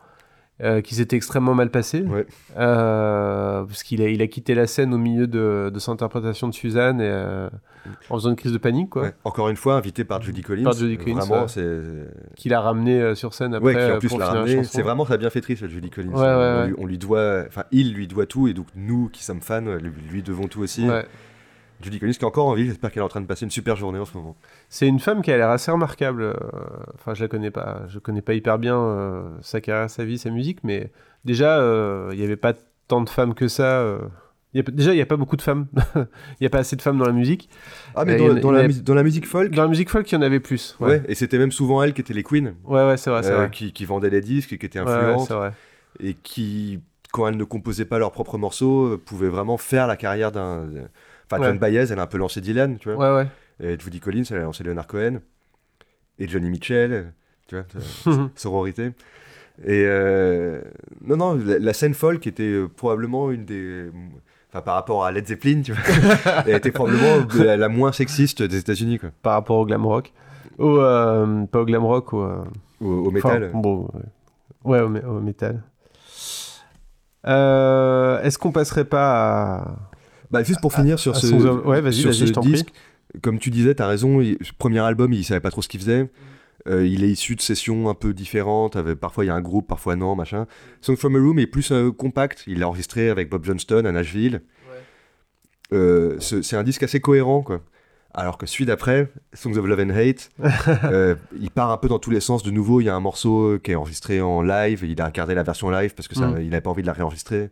[0.62, 2.26] Euh, qui s'était extrêmement mal passé, Ouais.
[2.58, 6.48] euh, parce qu'il a, il a quitté la scène au milieu de, de son interprétation
[6.48, 7.48] de Suzanne et, euh,
[8.10, 9.02] en faisant une crise de panique, quoi.
[9.02, 9.14] Ouais.
[9.24, 10.64] Encore une fois, invité par Judy Collins.
[10.64, 11.48] Par Judy Collins, Vraiment, ouais.
[11.48, 11.80] c'est.
[12.36, 14.64] Qu'il a ramené sur scène après Ouais, qui en plus pour l'a la ramené.
[14.64, 16.10] C'est vraiment sa bienfaitrice, Judy Collins.
[16.14, 16.66] On.
[16.66, 17.44] Lui, on lui doit.
[17.46, 19.64] Enfin, il lui doit tout, et donc nous qui sommes fans,
[20.10, 20.86] lui devons tout aussi.
[21.80, 21.84] Ouais.
[21.84, 23.50] Judy Collins qui est encore en vie, j'espère qu'elle est en train de passer une
[23.50, 24.36] super journée en ce moment.
[24.68, 26.22] C'est une femme qui a l'air assez remarquable.
[26.22, 26.34] euh,
[26.94, 27.82] Enfin, je la connais pas.
[27.88, 30.90] Je connais pas hyper bien euh, sa carrière, sa vie, sa musique, mais
[31.24, 32.52] déjà, euh, il n'y avait pas
[32.88, 33.80] tant de femmes que ça.
[33.80, 33.98] euh.
[34.52, 35.66] Il y a- déjà, il n'y a pas beaucoup de femmes.
[35.96, 36.06] Il
[36.42, 37.48] n'y a pas assez de femmes dans la musique.
[37.94, 39.52] Ah, mais Euh, dans, a- la, dans musique folk?
[39.52, 40.76] Dans la musique folk, il y en avait plus.
[40.80, 40.88] ouais.
[40.88, 43.36] Ouais, et c'était même souvent elle qui était les queens, ouais, ouais, c'est vrai, euh,
[43.36, 43.50] vrai.
[43.50, 45.52] qui, qui vendaient les disques, et qui étaient Ouais, ouais, influentes, c'est vrai.
[46.02, 46.80] et qui,
[47.12, 50.66] quand elles ne composaient pas leurs propres morceaux, euh, pouvaient vraiment faire la carrière d'un.
[51.30, 51.48] Enfin, Ouais.
[51.48, 52.98] John Baez, elle a un peu lancé Dylan, tu vois.
[53.14, 53.28] Ouais, ouais.
[53.74, 55.20] Et Judy Collins, elle a lancé Leonard Cohen.
[56.18, 57.12] Et Johnny Mitchell,
[57.46, 57.64] tu vois,
[58.34, 58.92] sororité.
[59.64, 60.60] Et euh,
[61.02, 63.90] non, non, la, la scène folk était euh, probablement une des.
[64.50, 65.82] Enfin, par rapport à Led Zeppelin, tu vois,
[66.46, 69.10] elle était probablement la, la moins sexiste des États-Unis, quoi.
[69.22, 70.12] Par rapport au glam rock.
[70.58, 72.42] Au, euh, pas au glam rock, euh,
[72.80, 73.44] Au, au métal.
[73.50, 73.88] Enfin, bon,
[74.64, 75.62] ouais, ouais, au, mé- au métal.
[77.24, 79.76] Est-ce qu'on passerait pas à.
[80.30, 82.52] Bah, juste pour finir sur ce, Ouais, sur prie.
[82.52, 82.68] disque,
[83.22, 85.80] comme tu disais, t'as raison, il- ce premier album, il savait pas trop ce qu'il
[85.80, 86.08] faisait.
[86.68, 89.40] Euh, il est issu de sessions un peu différentes, avec, parfois il y a un
[89.40, 90.46] groupe, parfois non, machin.
[90.82, 93.92] Song from a Room est plus euh, compact, il l'a enregistré avec Bob Johnston à
[93.92, 94.42] Nashville.
[95.72, 97.60] Euh, ce- c'est un disque assez cohérent, quoi.
[98.12, 100.30] Alors que celui d'après, Songs of Love and Hate,
[100.84, 102.42] euh, il part un peu dans tous les sens.
[102.42, 104.84] De nouveau, il y a un morceau qui est enregistré en live.
[104.84, 106.40] Il a regardé la version live parce que ça, Mm.
[106.42, 107.50] il n'avait pas envie de la réenregistrer.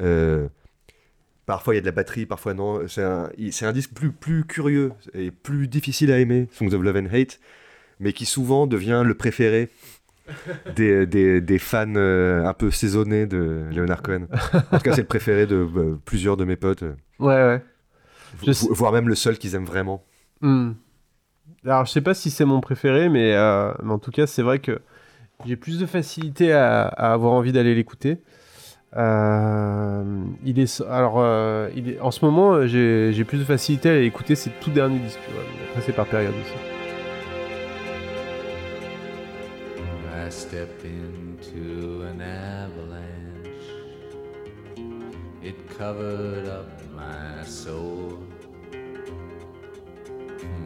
[0.00, 0.48] Euh,
[1.46, 2.86] parfois, il y a de la batterie, parfois non.
[2.88, 7.06] C'est un, disque plus, plus curieux et plus difficile à aimer, Songs of Love and
[7.12, 7.40] Hate,
[8.00, 9.70] mais qui souvent devient le préféré
[10.76, 14.26] des, des, des fans euh, un peu saisonnés de Leonard Cohen.
[14.72, 16.82] En tout cas, c'est le préféré de euh, plusieurs de mes potes,
[17.18, 17.62] Ouais, ouais.
[18.40, 20.04] Je vo- sais- voire même le seul qu'ils aiment vraiment.
[20.40, 20.72] Hmm.
[21.64, 24.42] Alors, je sais pas si c'est mon préféré, mais, euh, mais en tout cas, c'est
[24.42, 24.80] vrai que
[25.46, 28.18] j'ai plus de facilité à, à avoir envie d'aller l'écouter.
[28.96, 30.04] Euh,
[30.44, 33.98] il est, alors, euh, il est, en ce moment, euh, j'ai plus de facilité à
[33.98, 35.18] écouter ses tout derniers disques.
[35.26, 36.54] tu vois, après, c'est par période aussi.
[40.26, 43.04] I stepped into an avalanche.
[45.42, 48.18] It covered up my soul.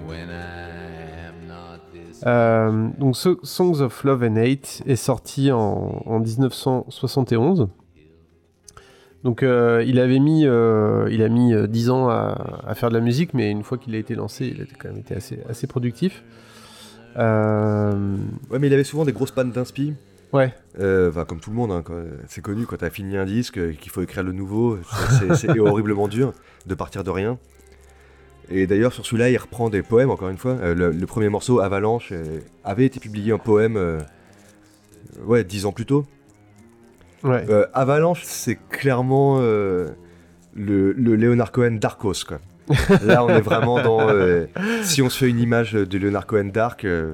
[0.06, 2.22] When I am not this.
[2.26, 7.68] Euh, donc, So- Songs of Love and Hate est sorti en, en 1971.
[9.28, 12.88] Donc, euh, il avait mis, euh, il a mis euh, 10 ans à, à faire
[12.88, 15.14] de la musique, mais une fois qu'il a été lancé, il a quand même été
[15.14, 16.24] assez, assez productif.
[17.18, 18.16] Euh,
[18.50, 19.92] Ouais, mais il avait souvent des grosses pannes d'inspi.
[20.32, 21.84] ouais, Euh, enfin, comme tout le monde, hein,
[22.26, 24.78] c'est connu quand t'as fini un disque, euh, qu'il faut écrire le nouveau,
[25.34, 26.32] c'est- horriblement dur
[26.66, 27.36] de partir de rien.
[28.50, 30.52] Et d'ailleurs, sur celui-là, il reprend des poèmes, encore une fois.
[30.52, 33.98] Euh, le, le premier morceau, Avalanche, euh, avait été publié en poème, euh,
[35.26, 36.06] ouais, dix ans plus tôt.
[37.24, 37.44] Ouais.
[37.48, 39.88] Euh, Avalanche, c'est clairement euh,
[40.54, 42.38] le, le Leonard Cohen Darkos, quoi.
[43.04, 44.08] Là, on est vraiment dans.
[44.10, 44.46] euh,
[44.82, 47.12] si on se fait une image de Leonard Cohen Dark, euh,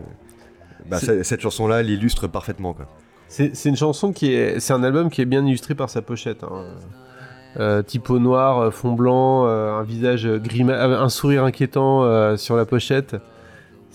[0.90, 2.86] bah, C'est- cette- chanson-là l'illustre parfaitement, quoi.
[3.28, 6.44] C'est une chanson qui est, c'est un album qui est bien illustré par sa pochette.
[6.44, 6.64] hein.
[7.58, 12.64] Euh, typo noir, fond blanc, euh, un visage gris, un sourire inquiétant euh, sur la
[12.64, 13.16] pochette.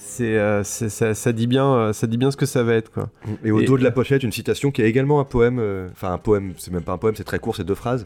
[0.02, 2.90] C'est, euh, ça, ça dit bien, euh, ça dit bien ce que ça va être
[2.92, 3.10] quoi.
[3.44, 5.60] Et au Et- dos de la pochette, une citation qui est également un poème.
[5.60, 8.06] euh, Enfin, un poème, c'est même pas un poème, c'est très court, c'est deux phrases.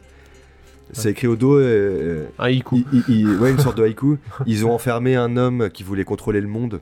[0.91, 1.58] C'est écrit au dos.
[1.58, 2.84] euh, Un haïku.
[3.39, 4.18] ouais, une sorte de haïku.
[4.46, 6.82] Ils ont enfermé un homme qui voulait contrôler le monde.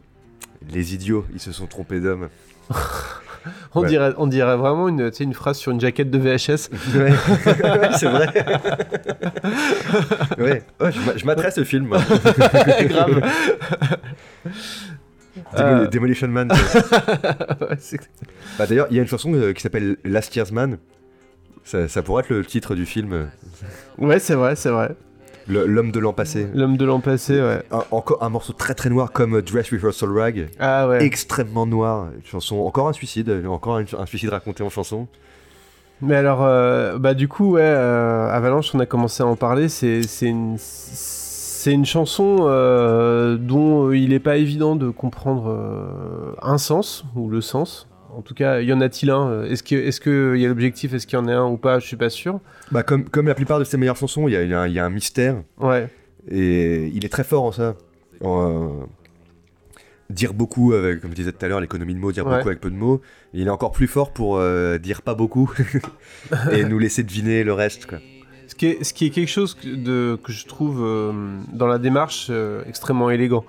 [0.72, 2.28] Les idiots, ils se sont trompés d'homme.
[3.74, 3.88] On ouais.
[3.88, 6.70] dirait, on dirait vraiment une, tu sais, une phrase sur une jaquette de VHS.
[6.96, 7.12] Ouais,
[7.98, 8.28] c'est vrai.
[10.38, 11.90] ouais, Ouais, je m'a- je m'adresse ce film.
[11.90, 13.22] Grave.
[15.58, 15.88] Euh.
[15.88, 16.52] Demolition Man.
[17.62, 17.78] Ouais,
[18.58, 20.78] Bah, D'ailleurs, il y a une chanson euh, qui s'appelle Last Year's Man.
[21.64, 23.28] Ça, ça pourrait être le titre du film,
[24.00, 24.96] ouais, c'est vrai, c'est vrai.
[25.48, 26.48] L'homme de l'an passé.
[26.54, 27.62] L'homme de l'an passé, ouais.
[27.72, 30.50] Un, encore un morceau très très noir comme euh, Dress Rehearsal Rag.
[30.60, 31.04] Ah ouais.
[31.04, 32.10] extrêmement noir.
[32.16, 35.08] Une chanson, encore un suicide, encore un, un suicide raconté en chanson.
[36.02, 39.70] Mais alors, euh, bah du coup, ouais, euh, Avalanche, on a commencé à en parler.
[39.70, 40.58] C'est c'est une,
[41.62, 47.30] c'est une chanson euh, dont il n'est pas évident de comprendre euh, un sens ou
[47.30, 47.88] le sens.
[48.18, 49.44] En tout cas, y en a-t-il un?
[49.44, 50.94] Est-ce est-ce que y a l'objectif?
[50.94, 51.78] Est-ce qu'il y en a un ou pas?
[51.80, 52.40] Je suis pas sûr.
[52.72, 54.74] Bah, comme, comme la plupart de ses meilleures chansons, il y a, y un- il
[54.74, 55.88] y a un mystère Ouais,
[56.30, 57.76] et il est très fort en ça.
[58.22, 58.50] En,
[58.82, 58.86] euh,
[60.10, 62.38] dire beaucoup, avec, comme je disais tout à l'heure, l'économie de mots, dire Ouais.
[62.38, 63.02] beaucoup avec peu de mots.
[63.34, 64.42] Il est encore plus fort pour
[64.82, 65.50] dire pas beaucoup
[66.52, 67.86] et nous laisser deviner le reste.
[67.86, 68.00] Quoi.
[68.52, 71.68] Ce qui est, ce qui est quelque chose que, de, que je trouve euh, dans
[71.68, 73.46] la démarche euh, extrêmement élégant.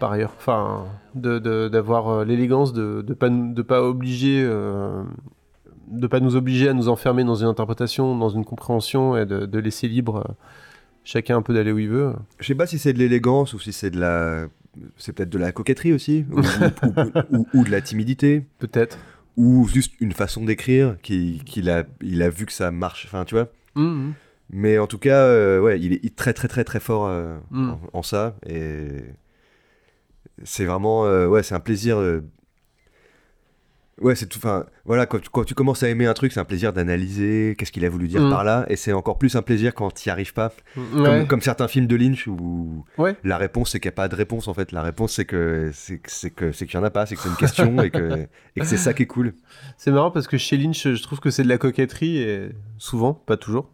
[0.00, 6.20] Par ailleurs, enfin, d'avoir euh, l'élégance de de pas nous- de pas obliger de pas
[6.20, 9.88] nous obliger à nous enfermer dans une interprétation, dans une compréhension et de, de laisser
[9.88, 10.36] libre
[11.04, 12.12] chacun un peu d'aller où il veut.
[12.38, 14.46] Je sais pas si c'est de l'élégance ou si c'est de la.
[14.96, 18.46] C'est peut-être de la coquetterie aussi, ou, ou- ou- ou de la timidité.
[18.58, 18.98] Peut-être.
[19.36, 23.24] ou juste une façon d'écrire qui- qu'il a, il a vu que ça marche, enfin
[23.24, 23.48] tu vois.
[23.74, 24.12] Mhm.
[24.52, 27.70] Mais en tout cas, euh, ouais, il est très très très très fort euh, Mm.
[27.70, 28.88] en, en ça et
[30.44, 31.98] c'est vraiment, euh, ouais, c'est un plaisir.
[34.00, 34.38] Ouais, c'est tout.
[34.38, 37.54] Enfin, voilà, quand tu, quand tu commences à aimer un truc, c'est un plaisir d'analyser
[37.58, 38.30] qu'est-ce qu'il a voulu dire Mm.
[38.30, 40.52] par là, et c'est encore plus un plaisir quand tu n'y arrives pas.
[40.74, 41.26] Comme, Ouais.
[41.28, 43.14] comme certains films de Lynch où Ouais.
[43.24, 44.72] la réponse c'est qu'il n'y a pas de réponse en fait.
[44.72, 47.14] La réponse c'est que c'est que c'est que c'est qu'il n'y en a pas, c'est
[47.14, 48.26] que c'est une question et que
[48.56, 49.34] et que c'est ça qui est cool.
[49.76, 52.48] C'est marrant parce que chez Lynch, je trouve que c'est de la coquetterie et
[52.78, 53.70] souvent, pas toujours.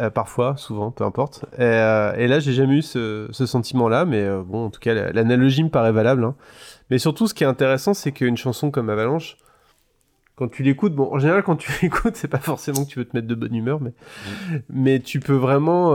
[0.00, 1.44] Euh, parfois, souvent, peu importe.
[1.56, 4.80] Et, euh, et là, j'ai jamais eu ce, ce sentiment-là, mais euh, bon, en tout
[4.80, 6.24] cas, la- l'analogie me paraît valable.
[6.24, 6.34] hein.
[6.90, 9.36] Mais surtout, ce qui est intéressant, c'est qu'une chanson comme Avalanche,
[10.36, 13.04] quand tu l'écoutes, bon, en général, quand tu l'écoutes, c'est pas forcément que tu veux
[13.04, 13.92] te mettre de bonne humeur, mais,
[14.68, 15.90] mais tu peux vraiment,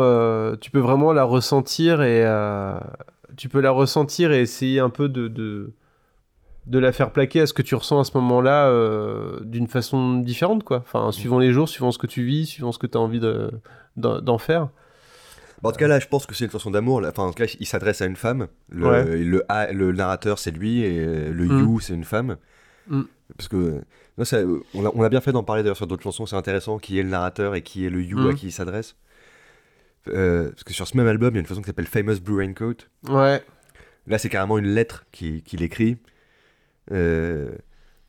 [0.61, 2.23] tu peux vraiment la ressentir et
[3.35, 5.73] tu peux la ressentir et essayer un peu de, de,
[6.67, 8.71] de la faire plaquer à ce que tu ressens à ce moment-là
[9.41, 10.77] d'une façon différente, quoi.
[10.77, 13.19] Enfin, suivant les jours, suivant ce que tu vis, suivant ce que tu as envie
[13.19, 13.51] de-
[13.99, 14.69] d'en faire.
[15.61, 17.01] Bah, en tout cas, là, je pense que c'est une chanson d'amour.
[17.05, 18.47] Enfin, en tout cas, il s'adresse à une femme.
[18.69, 19.73] Le, Ouais.
[19.73, 21.59] le, narrateur, c'est lui, et le Mm.
[21.59, 22.37] you, c'est une femme.
[22.87, 23.01] Mm.
[23.37, 23.81] Parce que
[24.17, 24.37] non, ça,
[24.73, 26.25] on, a, on a bien fait d'en parler d'ailleurs sur d'autres chansons.
[26.25, 28.29] C'est intéressant qui est le narrateur et qui est le you Mm.
[28.29, 28.95] à qui il s'adresse.
[30.07, 32.19] Euh, parce que sur ce même album, il y a une chanson qui s'appelle Famous
[32.21, 32.75] Blue Raincoat.
[33.09, 33.43] Ouais.
[34.07, 35.97] Là, c'est carrément une lettre qui- qu'il écrit.
[36.91, 37.51] Euh,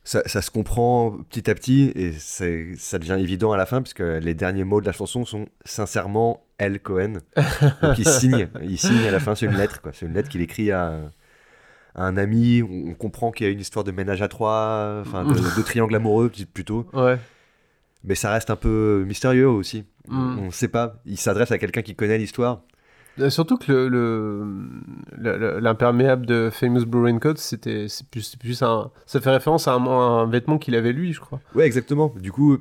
[0.03, 3.99] ça, ça se comprend petit à petit et ça devient évident à la fin, puisque
[3.99, 6.79] les derniers mots de la chanson sont sincèrement L.
[6.79, 7.13] Cohen.
[7.81, 9.81] Donc il signe, il signe à la fin, c'est une lettre.
[9.81, 9.91] quoi.
[9.93, 11.01] C'est une lettre qu'il écrit à,
[11.95, 12.63] à un ami.
[12.63, 15.61] On, on comprend qu'il y a une histoire de ménage à trois, enfin de, de
[15.61, 16.87] triangle amoureux plutôt.
[16.93, 17.17] Ouais.
[18.03, 19.85] Mais ça reste un peu mystérieux aussi.
[20.07, 20.39] Mm.
[20.39, 20.95] On ne sait pas.
[21.05, 22.63] Il s'adresse à quelqu'un qui connaît l'histoire.
[23.21, 24.43] Euh, Surtout que le- le-
[25.17, 28.91] le- le- l'imperméable de Famous Blue Raincoat, c'était plus, plus un.
[29.05, 31.39] Ça fait référence à un, un vêtement qu'il avait lui, je crois.
[31.55, 32.13] Ouais, exactement.
[32.19, 32.57] Du coup,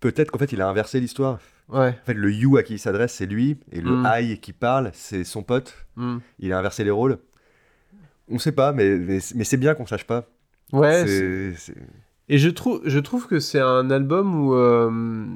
[0.00, 1.38] peut-être qu'en fait, il a inversé l'histoire.
[1.68, 1.90] Ouais.
[2.02, 4.08] En fait, le you à qui il s'adresse, c'est lui, et le Mm.
[4.20, 5.74] I qui parle, c'est son pote.
[5.96, 6.18] Mm.
[6.40, 7.18] Il a inversé les rôles.
[8.28, 10.26] On sait pas, mais, mais, mais c'est bien qu'on sache pas.
[10.72, 11.04] Ouais.
[12.28, 15.26] Et je trouve, je trouve que c'est un album où, euh,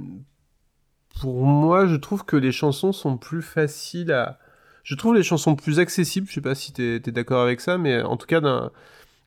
[1.20, 4.38] pour moi, je trouve que les chansons sont plus faciles à.
[4.84, 6.26] Je trouve les chansons plus accessibles.
[6.28, 8.40] Je sais pas si t'es es, d'accord avec ça, mais en tout cas,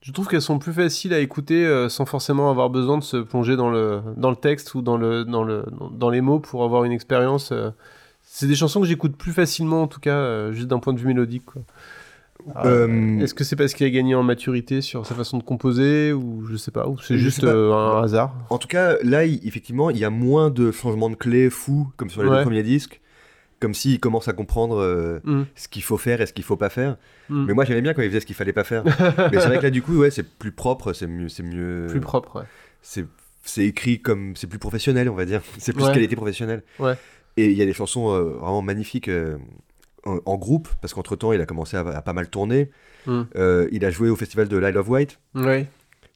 [0.01, 3.17] je trouve qu'elles sont plus faciles à écouter euh, sans forcément avoir besoin de se
[3.17, 6.63] plonger dans le, dans le texte ou dans, le, dans, le, dans les mots pour
[6.63, 7.51] avoir une expérience.
[7.51, 7.71] euh.
[8.21, 10.99] C'est des chansons que j'écoute plus facilement, en tout cas, euh, juste d'un point de
[10.99, 11.43] vue mélodique.
[11.45, 11.61] Quoi.
[12.65, 15.43] Euh, Euh, Est-ce que c'est parce qu'il a gagné en maturité sur sa façon de
[15.43, 18.33] composer ou je sais pas, ou c'est juste euh, un hasard?
[18.49, 21.87] En tout cas, là, il- effectivement, il y a moins de changements de clés fous,
[21.97, 22.37] comme sur les Ouais.
[22.37, 23.01] deux premiers disques.
[23.59, 25.43] Comme s'il commence à comprendre euh, Mm.
[25.55, 26.97] ce qu'il faut faire et ce qu'il faut pas faire.
[27.29, 27.45] Mm.
[27.47, 28.83] Mais moi, j'aimais bien quand il faisait ce qu'il fallait pas faire.
[29.31, 31.87] mais c'est vrai que là, du coup, ouais, c'est plus propre, c'est mieux, c'est mieux.
[31.89, 32.45] Plus propre, ouais.
[32.81, 33.05] c'est
[33.43, 35.93] c'est écrit comme c'est plus professionnel on va dire c'est plus Ouais.
[35.93, 36.95] qualité professionnelle Ouais.
[37.37, 39.37] et il y a des chansons euh, vraiment magnifiques euh,
[40.05, 42.69] en, en groupe parce qu'entre temps il a commencé à, à pas mal tourner
[43.05, 43.21] Mm.
[43.71, 45.17] Il a joué au festival de l'Isle of White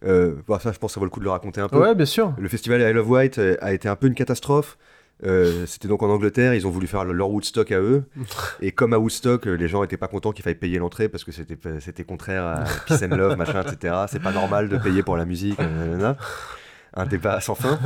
[0.04, 1.78] euh, bon, ça je pense que ça vaut le coup de le raconter un peu
[1.80, 2.34] Ouais, bien sûr.
[2.38, 4.78] le festival Isle of White a été un peu une catastrophe
[5.24, 8.04] Euh, c'était donc en Angleterre, ils ont voulu faire leur Woodstock à eux.
[8.62, 11.32] Et comme à Woodstock, les gens étaient pas contents qu'il faille payer l'entrée parce que
[11.32, 13.96] c'était c'était contraire à Peace and Love, machin, etc.
[14.08, 15.60] C'est pas normal de payer pour la musique.
[15.60, 16.18] euh, nanana.
[16.94, 17.80] Un débat sans fin.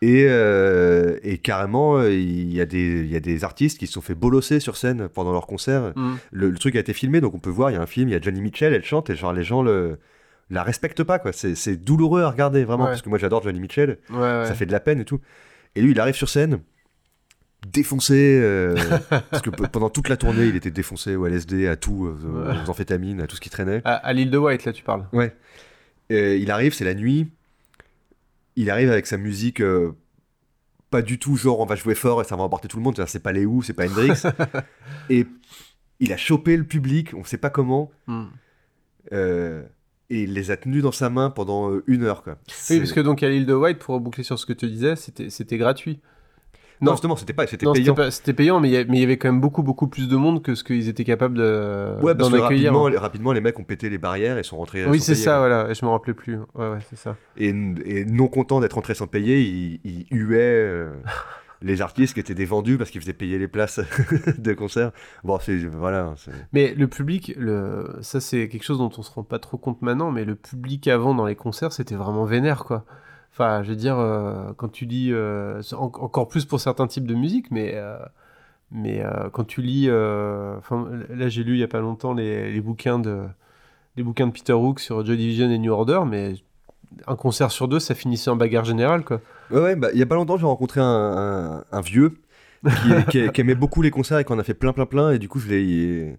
[0.00, 3.94] Et, euh, et carrément, il y, a des- il y a des artistes qui se
[3.94, 5.92] sont fait bolosser sur scène pendant leur concert.
[5.96, 6.14] Mm.
[6.30, 8.08] Le, le truc a été filmé, donc on peut voir, il y a un film,
[8.08, 9.98] il y a Johnny Mitchell, elle chante, et genre les gens le,
[10.50, 11.32] la respectent pas, quoi.
[11.32, 12.90] C'est c'est douloureux à regarder, vraiment, Ouais.
[12.90, 14.44] parce que moi j'adore Johnny Mitchell, Ouais, ouais.
[14.46, 15.18] ça fait de la peine et tout.
[15.74, 16.60] Et lui, il arrive sur scène,
[17.66, 18.74] défoncé, euh,
[19.30, 22.70] parce que pendant toute la tournée, il était défoncé au LSD, à tout, euh, aux
[22.70, 23.82] amphétamines, à tout ce qui traînait.
[23.84, 25.06] À, à l'île de White, là, tu parles.
[25.12, 25.36] Ouais.
[26.10, 27.30] Et il arrive, c'est la nuit.
[28.56, 29.92] Il arrive avec sa musique euh,
[30.90, 33.00] pas du tout genre on va jouer fort et ça va emporter tout le monde.
[33.06, 34.22] C'est pas les Who, c'est pas Hendrix.
[35.10, 35.26] et
[36.00, 38.24] il a chopé le public, on sait pas comment, Mm.
[40.10, 42.22] Et il les a tenus dans sa main pendant euh, une heure.
[42.22, 42.36] Quoi.
[42.70, 44.94] Oui, parce que donc à l'île de White, pour reboucler sur ce que tu disais,
[44.96, 46.00] c'était gratuit.
[46.80, 46.92] Non, non.
[46.92, 47.96] justement, c'était pas, c'était payant.
[48.12, 50.62] c'était payant, mais il y avait quand même beaucoup, beaucoup plus de monde que ce
[50.62, 52.70] qu'ils étaient capables de- Ouais, parce d'en que accueillir.
[52.72, 54.86] rapidement, les- rapidement, les mecs ont pété les barrières et sont rentrés.
[54.86, 55.38] Oui, c'est ça, quoi.
[55.48, 55.74] voilà.
[55.74, 56.36] Je me rappelais plus.
[56.54, 57.16] Ouais, ouais, c'est ça.
[57.36, 60.92] Et, et non content d'être rentré sans payer, il, il huait euh,
[61.62, 63.80] les artistes qui étaient des vendus parce qu'ils faisaient payer les places
[64.38, 64.92] de concert.
[65.24, 66.14] Bon, c'est voilà.
[66.52, 67.34] Mais le public,
[68.00, 70.86] ça c'est quelque chose dont on se rend pas trop compte maintenant, mais le public
[70.88, 72.84] avant dans les concerts, c'était vraiment vénère, quoi.
[73.32, 77.14] Enfin, je veux dire, euh, quand tu lis, euh, encore plus pour certains types de
[77.14, 77.96] musique, mais, euh,
[78.72, 82.60] mais quand tu lis, enfin, là j'ai lu il y a pas longtemps les, les
[82.60, 83.26] bouquins de,
[83.96, 86.34] les bouquins de Peter Hook sur Joy Division et New Order, mais
[87.06, 89.20] un concert sur deux, ça finissait en bagarre générale, quoi.
[89.50, 92.14] Ouais, ouais, bah, il y a pas longtemps, j'ai rencontré un, un- un vieux
[92.64, 92.70] qui,
[93.10, 95.12] qui- qui aimait beaucoup les concerts et qui en a fait plein, plein, plein.
[95.12, 96.16] Et du coup, je l'ai.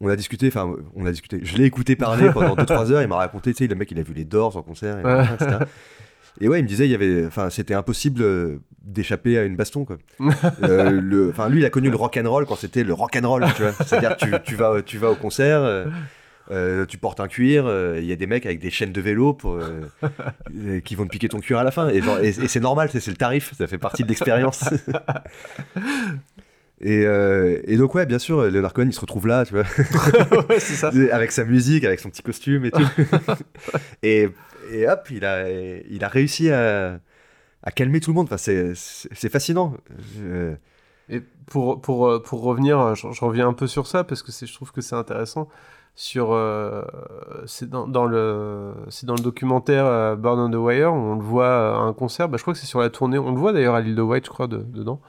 [0.00, 1.38] On a discuté, enfin, on a discuté.
[1.42, 3.02] Je l'ai écouté parler pendant 2-3 heures.
[3.02, 5.04] Il m'a raconté, tu sais, le mec, il a vu les Doors en concert, et,
[5.04, 5.16] Ouais.
[5.16, 5.56] machin, etc.
[6.40, 9.54] Et ouais, il me disait, il y avait, enfin, c'était impossible euh, d'échapper à une
[9.54, 9.98] baston, quoi.
[10.62, 13.28] Euh, enfin, lui, il a connu le rock and roll quand c'était le rock and
[13.28, 13.72] roll, tu vois.
[13.72, 15.60] C'est-à-dire, tu, tu vas, tu vas au concert.
[15.62, 15.86] euh,
[16.50, 19.00] euh, tu portes un cuir, euh, il y a des mecs avec des chaînes de
[19.00, 21.88] vélo pour, euh, qui vont te piquer ton cuir à la fin.
[21.88, 24.64] Et, genre- et- et c'est normal, c'est le tarif, ça fait partie de l'expérience.
[26.80, 27.02] et,
[27.66, 29.62] et donc, ouais, bien sûr, Leonard Cohen, il se retrouve là, tu vois,
[30.48, 30.90] ouais, ça.
[31.12, 32.82] avec sa musique, avec son petit costume et tout.
[34.02, 34.28] et,
[34.88, 36.98] hop, il a, il a réussi à,
[37.62, 38.26] à calmer tout le monde.
[38.32, 39.74] Enfin, c'est- fascinant.
[41.08, 44.52] Et pour, pour, pour revenir, je, je reviens un peu sur ça parce que je
[44.52, 45.48] trouve que c'est intéressant.
[45.94, 46.82] Sur, euh,
[47.46, 51.14] c'est dans, dans le, c'est dans le documentaire euh, Born on the Wire, où on
[51.16, 52.28] le voit euh, à un concert.
[52.30, 53.18] Bah, je crois que c'est sur la tournée.
[53.18, 55.00] On le voit d'ailleurs à l'île de White, je crois, de- dedans.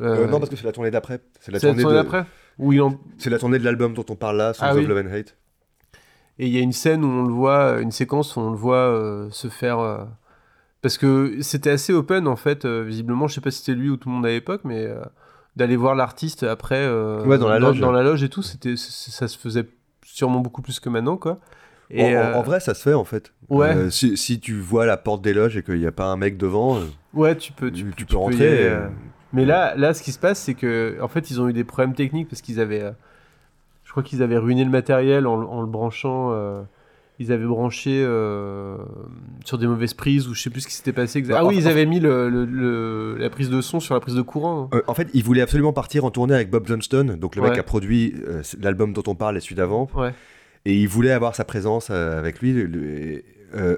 [0.00, 1.20] Euh, non, parce que c'est la tournée d'après.
[1.40, 1.92] C'est la tournée, de...
[1.92, 2.26] d'après
[2.58, 2.96] Où il en...
[3.16, 4.86] c'est la tournée de l'album dont on parle là, Songs Ah of oui.
[4.86, 5.36] Love and Hate.
[6.38, 8.56] Et il y a une scène où on le voit, une séquence où on le
[8.56, 9.80] voit euh, se faire.
[9.80, 10.04] euh,
[10.82, 13.90] Parce que c'était assez open en fait, euh, visiblement, je sais pas si c'était lui
[13.90, 15.00] ou tout le monde à l'époque, mais euh,
[15.56, 17.80] d'aller voir l'artiste après euh, Ouais, dans la loge.
[17.80, 19.66] dans la loge et tout, c'était, ça se faisait
[20.18, 21.32] sûrement beaucoup plus que maintenant quoi.
[21.90, 23.32] En, Et, en- euh, en vrai, ça se fait en fait.
[23.48, 23.74] Ouais.
[23.74, 26.16] Euh, si, si tu vois la porte des loges et qu'il n'y a pas un
[26.16, 26.80] mec devant, euh,
[27.14, 28.66] ouais, tu peux, tu, tu, tu tu peux rentrer.
[28.66, 28.78] et-.
[29.32, 31.64] Mais là, là, ce qui se passe, c'est que en fait, ils ont eu des
[31.64, 32.92] problèmes techniques parce qu'ils avaient,
[33.84, 36.32] je crois qu'ils avaient ruiné le matériel en, en le branchant.
[37.20, 38.76] Ils avaient branché euh,
[39.44, 41.18] sur des mauvaises prises ou je sais plus ce qui s'était passé.
[41.18, 43.80] exact- Bah, Ah oui, ils en- avaient mis le, le- le- la prise de son
[43.80, 44.68] sur la prise de courant.
[44.72, 44.76] hein.
[44.76, 47.54] Euh, en fait, il voulait absolument partir en tournée avec Bob Johnston, donc le mec
[47.54, 49.88] qui a produit euh, l'album dont on parle et celui d'avant.
[49.96, 50.14] Ouais.
[50.64, 52.52] Et il voulait avoir sa présence avec lui,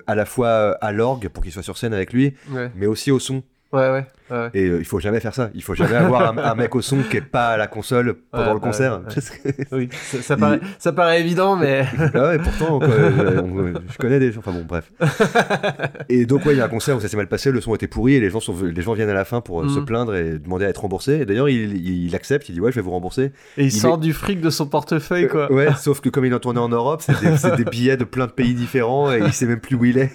[0.07, 3.11] à la fois à l'orgue pour qu'il soit sur scène avec lui, Ouais, mais aussi
[3.11, 3.43] au son.
[3.73, 4.07] ouais, ouais.
[4.31, 4.51] Ouais.
[4.55, 5.51] Et euh, il faut jamais faire ça.
[5.55, 8.15] Il faut jamais avoir un, un mec au son qui est pas à la console
[8.31, 9.01] pendant Ouais, le concert.
[9.01, 11.85] ouais, Oui, ça, ça paraît, ça paraît évident, mais.
[12.15, 14.41] ah ouais, pourtant, quoi, euh, on- je connais des gens.
[14.41, 14.91] Enfin bon, bref.
[16.09, 17.75] et donc, ouais, il y a un concert où ça s'est mal passé, le son
[17.75, 19.79] était pourri et les gens, sont, les gens viennent à la fin pour euh, se
[19.79, 19.85] Mhm.
[19.85, 21.21] plaindre et demander à être remboursés.
[21.21, 23.33] Et d'ailleurs, il, il, il accepte, il dit Ouais, je vais vous rembourser.
[23.57, 25.51] Et il, Il sort du fric de son portefeuille, quoi.
[25.51, 28.05] Euh, ouais, sauf que comme il est en tournée en Europe, c'est des, billets de
[28.05, 30.11] plein de pays différents et il sait même plus où il est.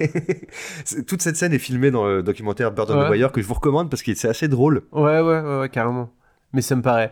[1.07, 3.53] Toute cette scène est filmée dans le documentaire Bird on the Wire que je vous
[3.53, 4.83] recommande parce que c'est assez drôle.
[4.91, 6.11] Ouais, ouais, ouais, ouais, carrément.
[6.53, 7.11] Mais ça me paraît.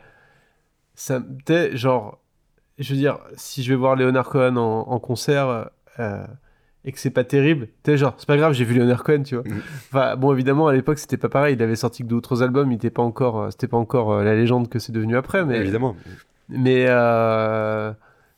[0.95, 2.19] Ça, me- genre,
[2.77, 6.25] je veux dire, si je vais voir Leonard Cohen en, en concert euh,
[6.85, 9.35] et que c'est pas terrible, t'es genre, c'est pas grave, j'ai vu Leonard Cohen, tu
[9.35, 9.43] vois.
[9.47, 9.61] Mhm.
[9.91, 11.55] Enfin, bon, évidemment, à l'époque, c'était pas pareil.
[11.55, 13.77] Il avait sorti que deux ou trois albums, il était pas encore, euh, c'était pas
[13.77, 15.57] encore euh, la légende que c'est devenu après, mais.
[15.57, 15.95] Évidemment.
[16.49, 17.91] Mais, euh,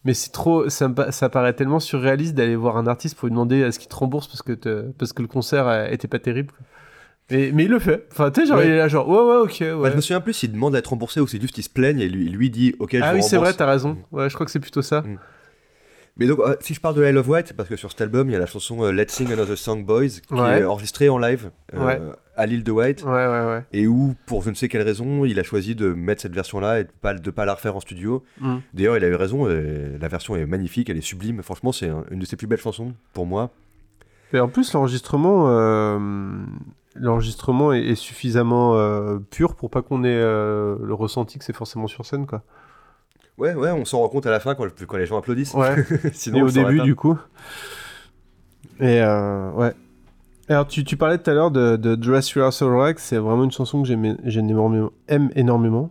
[0.05, 3.31] mais c'est trop, ça, me ça paraît tellement surréaliste d'aller voir un artiste pour lui
[3.31, 6.19] demander à ce qu'il te rembourse parce que, te- parce que le concert était pas
[6.19, 6.51] terrible.
[6.51, 6.59] quoi.
[7.31, 8.07] Mais, mais il le fait.
[8.11, 8.67] Enfin, tu sais, genre, Ouais.
[8.67, 9.81] il est là, genre, ouais, ouais, ok, ouais.
[9.83, 11.69] Bah, je me souviens plus s'il demande à être remboursé ou c'est juste il se
[11.69, 13.97] plaigne et lui, lui dit Ok, je ah oui, c'est vrai, t'as raison.
[14.11, 15.01] Ouais, je crois que c'est plutôt ça.
[15.01, 15.17] Mm.
[16.17, 17.99] Mais donc, euh, si je parle de Isle of White, c'est parce que sur cet
[18.01, 20.59] album, il y a la chanson euh, Let's Sing Another Song Boys qui Ouais.
[20.59, 21.99] est enregistrée en live euh, Ouais.
[22.37, 23.03] à l'île de White.
[23.03, 23.63] Ouais, ouais, ouais.
[23.73, 26.79] Et où, pour je ne sais quelle raison, il a choisi de mettre cette version-là
[26.79, 28.23] et de pas, de pas la refaire en studio.
[28.39, 28.57] Mm.
[28.73, 31.41] D'ailleurs, il a eu raison, la version est magnifique, elle est sublime.
[31.41, 33.49] Franchement, c'est un- une de ses plus belles chansons pour moi.
[34.31, 35.97] Et en plus, l'enregistrement,
[36.95, 41.55] l'enregistrement est, est suffisamment euh, pur pour pas qu'on ait euh, le ressenti que c'est
[41.55, 42.41] forcément sur scène, quoi.
[43.37, 45.53] Ouais, ouais, on s'en rend compte à la fin quand, quand les gens applaudissent.
[45.53, 45.75] Ouais.
[46.13, 47.17] Sinon, Et au début, du coup.
[48.79, 49.73] Et euh, ouais.
[50.47, 53.51] Alors, tu, tu parlais tout à l'heure de, de Dress Rehearsal Rack, c'est vraiment une
[53.51, 55.89] chanson que j'aime j'aime énormément, aime énormément.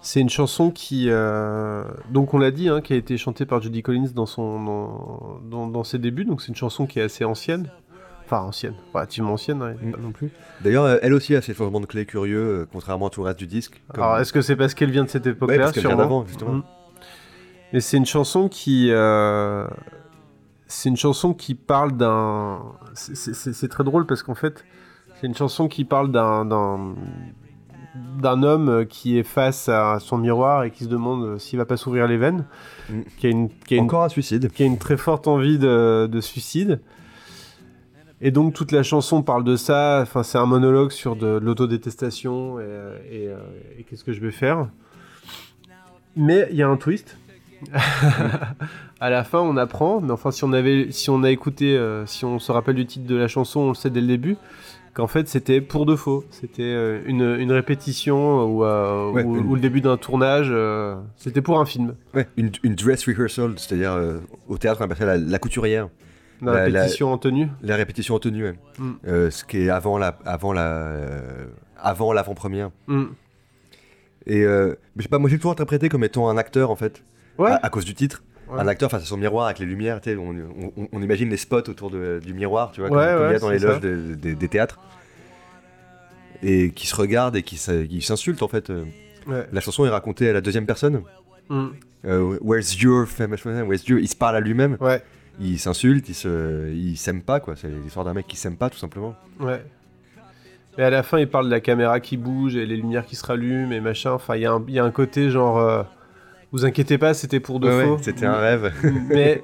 [0.00, 3.60] C'est une chanson qui, euh, donc on l'a dit, hein, qui a été chantée par
[3.60, 7.02] Judy Collins dans, son, dans, dans, dans ses débuts, donc c'est une chanson qui est
[7.02, 7.68] assez ancienne.
[8.26, 9.92] Enfin, ancienne, relativement ancienne, Mm.
[9.92, 10.30] pas non plus.
[10.62, 13.38] D'ailleurs, elle aussi a ses changements de clé curieux, euh, contrairement à tout le reste
[13.38, 13.80] du disque.
[13.94, 15.96] Comme- Alors, est-ce que c'est parce qu'elle vient de cette Ouais, époque-là parce qu'elle vient
[15.96, 16.62] d'avant, justement.
[17.72, 18.88] Et c'est une chanson qui.
[18.90, 19.66] euh,
[20.68, 22.58] C'est une chanson qui parle d'un.
[22.94, 24.64] c'est- très drôle parce qu'en fait,
[25.20, 26.44] c'est une chanson qui parle d'un.
[28.20, 31.76] d'un homme qui est face à son miroir et qui se demande s'il va pas
[31.78, 32.44] s'ouvrir les veines,
[32.90, 33.00] Mm.
[33.18, 34.50] qui a une, qui a une Encore un suicide.
[34.52, 36.80] qui a une très forte envie de, de suicide.
[38.22, 40.00] Et donc toute la chanson parle de ça.
[40.02, 44.30] Enfin, c'est un monologue sur de, l'autodétestation et, euh, et, et qu'est-ce que je vais
[44.30, 44.68] faire.
[46.16, 47.18] Mais il y a un twist.
[49.00, 50.00] à la fin, on apprend.
[50.00, 52.86] Mais enfin, si on avait, si on a écouté, euh, si on se rappelle du
[52.86, 54.36] titre de la chanson, on le sait dès le début.
[54.94, 56.24] Qu'en fait, c'était pour de faux.
[56.30, 60.48] C'était euh, une, une répétition ou, euh, Ouais, ou- une- ou le début d'un tournage.
[60.50, 61.94] euh, c'était pour un film.
[62.14, 63.94] Ouais, une, une dress rehearsal, c'est-à-dire
[64.48, 65.88] au théâtre, on appelle ça la, la couturière.
[66.42, 67.48] La, La- la- répétition en tenue.
[67.62, 68.54] La répétition en tenue, ouais.
[68.78, 68.92] Mm.
[69.08, 71.46] Euh, ce qui est avant la, avant la, euh,
[71.78, 72.70] avant l'avant-première.
[72.86, 73.04] Mm.
[74.26, 77.02] Et euh, je sais pas, moi j'ai toujours interprété comme étant un acteur en fait,
[77.38, 77.50] Ouais.
[77.50, 78.22] à, à cause du titre.
[78.50, 78.60] Ouais.
[78.60, 80.30] Un acteur face à son miroir avec les lumières, tu sais, on,
[80.76, 83.34] on- on imagine les spots autour de- du miroir, tu vois, Ouais, comme, il y
[83.34, 83.80] a dans les loges ça.
[83.80, 84.78] de- de- des théâtres.
[86.42, 88.70] Et qui se regardent et qui s'insultent en fait.
[88.70, 88.84] euh.
[89.52, 91.02] La chanson est racontée à la deuxième personne.
[91.48, 91.68] Mm.
[92.04, 93.38] Where's your famous?
[93.44, 93.98] Where's your...
[93.98, 95.02] Il se parle à lui-même, Ouais,
[95.40, 96.72] il s'insulte, il se...
[96.72, 97.54] il s'aime pas quoi.
[97.56, 99.14] C'est l'histoire d'un mec qui s'aime pas tout simplement.
[99.40, 99.64] ouais.
[100.78, 103.16] Et à la fin, il parle de la caméra qui bouge et les lumières qui
[103.16, 104.12] se rallument et machin.
[104.12, 105.56] Enfin, il y, a un- il y a un côté genre.
[105.58, 105.82] euh,
[106.52, 107.96] vous inquiétez pas, c'était pour de Ouais, faux.
[107.96, 108.70] ouais, C'était un rêve.
[109.08, 109.40] Mais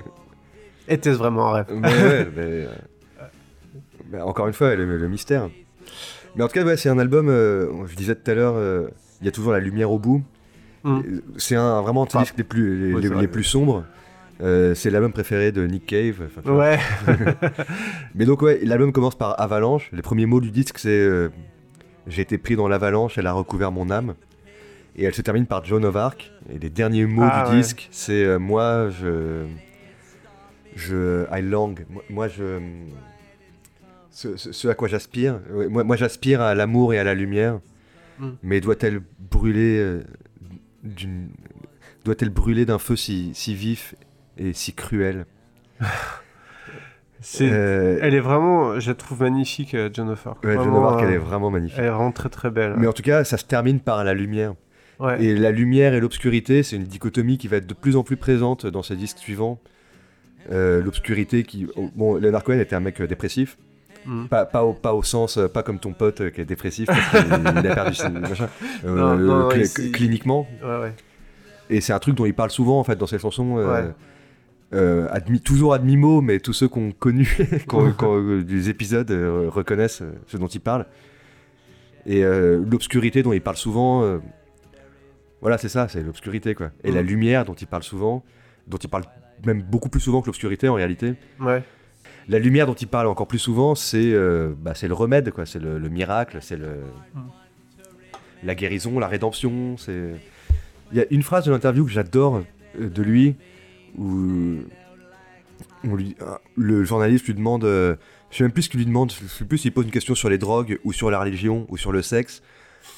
[0.88, 2.66] était-ce vraiment un rêve mais ouais, mais, euh,
[4.10, 5.48] mais encore une fois, le, le mystère.
[6.36, 8.88] Mais en tout cas, ouais, c'est un album, euh, je disais tout à l'heure, euh,
[9.22, 10.22] il y a toujours la lumière au bout.
[10.84, 11.00] Mm.
[11.38, 13.20] C'est un vraiment un Enfin, disque les plus, les, vrai.
[13.22, 13.84] les plus sombres.
[14.42, 16.28] Euh, c'est l'album préféré de Nick Cave.
[16.46, 16.78] Ouais,
[18.14, 19.88] Mais donc, ouais, l'album commence par Avalanche.
[19.92, 21.28] Les premiers mots du disque, c'est euh,
[22.08, 24.14] J'ai été pris dans l'avalanche, elle a recouvert mon âme.
[24.96, 26.32] Et elle se termine par Joan of Arc.
[26.52, 27.56] Et les derniers mots Ah, du ouais.
[27.62, 29.44] disque, c'est euh, moi, je.
[30.74, 31.24] Je.
[31.32, 31.74] I long.
[31.88, 32.58] Moi, moi, je.
[34.10, 35.40] Ce, ce- ce à quoi j'aspire.
[35.70, 37.60] Moi, moi j'aspire à l'amour et à la lumière.
[38.18, 38.28] Mm.
[38.42, 40.00] Mais doit-elle brûler
[40.82, 41.28] d'une.
[42.04, 43.94] Doit-elle brûler d'un feu si, si vif
[44.38, 45.26] et si cruel
[47.20, 50.42] C'est, Euh, elle est vraiment, je la trouve magnifique, euh, Joan of Arc.
[50.44, 51.78] ouais, of Arc, elle euh, est vraiment magnifique.
[51.78, 52.74] elle est vraiment très très belle.
[52.76, 54.54] Mais en tout cas, ça se termine par la lumière.
[54.98, 55.22] ouais.
[55.22, 58.16] Et la lumière et l'obscurité, c'est une dichotomie qui va être de plus en plus
[58.16, 59.60] présente dans ses disques suivants.
[60.50, 61.68] Euh, l'obscurité qui...
[61.76, 63.56] oh, Bon, Leonard Cohen était un mec euh, dépressif.
[64.04, 64.26] Mm.
[64.26, 66.86] Pas, pas, au, pas au sens, euh, pas comme ton pote euh, qui est dépressif
[66.86, 67.20] parce qu'il
[67.60, 68.48] il a perdu machin.
[68.84, 70.48] Euh, Non, non, cl- ici- cliniquement.
[70.60, 70.92] Ouais, ouais.
[71.70, 73.58] Et c'est un truc dont il parle souvent en fait dans ses chansons.
[74.74, 77.28] Euh, demi- toujours à demi-mot, mais tous ceux qu'on connu,
[77.68, 80.86] qu'on- qu'on- des épisodes euh, reconnaissent euh, ce dont il parle.
[82.06, 84.18] Et euh, l'obscurité dont il parle souvent,
[85.40, 86.70] voilà, c'est ça, c'est l'obscurité quoi.
[86.84, 86.94] Et Mm.
[86.94, 88.24] la lumière dont il parle souvent,
[88.66, 89.04] dont il parle
[89.46, 91.14] même beaucoup plus souvent que l'obscurité en réalité.
[91.40, 91.62] Ouais.
[92.28, 94.14] La lumière dont il parle encore plus souvent, c'est
[94.60, 95.46] bah, c'est le remède, quoi.
[95.46, 96.80] C'est le, le miracle, c'est le
[97.14, 97.20] Mm.
[98.44, 99.76] la guérison, la rédemption.
[99.76, 100.10] C'est
[100.92, 102.42] il y a une phrase de l'interview que j'adore
[102.78, 103.36] de lui
[103.98, 104.58] où
[105.84, 107.96] on lui, ah, le journaliste lui demande, euh,
[108.30, 110.14] je sais même plus ce qu'il lui demande, je sais plus s'il pose une question
[110.14, 112.42] sur les drogues ou sur la religion ou sur le sexe,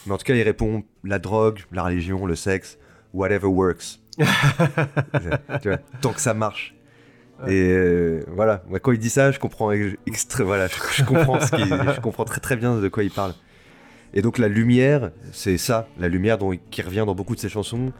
[0.06, 2.78] mais en tout cas il répond la drogue, la religion, le sexe,
[3.12, 4.00] whatever works.
[5.62, 6.74] Tu vois, tant que ça marche.
[7.48, 11.04] Et euh, voilà, Moi, quand il dit ça, je comprends ex- extra, voilà, je, je
[11.04, 13.34] comprends ce je comprends très très bien de quoi il parle.
[14.14, 17.48] Et donc la lumière, c'est ça, la lumière dont, qui revient dans beaucoup de ses
[17.48, 17.92] chansons,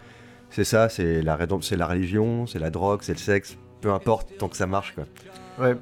[0.51, 3.93] c'est ça, c'est la rédemp- c'est la religion, c'est la drogue, c'est le sexe, peu
[3.93, 5.05] importe, tant que ça marche quoi.
[5.59, 5.77] Ouais.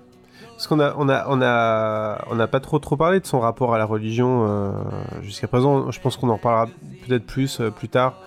[0.51, 3.41] Parce qu'on a, on a, on a, on n'a pas trop trop parlé de son
[3.41, 4.71] rapport à la religion euh,
[5.23, 5.91] jusqu'à présent.
[5.91, 6.69] Je pense qu'on en reparlera
[7.07, 8.19] peut-être plus euh, plus tard.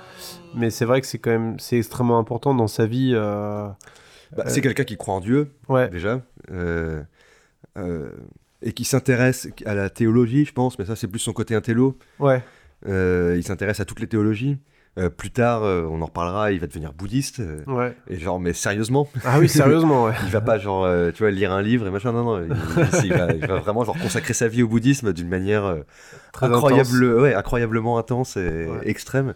[0.54, 3.12] Mais c'est vrai que c'est quand même, c'est extrêmement important dans sa vie.
[3.14, 3.68] euh,
[4.36, 5.88] Bah, C'est quelqu'un qui croit en Dieu, Ouais.
[5.90, 6.20] déjà,
[8.62, 11.98] et qui s'intéresse à la théologie, je pense, mais ça c'est plus son côté intello.
[12.20, 12.42] Ouais.
[12.88, 14.58] Il s'intéresse à toutes les théologies.
[14.98, 17.42] Euh, plus tard, euh, on en reparlera, il va devenir bouddhiste.
[17.42, 17.94] euh, Ouais.
[18.08, 20.14] et genre, mais sérieusement, Ah oui, sérieusement, ouais.
[20.24, 22.14] il va pas genre, tu vois, lire un livre et machin.
[22.14, 25.28] Non, non, il, il va, il va vraiment genre consacrer sa vie au bouddhisme d'une
[25.28, 25.78] manière
[26.32, 27.22] Très incroyable, intense.
[27.22, 28.80] ouais, incroyablement intense et Ouais.
[28.90, 29.34] extrême.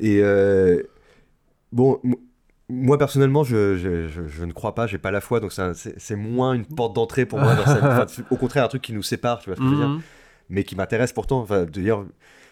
[0.00, 0.22] Et
[1.72, 2.00] bon,
[2.70, 6.16] moi personnellement, je, je, je- je ne crois pas, j'ai pas la foi, donc c'est
[6.16, 7.54] moins une porte d'entrée pour moi.
[7.54, 9.76] Dans c'est au contraire, un truc qui nous sépare, tu vois ce que je veux
[9.76, 10.00] dire Mhm.
[10.50, 11.40] mais qui m'intéresse pourtant.
[11.40, 12.04] Enfin, dire,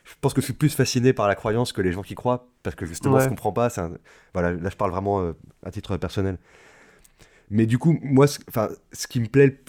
[0.09, 2.49] je pense que je suis plus fasciné par la croyance que les gens qui croient,
[2.63, 3.25] parce que justement, Ouais.
[3.25, 3.69] je comprends pas.
[3.81, 3.93] un-
[4.33, 5.33] Voilà, là, je parle vraiment euh,
[5.65, 6.39] à titre personnel.
[7.51, 9.61] Mais du coup, moi, ce, enfin, ce qui me plaît,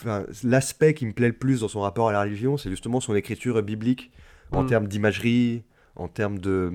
[0.43, 3.15] l'aspect qui me plaît le plus dans son rapport à la religion, c'est justement son
[3.15, 4.11] écriture biblique
[4.51, 4.67] en Mm.
[4.67, 5.63] termes d'imagerie,
[5.95, 6.71] en termes de.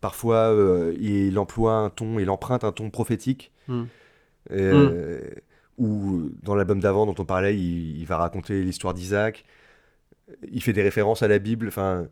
[0.00, 3.52] Parfois, euh, il emploie un ton, il emprunte un ton prophétique.
[3.68, 3.82] Mm.
[4.52, 5.20] Euh,
[5.78, 9.44] Ou dans l'album d'avant dont on parlait, il, il va raconter l'histoire d'Isaac.
[10.50, 11.66] Il fait des références à la Bible.
[11.68, 12.08] Enfin,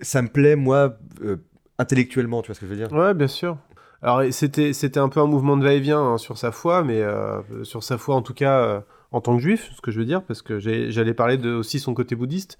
[0.00, 1.36] ça me plaît, moi, euh,
[1.78, 2.92] intellectuellement, tu vois ce que je veux dire?
[2.92, 3.56] Ouais, bien sûr.
[4.02, 7.40] Alors c'était c'était un peu un mouvement de va-et-vient hein, sur sa foi, mais euh,
[7.62, 8.80] sur sa foi en tout cas euh,
[9.12, 11.78] en tant que juif, ce que je veux dire, parce que j'allais parler de aussi
[11.80, 12.58] son côté bouddhiste,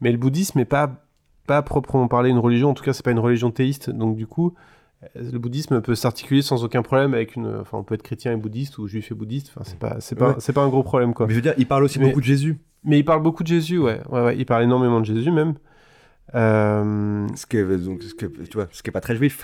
[0.00, 1.04] mais le bouddhisme n'est pas
[1.46, 4.26] pas proprement parler une religion, en tout cas c'est pas une religion théiste, donc du
[4.26, 4.54] coup
[5.14, 8.36] le bouddhisme peut s'articuler sans aucun problème avec une, enfin on peut être chrétien et
[8.36, 10.34] bouddhiste ou juif et bouddhiste, enfin c'est pas c'est pas Ouais.
[10.38, 11.26] c'est pas un gros problème quoi.
[11.26, 12.58] Mais je veux dire, il parle aussi Mais- beaucoup de Jésus.
[12.84, 15.54] Mais il parle beaucoup de Jésus, ouais, ouais, ouais, il parle énormément de Jésus même.
[16.34, 19.42] Euh, Ce qui est, donc, ce que, tu vois, ce qui est pas très juif,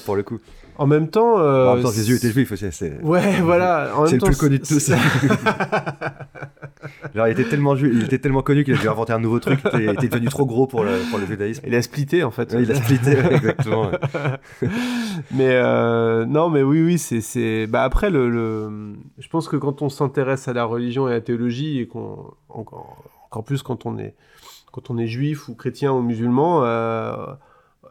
[0.06, 0.38] pour le coup.
[0.78, 2.66] en même temps, euh, en même temps, Jésus était juif aussi.
[2.70, 3.90] C'est Ouais, voilà.
[4.06, 4.90] c'est le temps, plus connu de tous.
[7.14, 9.38] Genre, il était tellement, ju- il était tellement connu qu'il a dû inventer un nouveau
[9.40, 9.58] truc.
[9.62, 11.62] Il était, il était devenu trop gros pour le, pour le judaïsme.
[11.66, 12.52] Il a splitté en fait.
[12.52, 13.90] Ouais, il a splitté, ouais, exactement.
[13.90, 14.68] ouais.
[15.32, 17.66] mais euh, non, mais oui, oui, c'est, c'est.
[17.66, 21.14] Bah après, le, le- je pense que quand on s'intéresse à la religion et à
[21.14, 24.14] la théologie et qu'on encore plus quand on est
[24.74, 27.14] quand on est juif ou chrétien ou musulman, euh,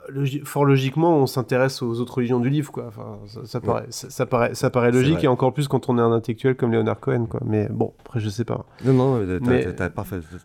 [0.10, 2.86] logi- fort logiquement, on s'intéresse aux autres religions du livre, quoi.
[2.88, 5.98] Enfin, ça, ça paraît, ça, ça paraît, ça paraît logique et encore plus quand on
[5.98, 7.40] est un intellectuel comme Leonard Cohen, quoi.
[7.46, 8.66] Mais bon, après, je sais pas.
[8.84, 9.90] Non, non, t'as,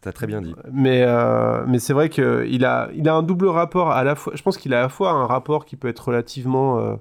[0.01, 0.55] t'as très bien dit.
[0.73, 4.33] Mais, euh, mais c'est vrai qu'il a, il a un double rapport à la fois.
[4.37, 6.95] Je pense qu'il a à la fois un rapport qui peut être relativement euh,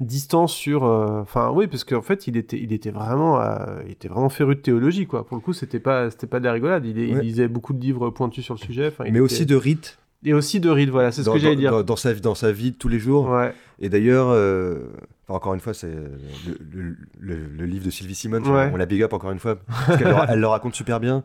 [0.00, 0.84] distant sur.
[0.84, 4.28] euh, Enfin, oui, parce qu'en fait, il était, il était vraiment, euh, il était vraiment
[4.28, 5.26] féru de théologie, quoi.
[5.26, 6.84] Pour le coup, c'était pas, c'était pas de la rigolade.
[6.86, 7.22] Il, il Ouais.
[7.22, 8.92] lisait beaucoup de livres pointus sur le sujet.
[9.00, 10.90] Il Mais était- aussi de rites et aussi de rite.
[10.90, 11.70] Voilà, c'est ce que j'allais dire.
[11.72, 13.28] dans- dans sa, vie- dans sa vie de tous les jours.
[13.28, 14.90] Ouais, Et d'ailleurs, euh,
[15.28, 18.42] encore une fois, c'est le, le- le- le livre de Sylvie Simon.
[18.44, 18.70] Ouais.
[18.72, 19.56] On la big up encore une fois.
[19.86, 21.22] Parce qu'elle le, elle le raconte super bien.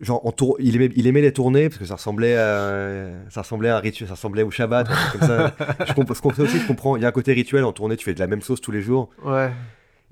[0.00, 3.42] Genre en tour- il aimait il aimait les tournées parce que ça ressemblait à ça
[3.42, 5.52] ressemblait à un rituel ça ressemblait au Shabbat comme ça
[5.86, 8.04] je comprends je aussi je comprends il y a un côté rituel en tournée tu
[8.04, 9.50] fais de la même chose tous les jours Ouais,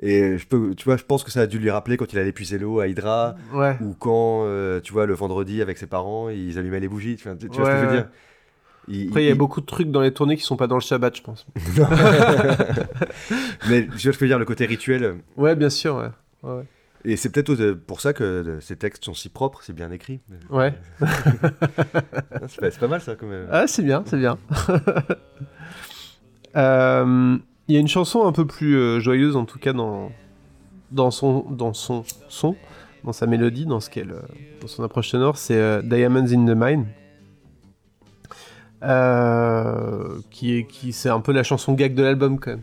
[0.01, 2.19] et je peux tu vois je pense que ça a dû lui rappeler quand il
[2.19, 3.77] allait puiser l'eau à Hydra ouais.
[3.81, 7.29] ou quand euh, tu vois le vendredi avec ses parents ils allumaient les bougies tu
[7.29, 8.09] vois, tu vois Ouais, ce que je veux dire
[8.89, 10.67] Il- Après, il y a il- beaucoup de trucs dans les tournées qui sont pas
[10.67, 11.47] dans le Shabbat, je pense.
[13.69, 16.11] mais tu vois ce que je veux dire le côté rituel Ouais, bien sûr, ouais.
[16.51, 16.63] Ouais.
[17.07, 19.91] Et c'est peut-être euh, pour ça que euh, ces textes sont si propres c'est bien
[19.91, 20.21] écrit
[20.51, 20.75] Ouais.
[21.01, 24.39] c'est pas, c'est pas mal ça quand même Ah, c'est bien, c'est bien.
[26.57, 27.37] Euh,
[27.69, 30.11] Il y a une chanson un peu plus euh, joyeuse, en tout cas, dans,
[30.91, 32.57] dans, son, dans son son,
[33.05, 34.21] dans sa mélodie, dans, ce qu'elle, euh,
[34.61, 36.87] dans son approche sonore, c'est euh, Diamonds in the Mine.
[38.83, 42.63] Euh, qui est, qui, c'est un peu la chanson gag de l'album, quand même.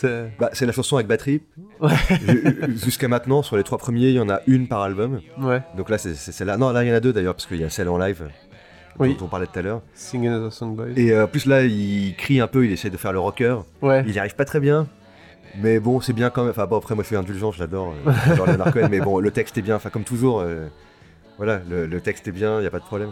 [0.00, 0.30] C'est...
[0.38, 1.42] Bah, c'est la chanson avec batterie.
[1.80, 1.90] Ouais.
[2.76, 5.20] Jusqu'à maintenant, sur les trois premiers, il y en a une par album.
[5.40, 6.56] Ouais, Donc là, c'est c'est celle-là.
[6.56, 8.28] Non, là, il y en a deux d'ailleurs, parce qu'il y a celle en live
[9.00, 9.16] Oui.
[9.18, 9.82] dont on parlait tout à l'heure.
[9.94, 10.90] Sing Another Song Boys.
[10.94, 13.56] Et euh, en plus, là, il crie un peu, il essaie de faire le rocker.
[13.82, 14.86] Ouais, Il n'y arrive pas très bien.
[15.60, 16.50] Mais bon, c'est bien quand même.
[16.52, 18.86] Enfin, bon, après, moi, je suis indulgent, j'adore euh, j'adore Leonard Cohen.
[18.90, 19.74] Mais bon, le texte est bien.
[19.74, 20.68] Enfin, comme toujours, euh,
[21.38, 23.10] voilà, le, le texte est bien, il n'y a pas de problème.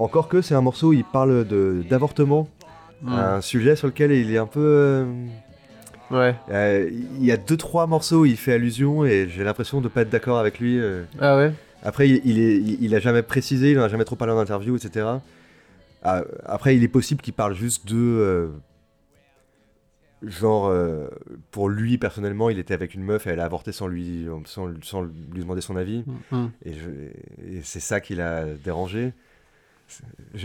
[0.00, 1.44] Encore que c'est un morceau, il parle
[1.88, 2.48] d'avortement.
[3.02, 3.12] Mm.
[3.12, 5.06] Un sujet sur lequel il est un peu.
[6.12, 6.32] Euh.
[6.50, 9.88] Euh, il y a deux trois morceaux où il fait allusion et j'ai l'impression de
[9.88, 10.78] pas être d'accord avec lui.
[10.78, 11.04] euh.
[11.20, 11.52] Ah ouais
[11.82, 14.32] Après, il, il est, il, il a jamais précisé, il en a jamais trop parlé
[14.32, 15.06] en interview, etc.
[16.02, 18.48] Ah, après, il est possible qu'il parle juste de euh,
[20.22, 21.08] genre euh,
[21.50, 24.68] pour lui personnellement, il était avec une meuf et elle a avorté sans lui sans,
[24.82, 26.46] sans lui demander son avis Mm.
[26.64, 29.12] et, je- et c'est ça qui l'a dérangé.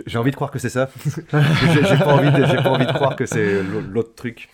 [0.06, 0.90] J'ai envie de croire que c'est ça.
[1.06, 4.48] J'ai pas, envie de- j'ai pas envie de croire que c'est l'au- l'autre truc.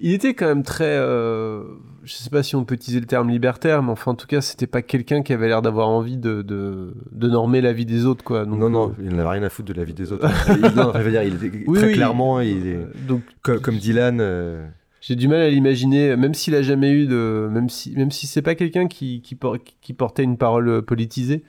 [0.00, 0.84] Il était quand même très.
[0.98, 1.62] euh,
[2.04, 4.42] je sais pas si on peut utiliser le terme libertaire, mais enfin, en tout cas,
[4.42, 8.04] c'était pas quelqu'un qui avait l'air d'avoir envie de, de, de normer la vie des
[8.04, 8.44] autres, quoi.
[8.44, 10.28] Donc, non, non, euh, il n'avait rien à foutre de la vie des autres.
[10.50, 11.92] Il- non, je veux dire, il était Oui, très oui.
[11.94, 14.18] clairement, il est euh, donc, comme, comme Dylan.
[14.20, 14.66] euh,
[15.00, 17.48] j'ai du mal à l'imaginer, même s'il a jamais eu de.
[17.50, 21.42] Même si, même si c'est pas quelqu'un qui, qui, por- qui portait une parole politisée,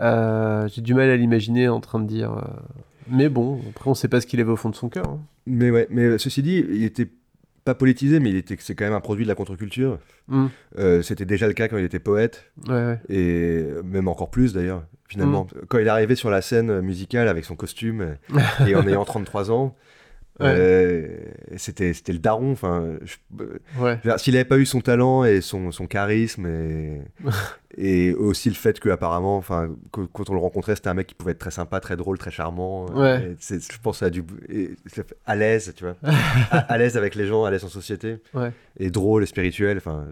[0.00, 2.32] euh, j'ai du mal à l'imaginer en train de dire.
[2.32, 2.40] euh,
[3.08, 5.06] Mais bon, après, on sait pas ce qu'il avait au fond de son cœur.
[5.08, 5.20] hein.
[5.46, 7.08] Mais ouais, mais ceci dit, il était
[7.64, 9.98] pas politisé, mais il était, c'est quand même un produit de la contre-culture.
[10.28, 10.46] Mm.
[10.78, 13.00] Euh, C'était déjà le cas quand il était poète, Ouais, ouais.
[13.08, 15.44] et même encore plus d'ailleurs, finalement.
[15.54, 15.66] Mm.
[15.68, 18.16] Quand il est arrivé sur la scène musicale avec son costume
[18.66, 19.76] et en ayant 33 ans,
[20.42, 20.54] Ouais.
[20.56, 21.06] euh,
[21.56, 22.52] c'était c'était le daron.
[22.52, 22.96] Enfin,
[23.78, 23.98] ouais.
[24.18, 27.00] S'il n'avait pas eu son talent et son, son charisme et,
[27.76, 31.06] et aussi le fait que apparemment, enfin, que- quand on le rencontrait, c'était un mec
[31.06, 32.86] qui pouvait être très sympa, très drôle, très charmant.
[32.92, 33.22] Ouais.
[33.32, 34.22] Et c'est- je pense à du
[35.26, 35.96] à l'aise, tu vois,
[36.50, 38.18] à, à l'aise avec les gens, à l'aise en société,
[38.78, 39.76] et drôle et spirituel.
[39.78, 40.06] Enfin,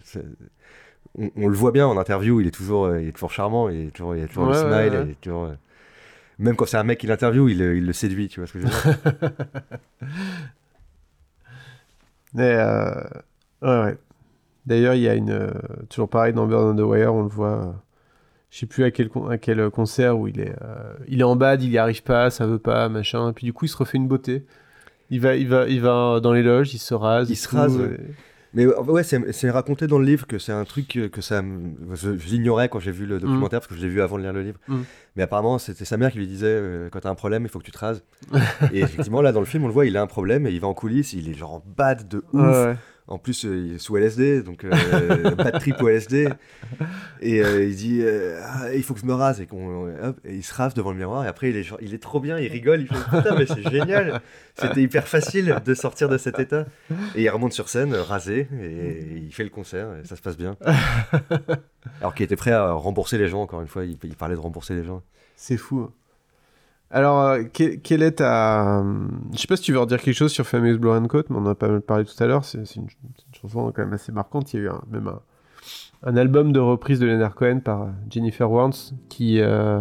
[1.18, 3.68] on, on le voit bien en interview, il est toujours, euh, il est toujours charmant,
[3.68, 5.02] il est toujours, il a toujours le smile, ouais.
[5.06, 5.54] il est toujours, euh,
[6.40, 8.52] même quand c'est un mec qui l'interview, il, le- il le séduit, tu vois ce
[8.54, 9.38] que je veux dire.
[12.34, 12.94] Mais, euh,
[13.62, 13.98] ouais, ouais.
[14.66, 15.30] D'ailleurs, il y a une.
[15.30, 15.50] euh,
[15.88, 17.64] toujours pareil dans Burn on the Wire, on le voit.
[17.66, 17.72] euh,
[18.50, 21.24] je sais plus à quel, con- à quel concert où il est, euh, il est
[21.24, 23.30] en bad, il y arrive pas, ça veut pas, machin.
[23.30, 24.44] Et puis du coup, il se refait une beauté.
[25.10, 27.30] Il va, il va, il va dans les loges, il se rase.
[27.30, 27.96] Il se tout, rase, et-.
[28.52, 31.42] Mais euh, ouais, c'est raconté dans le livre que c'est un truc que, ça.
[32.26, 34.42] l'ignorais quand j'ai vu le documentaire parce que je l'ai vu avant de lire le
[34.42, 34.58] livre.
[34.68, 34.80] Mm.
[35.16, 37.58] Mais apparemment, c'était sa mère qui lui disait euh, quand t'as un problème, il faut
[37.58, 38.02] que tu te rases.
[38.72, 40.60] et effectivement, là dans le film, on le voit, il a un problème et il
[40.60, 42.40] va en coulisses, il est genre en bad de ouf.
[42.40, 42.76] Ouais, ouais.
[43.08, 44.70] En plus, euh, il est sous LSD, donc euh,
[45.34, 46.28] bad trip au LSD.
[47.20, 48.04] Et euh, il dit
[48.44, 49.40] Ah, il faut que je me rase.
[49.40, 49.88] Et, qu'on-
[50.24, 51.24] et il se rase devant le miroir.
[51.24, 52.82] Et après, il est, il est trop bien, il rigole.
[52.82, 54.20] Il fait Putain, mais c'est génial.
[54.54, 56.66] C'était hyper facile de sortir de cet état.
[57.16, 59.88] Et il remonte sur scène, rasé, et il fait le concert.
[60.02, 60.56] Et ça se passe bien.
[62.00, 63.84] Alors qu'il était prêt à rembourser les gens, encore une fois.
[63.84, 65.02] Il, il parlait de rembourser les gens.
[65.36, 65.80] C'est fou.
[65.80, 65.92] hein.
[66.90, 68.82] Alors, euh, que- quelle est ta.
[69.32, 71.36] Je sais pas si tu veux redire quelque chose sur Famous Blow and Coat, mais
[71.36, 72.44] on en a pas mal parlé tout à l'heure.
[72.44, 72.88] C'est une, une
[73.40, 74.52] chanson quand même assez marquante.
[74.52, 75.20] Il y a eu un- même un,
[76.02, 78.72] un album de reprise de Leonard Cohen par euh, Jennifer Warnes
[79.08, 79.80] qui, euh,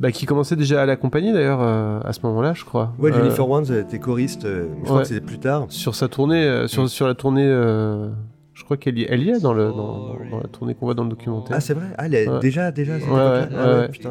[0.00, 2.92] bah, qui commençait déjà à l'accompagner d'ailleurs euh, à ce moment-là, je crois.
[2.98, 4.44] Ouais, Euh, Jennifer Warnes était choriste.
[4.44, 5.02] euh, je crois ouais.
[5.02, 5.66] que c'était plus tard.
[5.68, 6.88] sur sa tournée, euh, sur, Mm.
[6.88, 7.46] sur la tournée.
[7.46, 8.08] euh,
[8.54, 10.94] je crois qu'elle y, elle y est dans, le, dans, dans la tournée qu'on voit
[10.94, 11.56] dans le documentaire.
[11.56, 12.38] Ah, c'est vrai Ah, elle est Ouais.
[12.40, 13.88] déjà, déjà, Ouais, ouais, Ah ouais, ouais.
[13.88, 14.10] putain.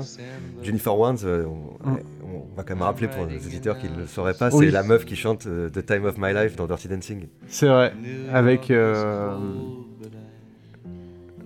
[0.62, 1.46] Jennifer Warnes, euh,
[1.84, 1.96] Mm.
[2.54, 4.66] On va quand même rappeler pour les auditeurs qui ne le sauraient pas, Oui.
[4.68, 7.28] c'est la meuf qui chante euh, The Time of My Life dans Dirty Dancing.
[7.48, 7.94] C'est vrai.
[8.32, 8.70] Avec.
[8.72, 9.32] euh,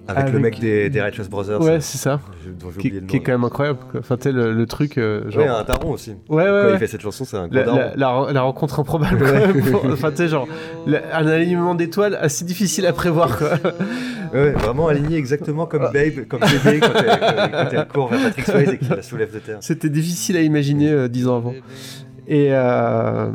[0.10, 1.60] Avec, le mec des, des Righteous Brothers.
[1.62, 2.22] Ouais, c'est ça.
[2.60, 3.08] dont Qui, oublié le nom.
[3.08, 3.80] qui est quand même incroyable.
[3.92, 4.00] Quoi.
[4.00, 4.98] Enfin, tu sais, le, le truc.
[4.98, 5.44] euh, genre...
[5.44, 6.12] Ouais, un daron aussi.
[6.30, 6.74] Ouais, ouais, Quand ouais.
[6.74, 7.78] il fait cette chanson, c'est un gros La, daron.
[7.78, 9.18] la- la- la rencontre improbable.
[9.20, 10.48] quand même, pour- Enfin, tu sais, genre,
[10.86, 13.50] la- un alignement d'étoiles assez difficile à prévoir, quoi.
[14.34, 18.46] Ouais, vraiment aligné exactement comme Babe, comme bébé quand elle, quand- elle court vers Patrick
[18.46, 19.58] Swayze et qu'il la soulève de terre.
[19.62, 21.54] C'était difficile à imaginer euh, dix ans avant.
[22.28, 23.30] Et, euh,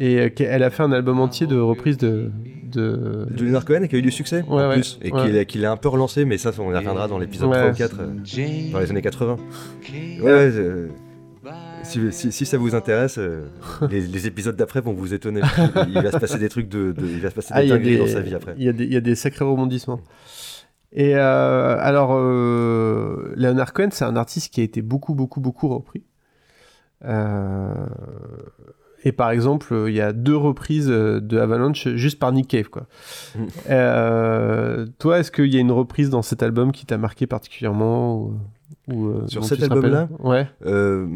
[0.00, 2.30] et elle a fait un album entier de reprises de.
[2.72, 3.26] de...
[3.30, 5.22] De Leonard Cohen qui a eu du succès en Ouais, ouais, plus et ouais.
[5.26, 7.58] qu'il a- qu'il a un peu relancé, mais ça on y reviendra dans l'épisode Ouais.
[7.58, 8.06] 3 ou 4 euh,
[8.72, 9.36] dans les années 80.
[9.36, 10.88] Ouais, ouais, euh,
[11.92, 13.46] si, si- si ça vous intéresse, euh,
[13.90, 15.40] les, les épisodes d'après vont vous étonner.
[15.88, 17.98] Il va se passer des trucs de, de- il va se passer Ah, des dingueries
[17.98, 18.54] dans sa vie après.
[18.58, 20.00] Il y, a des- il y a des sacrés rebondissements.
[20.94, 25.68] Et euh, alors, euh, Leonard Cohen, c'est un artiste qui a été beaucoup, beaucoup, beaucoup
[25.68, 26.02] repris.
[27.04, 27.72] Euh,
[29.04, 32.68] et par exemple, il y a deux reprises de Avalanche juste par Nick Cave.
[32.68, 32.86] Quoi.
[34.98, 38.34] Toi, est-ce qu'il y a une reprise dans cet album qui t'a marqué particulièrement ou,
[38.88, 40.46] ou, euh, Sur cet album-là Ouais.
[40.66, 41.06] Euh,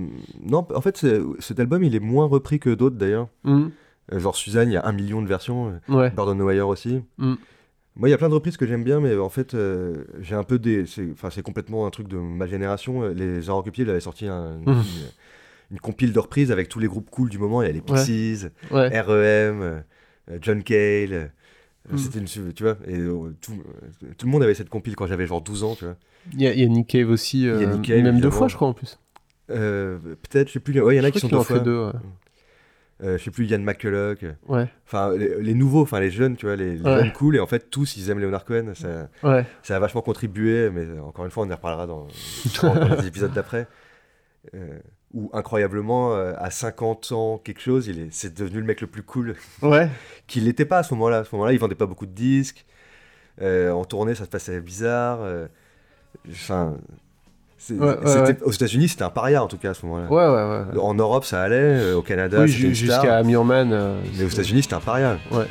[0.40, 1.04] non, en fait,
[1.40, 3.28] cet album il est moins repris que d'autres d'ailleurs.
[3.44, 3.66] Mm.
[4.12, 5.80] Euh, genre Suzanne, il y a un million de versions.
[5.88, 6.10] Ouais.
[6.10, 7.02] Bird on the Wire aussi.
[7.18, 7.34] Mm.
[7.98, 10.34] Moi, il y a plein de reprises que j'aime bien, mais en fait, euh, j'ai
[10.34, 10.84] un peu des.
[10.86, 13.08] C'est enfin, c'est complètement un truc de ma génération.
[13.08, 14.82] Les il avait sorti un- une,
[15.72, 17.62] une compile de reprises avec tous les groupes cool du moment.
[17.62, 18.88] Il y a les Pixies, Ouais.
[19.00, 19.10] REM,
[19.62, 19.80] euh,
[20.30, 21.12] euh, John Cale.
[21.12, 21.26] euh,
[21.90, 21.98] Mm.
[21.98, 22.52] C'était une.
[22.52, 22.98] Tu vois, et
[23.40, 23.52] tout,
[24.18, 25.94] tout le monde avait cette compile quand j'avais genre 12 ans, tu vois.
[26.32, 28.68] Il y, a- a Nick Cave aussi, euh, Nick Cave, même deux fois, je crois,
[28.68, 28.98] en plus.
[29.50, 30.80] Euh, Peut-être, je sais plus.
[30.80, 31.62] Ouais, il y en a Je qui sont deux en fait fois.
[31.62, 31.86] deux.
[31.86, 31.92] ouais.
[33.02, 34.24] Euh, je sais plus, Yann McCulloch.
[34.48, 34.68] Ouais.
[34.86, 36.96] Enfin, les, les nouveaux, enfin les jeunes, tu vois, les, les Ouais.
[37.02, 38.72] jeunes cool, et en fait, tous, ils aiment Leonard Cohen.
[38.74, 39.44] Ça, Ouais.
[39.62, 42.06] ça a vachement contribué, mais euh, encore une fois, on y reparlera dans,
[42.62, 43.66] dans- dans les épisodes d'après.
[44.54, 44.78] Euh,
[45.12, 48.86] où, incroyablement, euh, à 50 ans, quelque chose, il est, c'est devenu le mec le
[48.86, 49.88] plus cool Ouais.
[50.26, 51.18] qu'il n'était pas à ce moment-là.
[51.18, 52.64] À ce moment-là, il vendait pas beaucoup de disques.
[53.42, 55.18] En tournée, ça se passait bizarre.
[56.30, 56.74] Enfin.
[57.70, 60.06] Ouais, ouais, Aux États-Unis, c'était un paria en tout cas à ce moment-là.
[60.08, 60.80] Ouais, ouais, ouais.
[60.80, 61.92] En Europe, ça allait.
[61.94, 63.72] Au Canada, Oui, c'était jusqu'à Murman.
[63.72, 65.18] euh, Mais aux États-Unis, c'était un paria.
[65.32, 65.46] Ouais.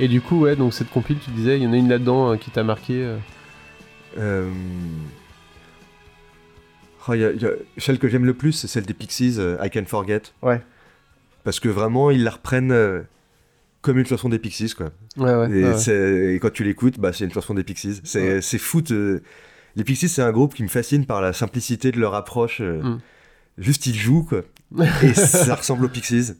[0.00, 2.32] Et du coup, ouais, donc cette compile, tu disais, il y en a une là-dedans
[2.32, 3.04] euh, qui t'a marqué.
[3.04, 3.16] euh.
[4.18, 4.48] Euh,
[7.08, 9.56] oh, y a- y a- Celle que j'aime le plus, c'est celle des Pixies, euh,
[9.62, 10.22] I Can Forget.
[10.42, 10.60] Ouais.
[11.44, 13.00] Parce que vraiment, ils la reprennent euh,
[13.82, 14.90] comme une chanson des Pixies, quoi.
[15.16, 15.50] Ouais, ouais.
[15.58, 15.78] et, ouais.
[15.78, 18.00] c'est- et quand tu l'écoutes, bah, c'est une chanson des Pixies.
[18.04, 18.82] C'est fou.
[18.82, 19.22] de-
[19.76, 22.60] Les Pixies, c'est un groupe qui me fascine par la simplicité de leur approche.
[22.60, 23.00] euh, Mm.
[23.58, 24.42] Juste, ils jouent, quoi.
[25.02, 26.32] et ça ressemble aux Pixies.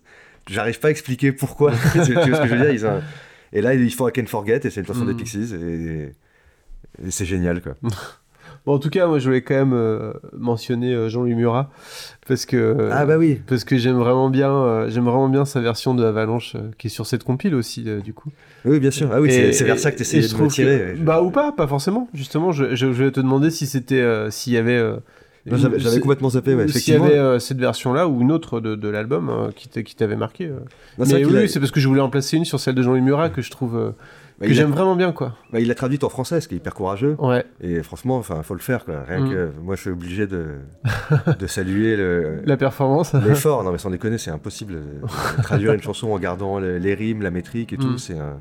[0.48, 1.72] J'arrive pas à expliquer pourquoi.
[1.92, 3.02] tu vois ce que je veux dire ils ont un-
[3.52, 5.08] Et là, ils font I Can Forget, et c'est une chanson Mm.
[5.08, 5.54] des Pixies.
[5.54, 6.12] Et,
[7.06, 7.74] et c'est génial, quoi.
[8.66, 11.70] Bon, en tout cas, moi, je voulais quand même euh, mentionner euh, Jean-Louis Murat.
[12.26, 12.56] Parce que.
[12.56, 13.40] euh, ah bah oui.
[13.46, 16.88] Parce que j'aime vraiment bien, euh, j'aime vraiment bien sa version de Avalanche euh, qui
[16.88, 18.30] est sur cette compile aussi euh, du coup.
[18.66, 19.08] Oui, bien sûr.
[19.12, 20.78] Ah oui, c'est- vers ça que tu essayais et de tirer.
[20.78, 22.08] que- Je- Bah ou pas, pas forcément.
[22.12, 24.96] Justement, je, je, je voulais te demander si c'était, euh, s'il y avait, euh,
[25.56, 27.04] J'avais complètement zappé, ouais, s'il y effectivement.
[27.06, 30.16] avait euh, cette version-là ou une autre de, de l'album euh, qui t'a- qui t'avait
[30.16, 30.46] marqué.
[30.46, 30.58] euh.
[30.98, 32.82] Non, Mais oui, a- c'est parce que je voulais en placer une sur celle de
[32.82, 33.94] Jean-Louis Murat que je trouve
[34.40, 35.34] bah, que a- j'aime vraiment bien quoi.
[35.52, 37.16] bah, il l'a traduite en français, ce qui est hyper courageux.
[37.18, 37.44] Ouais.
[37.60, 39.02] Et franchement, enfin, faut le faire, quoi.
[39.08, 39.30] Rien Mm.
[39.30, 40.46] que moi, je suis obligé de,
[41.38, 43.12] de saluer le- La performance.
[43.26, 43.64] l'effort.
[43.64, 47.22] Non, mais sans déconner, c'est impossible de, traduire une chanson en gardant les, les rimes,
[47.22, 47.86] la métrique et tout.
[47.92, 47.98] Mm.
[47.98, 48.40] C'est un.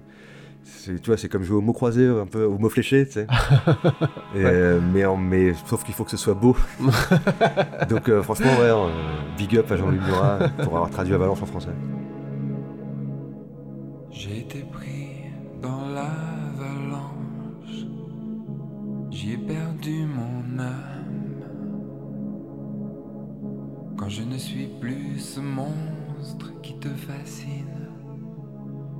[0.67, 3.13] C'est- Tu vois, c'est comme jouer au mot croisé, un peu au mot fléché, tu
[3.13, 3.27] sais.
[4.35, 6.55] Et, euh, mais, en- mais sauf qu'il faut que ce soit beau.
[7.89, 8.87] Donc euh, franchement, ouais, euh,
[9.37, 11.71] big up à Jean-Luc Murat pour avoir traduit Avalanche en français.
[14.11, 15.31] J'ai été pris
[15.61, 17.85] dans l'avalanche,
[19.11, 20.73] j'y ai perdu mon âme.
[23.97, 27.89] Quand je ne suis plus ce monstre qui te fascine,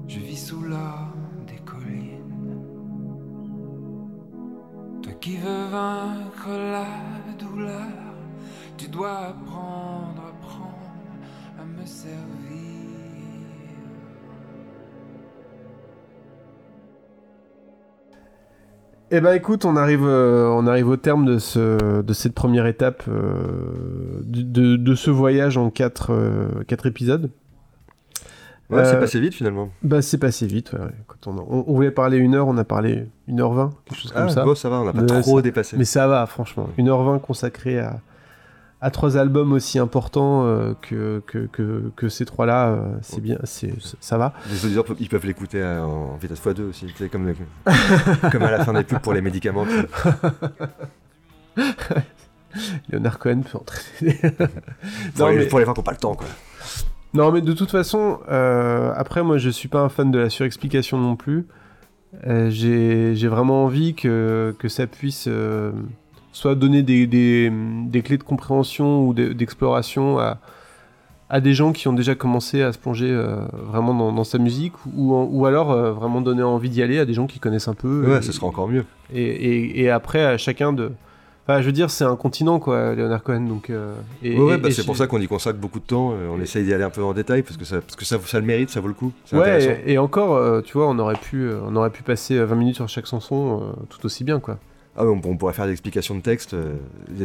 [0.08, 1.14] je vis sous l'or
[5.28, 6.86] qui veux vaincre la
[7.38, 8.14] douleur,
[8.78, 10.34] tu dois apprendre,
[11.60, 12.28] à me servir.
[19.12, 22.66] Eh ben écoute, on arrive, euh, on arrive au terme de, ce, de cette première
[22.66, 27.30] étape euh, de ce voyage en quatre, euh, quatre épisodes.
[28.70, 29.70] Ouais, c'est Euh, passé vite finalement.
[29.82, 30.74] Bah c'est passé vite.
[30.74, 30.92] ouais, ouais.
[31.08, 34.00] Quand on, on- on voulait parler une heure, on a parlé une heure vingt, quelque
[34.02, 34.44] chose comme Ah, ça.
[34.44, 35.78] bon, ça va, on n'a pas Mais trop dépassé.
[35.78, 36.68] Mais ça va, franchement.
[36.78, 38.02] Une heure vingt consacrée à,
[38.82, 43.38] à trois albums aussi importants euh, que, que, que, que ces trois-là, euh, c'est bien,
[43.46, 44.34] c'est, ça va.
[44.52, 47.34] Les auditeurs, peuvent- ils peuvent l'écouter en vitesse x2 aussi, comme,
[48.32, 49.66] comme à la fin des pubs pour les médicaments.
[52.90, 54.14] Leonard Cohen peut entraîner.
[55.16, 56.28] Pour, Non, les, mais- pour les gens qui n'ont pas le temps, quoi.
[57.18, 60.30] Non, mais de toute façon, euh, après, moi, je suis pas un fan de la
[60.30, 61.46] surexplication non plus.
[62.26, 65.72] Euh, J'ai vraiment envie que, que ça puisse euh,
[66.32, 67.52] soit donner des, des,
[67.88, 70.38] des clés de compréhension ou de- d'exploration à,
[71.30, 73.38] à des gens qui ont déjà commencé à se plonger euh,
[73.70, 77.14] vraiment dans, dans sa musique, ou, ou alors vraiment donner envie d'y aller à des
[77.14, 78.10] gens qui connaissent un peu.
[78.10, 78.86] Ouais, et, ce sera encore mieux.
[79.14, 80.92] et, et- et après, à chacun de.
[81.48, 83.42] Enfin, je veux dire, c'est un continent, quoi, Leonard Cohen.
[83.42, 85.86] Donc, euh, et, Ouais, ouais, et- bah, c'est pour ça qu'on y consacre beaucoup de
[85.86, 86.12] temps.
[86.12, 88.18] euh, on essaye d'y aller un peu en détail parce que ça, parce que ça,
[88.26, 89.14] ça le mérite, ça vaut le coup.
[89.32, 92.46] Ouais, et, et encore, euh, tu vois, on aurait pu, on aurait pu passer euh,
[92.46, 94.58] 20 minutes sur chaque chanson tout aussi bien, quoi.
[95.00, 96.56] Ah, on, on pourrait faire des explications de texte.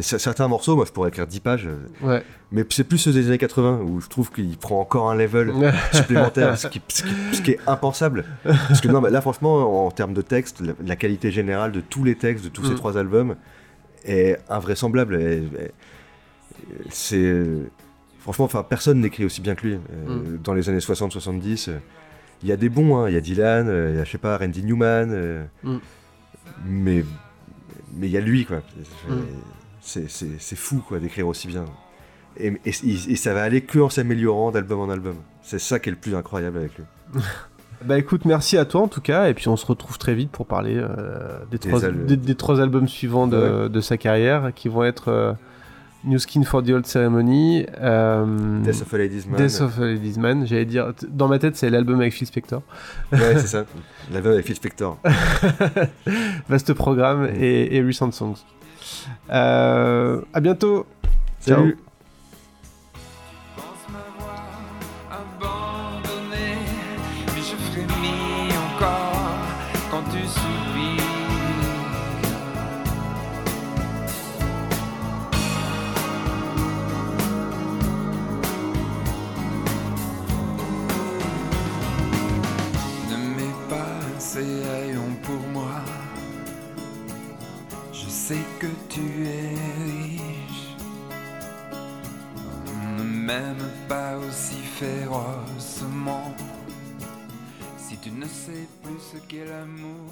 [0.01, 1.67] certains morceaux, moi, je pourrais écrire 10 pages.
[2.01, 2.21] Ouais.
[2.51, 5.51] Mais c'est plus ceux des années 80 où je trouve qu'il prend encore un level
[5.91, 8.25] supplémentaire, ce qui, ce qui- ce qui est impensable.
[8.43, 12.03] Parce que non, là, franchement, en termes de texte, la, la qualité générale de tous
[12.03, 12.75] les textes de tous ces Mm.
[12.75, 13.35] trois albums
[14.05, 15.19] est invraisemblable.
[16.89, 17.43] C'est
[18.19, 19.73] franchement, enfin, personne n'écrit aussi bien que lui.
[19.75, 21.77] Euh, Dans les années 60-70, euh,
[22.41, 24.11] il y a des bons, hein, il y a Dylan, euh, il y a je
[24.11, 25.77] sais pas Randy Newman, euh, Mm.
[26.65, 27.05] mais
[27.95, 28.61] mais il y a lui quoi.
[29.09, 29.13] Mm.
[29.81, 31.65] C'est fou quoi d'écrire aussi bien.
[32.37, 32.69] Et, et-
[33.11, 35.15] et ça va aller que en s'améliorant d'album en album.
[35.43, 36.83] C'est ça qui est le plus incroyable avec lui.
[37.85, 40.31] Bah écoute, merci à toi en tout cas, et puis on se retrouve très vite
[40.31, 43.97] pour parler euh, des, Des trois, al- des, des trois albums suivants de, de sa
[43.97, 45.33] carrière, qui vont être euh,
[46.05, 49.37] New Skin for the Old Ceremony, euh, Death of a Ladies Man.
[49.37, 52.27] Death of a Ladies Man, j'allais dire, t- dans ma tête c'est l'album avec Phil
[52.27, 52.61] Spector,
[53.11, 53.65] Ouais, c'est ça.
[54.13, 54.97] L'album avec Phil Spector.
[56.49, 58.35] vaste programme, et, et Recent Songs.
[59.29, 60.85] À bientôt
[61.45, 61.57] Ciao.
[61.59, 61.75] Salut.
[61.75, 61.92] pense
[93.33, 96.35] Ne m'aime pas aussi férocement.
[97.77, 100.11] Si tu ne sais plus ce qu'est l'amour,